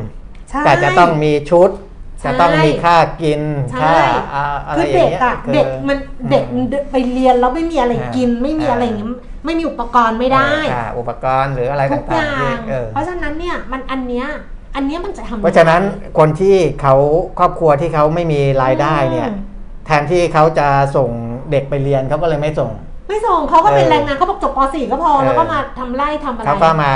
[0.50, 1.70] ใช่ แต่จะต้องมีชุด
[2.20, 3.42] ใช่จะต้องมีค่ากิน
[3.72, 3.98] ใช่ ค่า
[4.34, 5.98] อ่าอะไรคืออย่าเด็งกเงี้ยอะคือเด็กมัน
[6.32, 9.10] เด็กมันไปเรียนแล้วไม่มีอะไรอ่ากิน ไม่มีอะไรอย่างเงี้ย
[9.46, 14.26] ไม่มีอุปกรณ์ไม่ได้ อ่าอุปกรณ์หรืออะไรทุกอต่างย่าๆงที่เออเพราะฉะนั้นเนี่ยมันอันเนี้ย
[14.76, 15.82] อันเนี้ยมันจะทำเพราะฉะนั้น
[16.18, 16.96] คนที่เขา
[17.40, 19.57] ครอบครัวที่เขาไม่มีรายได้เนี่ย อืม
[19.88, 21.10] แทนที่เขาจะส่ง
[21.52, 22.72] เด็กไปเรียนเขาก็เลยไม่ส่ง
[23.08, 26.94] ไม่ส่งเขาก็เป็นเออแรงงานเขาบอกจบป .4 ก็พอเออแล้วก็มาทำไร่ทำอะไรเขาก็มา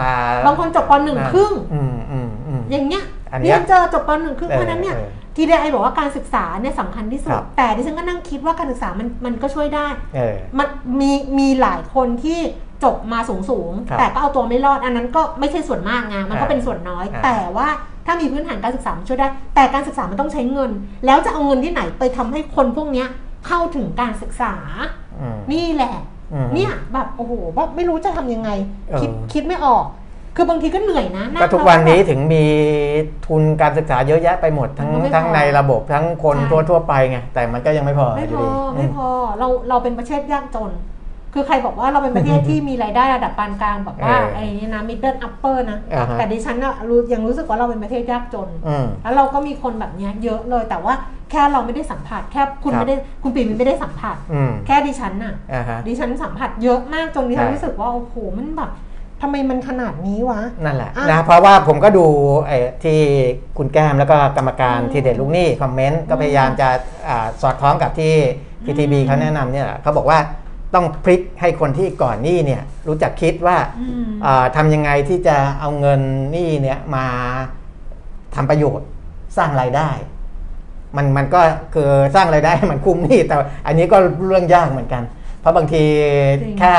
[0.00, 0.10] มา
[0.46, 10.68] บางคนจบป .1 ครึ่งอืมอืมอืมอย่างเงี้ยอันเนี้เรียยนเจอจบป .1 ครึ่งเออเพราะฉะนั้นเนี่ยเออทีเดียไอบอกว่าการศึกษาเนี่ยสำคัญที่สุคดรับแต่ดิฉันก็นั่งคิดว่าการศึกษามันมันก็ช่วยได้เออมัน
[11.00, 12.40] มีมีหลายคนที่
[12.84, 17.68] จบมาสูงสูงๆครับแต่ก็เอาตัวไม่รอดอันนั้นก็ไม่ใช่ส่วนมากไงมันก็อ่าเป็นส่วนน้อยอ่าแต่ว่า
[18.06, 20.70] ถ้ามีพื้นฐานการศึกษามันช่วยได้ แต่การศึกษามันต้องใช้เงิน
[21.06, 23.08] แล้วจะเอาเงินที่ไหนไปทำให้คนพวกเนี้ย
[23.46, 24.54] เข้าถึงการศึกษา
[25.20, 25.94] อืมนี่แหละ
[26.32, 28.50] อืมเนี่ยแบบโอ้โหแบบไม่รู้จะทำยังไง
[28.88, 29.84] เออคิดคิดไม่ออก
[30.36, 32.44] คือบางทีก็เหนื่อยนะงก็ทุกวันนี้แล้วถึงมี
[33.26, 40.70] ทุนการศึกษาเยอะแยะไปหมดทั้งมันก็ไม่ทั้งพอในระบบทั้งคนใช่ทั่วทั่วๆไปไงแต่มันก็ยังไม่พอไม่อพยู่อดีไม่พอเราเราเป็นประเทศยากจน
[41.36, 50.94] คือใครบอกว่าเราเป็นประเทศที่มีรายได้ระดับปานกลางแบบว่าเออไอ้นี่นะ middle upper นะอ่าฮะแต่ดิฉันอะรู้ยังรู้สึกว่าเราเป็นประเทศยากจนอืมแล้วเราก็มีคนแบบเนี้ยเยอะเลยแต่ว่า
[51.30, 58.70] แค่เราไม่ได้สัมผัส แค่คุณครับไม่ได้คุณปีมินไม่ได้สัมผัสอืมแค่ดิฉันน่ะอ่าฮะดิฉันสัมผัสเยอะมากจนดิฉันใช่รู้สึกว่าโอ้โหมันแบบ
[59.22, 62.06] ทำไมมันขนาดนี้วะ นั่นแหละอะนะเพราะว่าผมก็ดู
[62.46, 62.98] ไอ้ที่
[63.58, 66.68] คุณแก้มแล้วก็กรรมการอืมทีเด็ดลูกหนี้คอมเมนต์ก็พยายามจะ
[67.08, 68.14] อ่าสอดคล้องกับที่
[68.64, 70.18] PTB อืมเขาแนะนำเนี่ยแหละเขาบอกว่า
[70.74, 76.00] ต้องพลิกให้คนที่ก่อนหนี้เนี่ยรู้จักคิดว่าอืมอ่าทำยังไงที่จะเอาเงิน
[76.32, 77.06] หนี้เนี่ยมา
[78.34, 78.88] ทำประโยชน์
[79.36, 79.90] สร้างรายได้
[80.96, 81.40] มันมันก็
[81.74, 83.36] คือสร้างรายได้ให้มันคุ้มหนี้แต่
[83.66, 83.96] อันนี้ก็
[84.26, 85.02] เรื่องยากเหมือนกัน
[85.40, 85.82] เพราะบางที
[86.40, 86.74] จริงแค่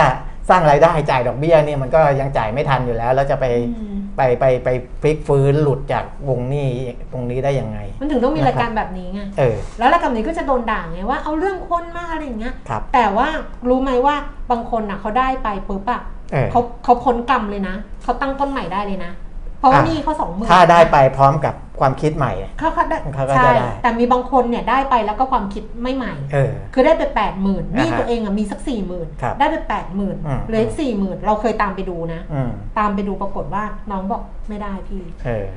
[0.50, 3.46] สร้างรายได้จ่ายดอกเบี้ยเนี่ยมันก็ยังจ่ายไม่ทันอยู่แล้ว แล้วจะไป
[3.78, 4.70] อืม ไปไปไป
[5.02, 6.68] พลิกฟื้นหลุดจากวงหนี้
[7.12, 13.28] ตรงนี้ได้ยังไง มันถึงต้องมีนะครับรายการแบบนี้ไงเออแล้วรายการนี้ก็จะโดนด่าไงว่าเอาเรื่องคนมาอะไรอย่างเงี้ยครับแต่ว่า
[13.70, 14.16] รู้ไหมว่า
[14.52, 16.02] บางคนอะเขาได้ไปปุ๊บอะ
[16.32, 19.12] เออเขาเขาพ้นกรรมเลยนะเขาตั้งต้นใหม่ได้เลยนะ
[19.60, 35.48] เพราะว่าอะนี่เขาสองหมื่นถ้าได้ไปพร้อมกับความคิดใหม่เขาเขาได้เขาก็จะใช่ได้แต่มีบางคนเนี่ยได้ไปแล้วก็ความคิดไม่ใหม่เออคือได้ไปแปดหมื่นนี่อ่าฮะตัวเองอะมีสักสี่หมื่นครับได้ไปแปดหมื่นอืมเหลืออีกสี่หมื่นเราเคยตามไปดูนะอืมตามไปดูปรากฏว่าน้องบอกไม่ได้พี่เออ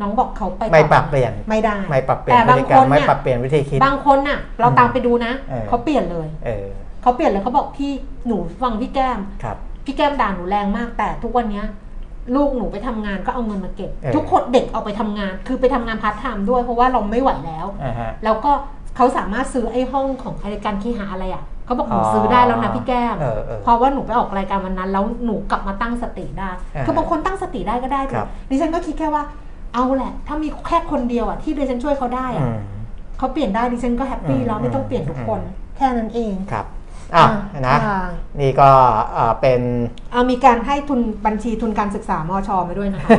[0.00, 6.66] น้องบอกเขาไปไม่ปรับเปลี่ยนไม่ได้ไม่ปรับเปลี่ยแต่นพฤบางติกครรมนไม่เนี่ยปรับเปลี่ยนวิธีคิดบางคนน่ะ เราตามไปดูนะเออเขาเปลี่ยนเลยเออ
[7.02, 7.92] เขาเปลี่ยนเลยเขาบอกพี่
[8.26, 11.66] หนูฟังพี่แก้มครับพี่แก้มด่าหนูแรงมากแต่ทุกวันเนี้ย
[12.36, 18.52] ลูกหนูไปทำงานก็เอาเงินมาเก็บเออทุกคนเด็กเอาไปทำงาน คือไปทำงานพาร์ทไทม์ด้วยเพราะว่าเราไม่ไหวแล้วอ่าฮะแล้วก็
[18.96, 29.22] เขาสามารถซื้อไอ้ห้องของรายการคีหาอะไรอะเขาบอกหนูอ๋อซื้อได้แล้วนะพี่แก้มเออเออเพราะว่าหนูไปออกรายการวันนั้น แล้วหนูกลับมาตั้งสติได้อ่าคือบางคนตั้งสติได้ก็ได้ครับดิฉันก็คิดแค่ว่า
[29.74, 32.58] เอาแหละ ถ้ามีแค่คนเดียวอะที่ดิฉันช่วยเขาได้อือะม
[33.18, 36.66] เขาเปลี่ยนได้ดิฉันก็แฮปปี้อืมแล้วไม่ต้องเปลี่ยนทุกคนอืมแค่นั้นเองครับ
[37.16, 38.06] อะอะนะอ่า
[38.40, 38.70] นี่ก็
[39.16, 39.60] อ่าเป็น
[40.12, 43.10] เอามีการให้ทุนบัญชีทุนการศึกษามชมาด้วยนะคะ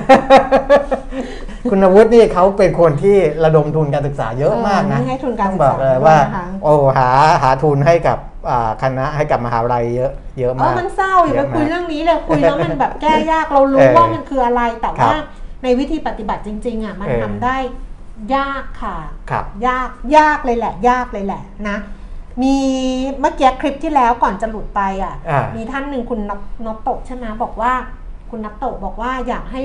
[1.70, 7.10] คุณวุฒินี่เขาเป็นคนที่ระดมทุนการศึกษาเยอะมากนะเออให้ทุนการต้อศึงกบษาอกเลยด้วยว่านะคะโอ้หา
[7.42, 8.18] หาทุนให้กับ
[8.50, 15.20] อ่าคณะให้กับมหาวิทยาลัยเยอะเยอะเอมาอกมันเศร้าอย่าไปเยอะมากคุยเรื่องนี้เลยคุยแล้วมันแบบแก้ยากเรารู้เออว่ามันคืออะไรแต่ครับว่า
[15.64, 17.58] ในวิธีปฏิบัติจริง ๆอะมันเออทำได้
[18.36, 18.98] ยากค่ะ
[19.32, 21.78] ครับยากยากเลยแหละ ยากเลยแหละนะ
[22.42, 22.58] มี
[23.20, 27.74] เมื่อกี้คลิปที่แล้วก่อนจะหลุดไปอะอ่ามีท่านหนึ่งคุณนกนกโตะใช่ไหมบอกว่า
[28.30, 29.64] คุณนักโตะบอกว่าอยากให้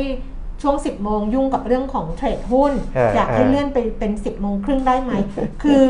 [0.62, 5.12] ช่วง 10 โมงยุ่งกับเรื่องของเทรดหุ้นเอออยากให้เออเลื่อนไปเป็น 10 โมงครึ่งได้ไหม
[5.62, 5.80] คือ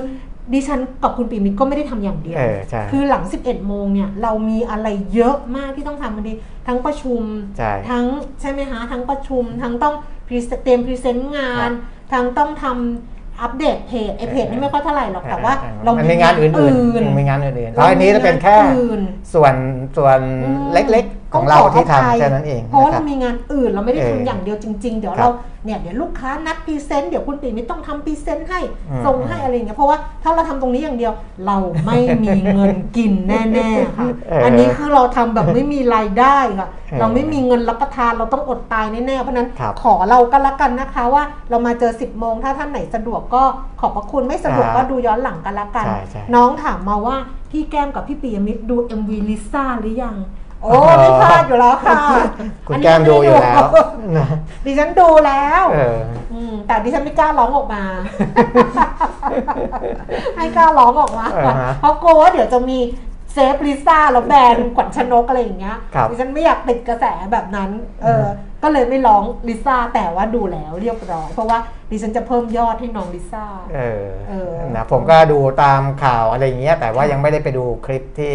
[0.52, 6.32] ดิฉันกับคุณปีมิตรก็ไม่ได้ทำอย่างเดียวเออใช่คือหลัง 11 โมงเนี่ยเรามีอะไรเยอะมากที่ต้องทำมันดี
[6.66, 7.20] ทั้งประชุม
[7.58, 8.04] ใช่ทั้ง
[8.40, 9.94] ใช่ไหมคะทั้งประชุม ทั้งต้อง
[10.26, 11.70] present- เตรียม present งาน
[12.12, 16.70] ทั้งต้องทำ อัปเดตเพจไอเพจนี่ไม่ค่อยเท่าไหร่หรอกแต่ว่าออเรามันมีงานอื่
[17.00, 19.02] นๆมีงานอื่นๆเพเราราะอันนี้จะเป็นแค่งานอื่น
[19.34, 19.54] ส่วน
[19.96, 25.28] ส่วนอืมเล็กๆ ของเราที่ทำแค่นั้นเองเพราะว่านะคเราบมีงานอื่นเราไม่ได้เออทำอย่างเดียวจริง ๆ เดี๋ยวครับเรา
[25.64, 28.60] เนี่ยเดี๋ยวลูกค้านัด present เดี๋ยวคุณปีไม่ต้องทำ present ให้
[28.90, 31.12] อืมส่งให้อะไรอย่างเงี้ยเพราะว่าถ้าเราทำตรงนี้อย่างเดียว
[31.46, 31.56] เรา
[31.86, 43.42] ไม่มีเงินกินแน่ๆค่ะเอออัอันนี้คือเราทำแบบไม่มีรายได้ค่ะเออเราไม่มีเงินรับประทานเราต้องอดตายแน่ๆเพราะฉะนั้นครับขอเราก็แล้วกันนะคะว่าเรามาเจอ 10โมงถ้าท่านไหนสะดวกก็
[43.80, 47.16] ขอบพระคุณไม่สะดวกอ่าก็ดูย้อนหลังกันละกันใช่ใช่น้องถามมาว่า
[47.50, 50.16] พี่แก้มกับพี่ปียมิตรดู MV ลิซ่าหรือยัง
[50.64, 52.00] โอ้ไม่พลาดอยู่แล้วค่ะ
[52.66, 53.64] คุณนนี้แก้มดูอยู่แล้ว
[54.18, 54.28] นะ
[54.64, 55.98] ดิฉันดูแล้วเออ
[56.52, 57.82] มแต่ดิฉันไม่กล้าร้องออกมา
[60.36, 62.78] ไม่กล้าร้องออกมาอ่าฮะเพราะกลัวว่าเดี๋ยวจะมี
[63.32, 67.70] save ลิซ่าแล้วแบนขวัญชนกอะไรอย่างเงี้ยครับดิฉันไม่อยากติดกระแสแบบนั้น
[68.02, 68.26] เออ
[68.62, 71.58] ก็เลยไม่ร้องลิซ่าแต่ว่าดูแล้วเรียบร้อย เพราะว่า
[71.90, 73.44] ดิฉันจะเพิ่มยอดให้น้องลิซ่า
[73.74, 78.34] เออ เออ นะผมก็ดูตามข่าวอะไรอย่างเงี้ย แต่ว่ายังไม่ได้ไปดูคลิปที่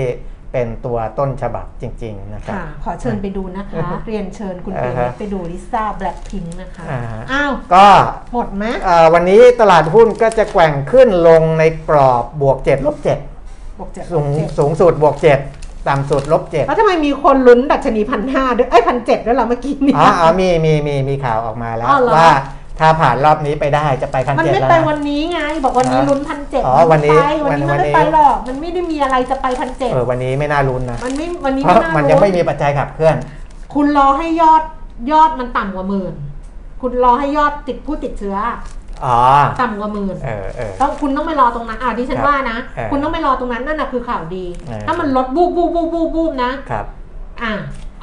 [0.51, 7.87] เป็นตัวต้นฉบับจริง ๆ นะครับค่ะขอเชิญไปดูนะคะ เรียนเชิญคุณเบอ่าฮะนไปดูลิซ่าแบล็คพิงค์นะคะอ่าฮะอ้าว ก็
[8.33, 15.15] หมดไหมเอ่อวันนี้ตลาดหุ้นก็จะแกว่งขึ้นลงในกรอบบวก7ลบ7บวกเจ็ดสูงเจ็ดสูงสุดบวก
[15.51, 22.31] 7 ต่ำสุดลบ7แล้วทำไมมีคนลุ้นดัชนีพันห้าด้วยเอ้ยพันเจ็ดด้วยเหรอเมื่อกี้นี้อ๋ออ๋อมีมีมีมีข่าวออกมาแล้วอ๋อเหรอว่า
[22.79, 27.17] ถ้าผ่านรอบนี้ไปได้จะไปพันมันเจ็ดไม่แล้วไปนะ วันนี้ไง บอกวันนี้อ๋อลุ้นพันเจ็ดอ๋อวันนี้
[27.49, 33.15] วันนี้วัมันนนี้ ไม่ไปหรอก มันไม่ได้มีอะไรจะไปพันเจ็ดเออวันนี้ไม่น่าลุ้นนะ มันไม่วันนี้เพราะไม่น่ามันยังไม่มีลุ้ปัจจัยขับเคลื่อน
[33.73, 34.63] คุณรอให้ยอด
[35.11, 36.13] ยอดมันต่ำกว่าหมื่น
[36.81, 38.37] คุณรอให้ยอดติดผู้ติดเชื้อ
[39.05, 39.17] อ๋อ
[39.61, 46.85] ต่ำกว่าหมื่นเออเออ ต้องคุณต้องไปรอตรงนั้นอะดิฉันครับว่านะ เออคุณต้องไปรอตรงนั้นนั่นน่ะคือข่าวดี เออ ถ้ามันลดบูบบูบบูบบูบบูบนะ ครับ
[47.43, 47.53] อะ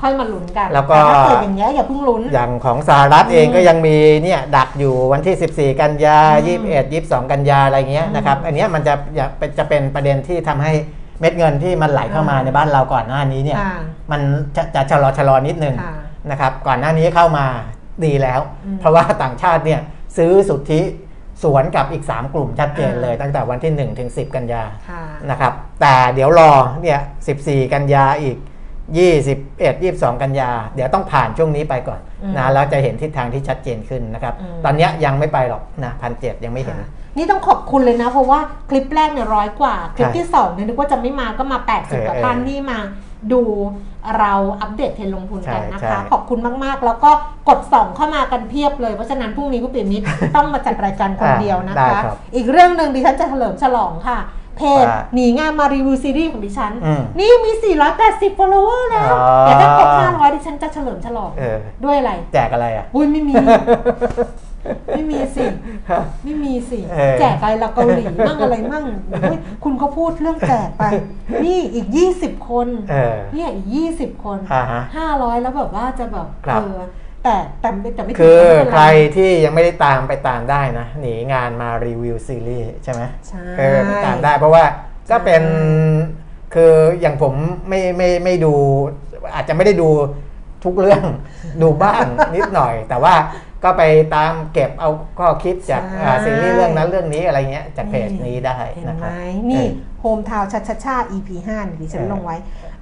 [0.01, 10.73] ค่อยมาลุ้นกันแล้วก็ ต่ถ้าเกิดอย่างเงี้ยอย่าเพิ่งลุ้น อย่างของสหรัฐเองอืมก็ยังมีเนี่ยดักอยู่วันที่ 14 กันยา อืม21 22 กันยาอะไรเงี้ยอืมนะครับ อันเนี้ยมันจะอยากเป็นจะเป็นประเด็นที่ทำให้
[11.21, 13.77] เม็ดเงินที่มันไหลเข้ามาอ่า ในบ้านเราก่อนหน้านี้เนี่ยค่ะ
[14.11, 14.21] มัน
[14.57, 15.95] จะจะชะลอชะลอนิดนึงค่ะ
[16.31, 17.47] นะครับ ก่อนหน้านี้เข้ามา
[18.05, 19.81] ดีแล้ว อืมเพราะว่าต่างชาติเนี่ย
[20.17, 20.81] ซื้อสุทธิ
[21.43, 26.99] สวนกับอีก 3 กลุ่มชัดเจนอ่าเลย ตั้งแต่วันที่1ถึง10 กันยาค่ะ นะครับ แต่เดี๋ยวรอเนี่ย
[27.37, 28.37] 14 กันยาอีก
[28.95, 42.79] 21 22 กันยา เดี๋ยวต้องผ่านช่วงนี้ไปก่อนอืมนะแล้วจะเห็นทิศทางที่ชัดเจนขึ้นนะครับอืมตอนเนี้ยยังไม่ไปหรอกนะพันเยังไม่เห็นค่ะนี่ต้องขอบคุณเลยนะ เพราะว่าคลิปแรกเนี่ยร้อยกว่า คลิปใช่ที่สองเนี่ยนึกว่าจะไม่มาก็มาเอ80อกว่าเออท่านที่มา
[43.33, 43.43] ดู
[44.19, 47.11] เราอัปเดตเทรนด์ลงทุนกันใช่นะใช่คะ ขอบคุณมากๆ แล้วก็
[47.49, 50.05] กดส่องเข้ามากันเพียบเลย เพราะฉะนั้นพรุ่งนี้คุณปิ่มมิตร
[50.37, 54.19] ต้องมาจัดรายการคนเดียวนะได้คะครับอีกเรื่องหนึ่งดิฉันจะเฉลิมฉลองค่ะ
[54.57, 57.53] เพจว่าหนีงานมารีวิวซีรีส์ของดิฉันอืมนี่มี
[57.97, 63.35] 480 follower แล้วอ๋อเดี๋ยวถ้าครบ500 ดิฉันจะเฉลิมฉลองเออด้วยอะไร แจกอะไรอะ อุ้ยไม่มี
[64.97, 65.45] ไม่มีสิ
[66.25, 68.85] ไม่มีสิเออแจกอะไรเราเกาหลีมั่งอะไรมั่ง
[69.23, 70.85] อุ๊ยคุณก็พูดเรื่องแจกไป
[71.45, 76.79] นี่อีกยี่สิบคนเออเนี่ยอีกยี่สิบคนอ่าฮะห้าร้อยแล้วแบบว่าจะแบบครับเออ
[77.27, 78.85] แต่แต่แต่ไม่ถึงคือไม่เป็นใคร
[79.17, 84.65] ที่ยังไม่ได้ตามไปตามได้นะ หนีงานมารีวิวซีรีส์ใช่ไหมใช่เออไปตามได้เพราะว่า
[85.11, 85.43] ก็เป็น
[86.55, 87.35] คืออย่างผม
[87.69, 88.55] ไม่ไม่ไม่ดู
[89.35, 89.89] อาจจะไม่ได้ดู
[90.65, 91.05] ทุกเรื่อง
[91.63, 92.05] ดูบ้าง
[92.35, 93.15] นิดหน่อย แต่ว่า
[93.67, 93.85] ก็ไป
[94.17, 99.13] ตามเก็บเอาข้อคิดจากอ่าซีรีส์เรื่องนั้นเรื่องนี้อะไรเงี้ยจากเพจนี้ได้เห็นนะคไหมรับ
[99.51, 102.37] นี่เออโฮมทาวชัชชา EP 5นี่ดิฉันเออ ลงไว้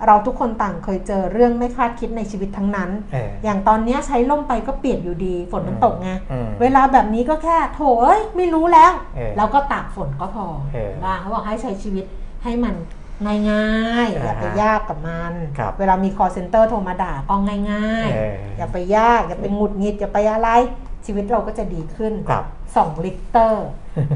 [0.06, 12.04] เราทุกคนต่างเคยเจอเรื่องไม่คาดคิดในชีวิตทั้งนั้น เออ อย่างตอนเนี้ยใช้ล่มไปก็เปียกอยู่ดีฝนมันตกไง อืม เวลาแบบนี้ก็แค่โถเอ้ยไม่รู้แล้ว เออแล้วก็ตากฝนก็พอเออ ว่าเขาบอกให้ใช้ชีวิต
[12.44, 12.74] ให้มัน
[13.50, 13.68] ง่า
[14.04, 17.34] ยๆ อย่าไปอ่าฮะยากกับมันครับเวลามี call center โทรมาด่าก็
[17.70, 20.48] ง่ายเออๆอย่าไปยาก อย่าไปหงุดหงิด อย่าไปอะไร
[21.06, 22.44] ชีวิตเราก็จะดีขึ้นครับ
[22.76, 23.40] 2ลิตร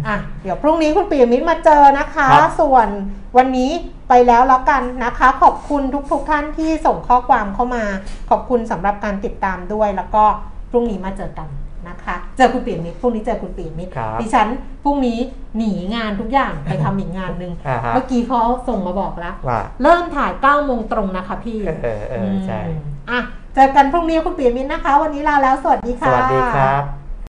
[0.06, 2.88] อะ เดี๋ยวพรุ่งนี้คุณปียมิตรมาเจอนะคะครับส่วน
[3.36, 3.70] วันนี้
[4.08, 7.84] ไปแล้วแล้วกันนะคะ ขอบคุณทุกๆทท่านที่ส่งข้อความเข้ามา
[8.30, 10.24] ขอบคุณสำหรับการติดตามด้วย แล้วก็
[10.70, 11.48] พรุ่งนี้มาเจอกัน
[11.88, 14.48] นะคะ เจอคุณปียมิตรพรุ่งนี้เจอคุณปียมิตรครับดิฉัน
[14.84, 15.18] พรุ่งนี้
[15.56, 22.70] หนีงานทุกอย่างไปทำอีกงานหนึ่งอ่าฮะเมื่อกี้เขาส่งมาบอกแล้วว่าเริ่มถ่าย9โมงตรงนะคะพี่เออเออเออใช่ม
[23.10, 23.20] อะ
[23.54, 26.97] เจอกันพรุ่งนี้คุณปียมิตรนะคะ วันนี้ลาแล้วสวัสดีสค่ะวัสดีครับ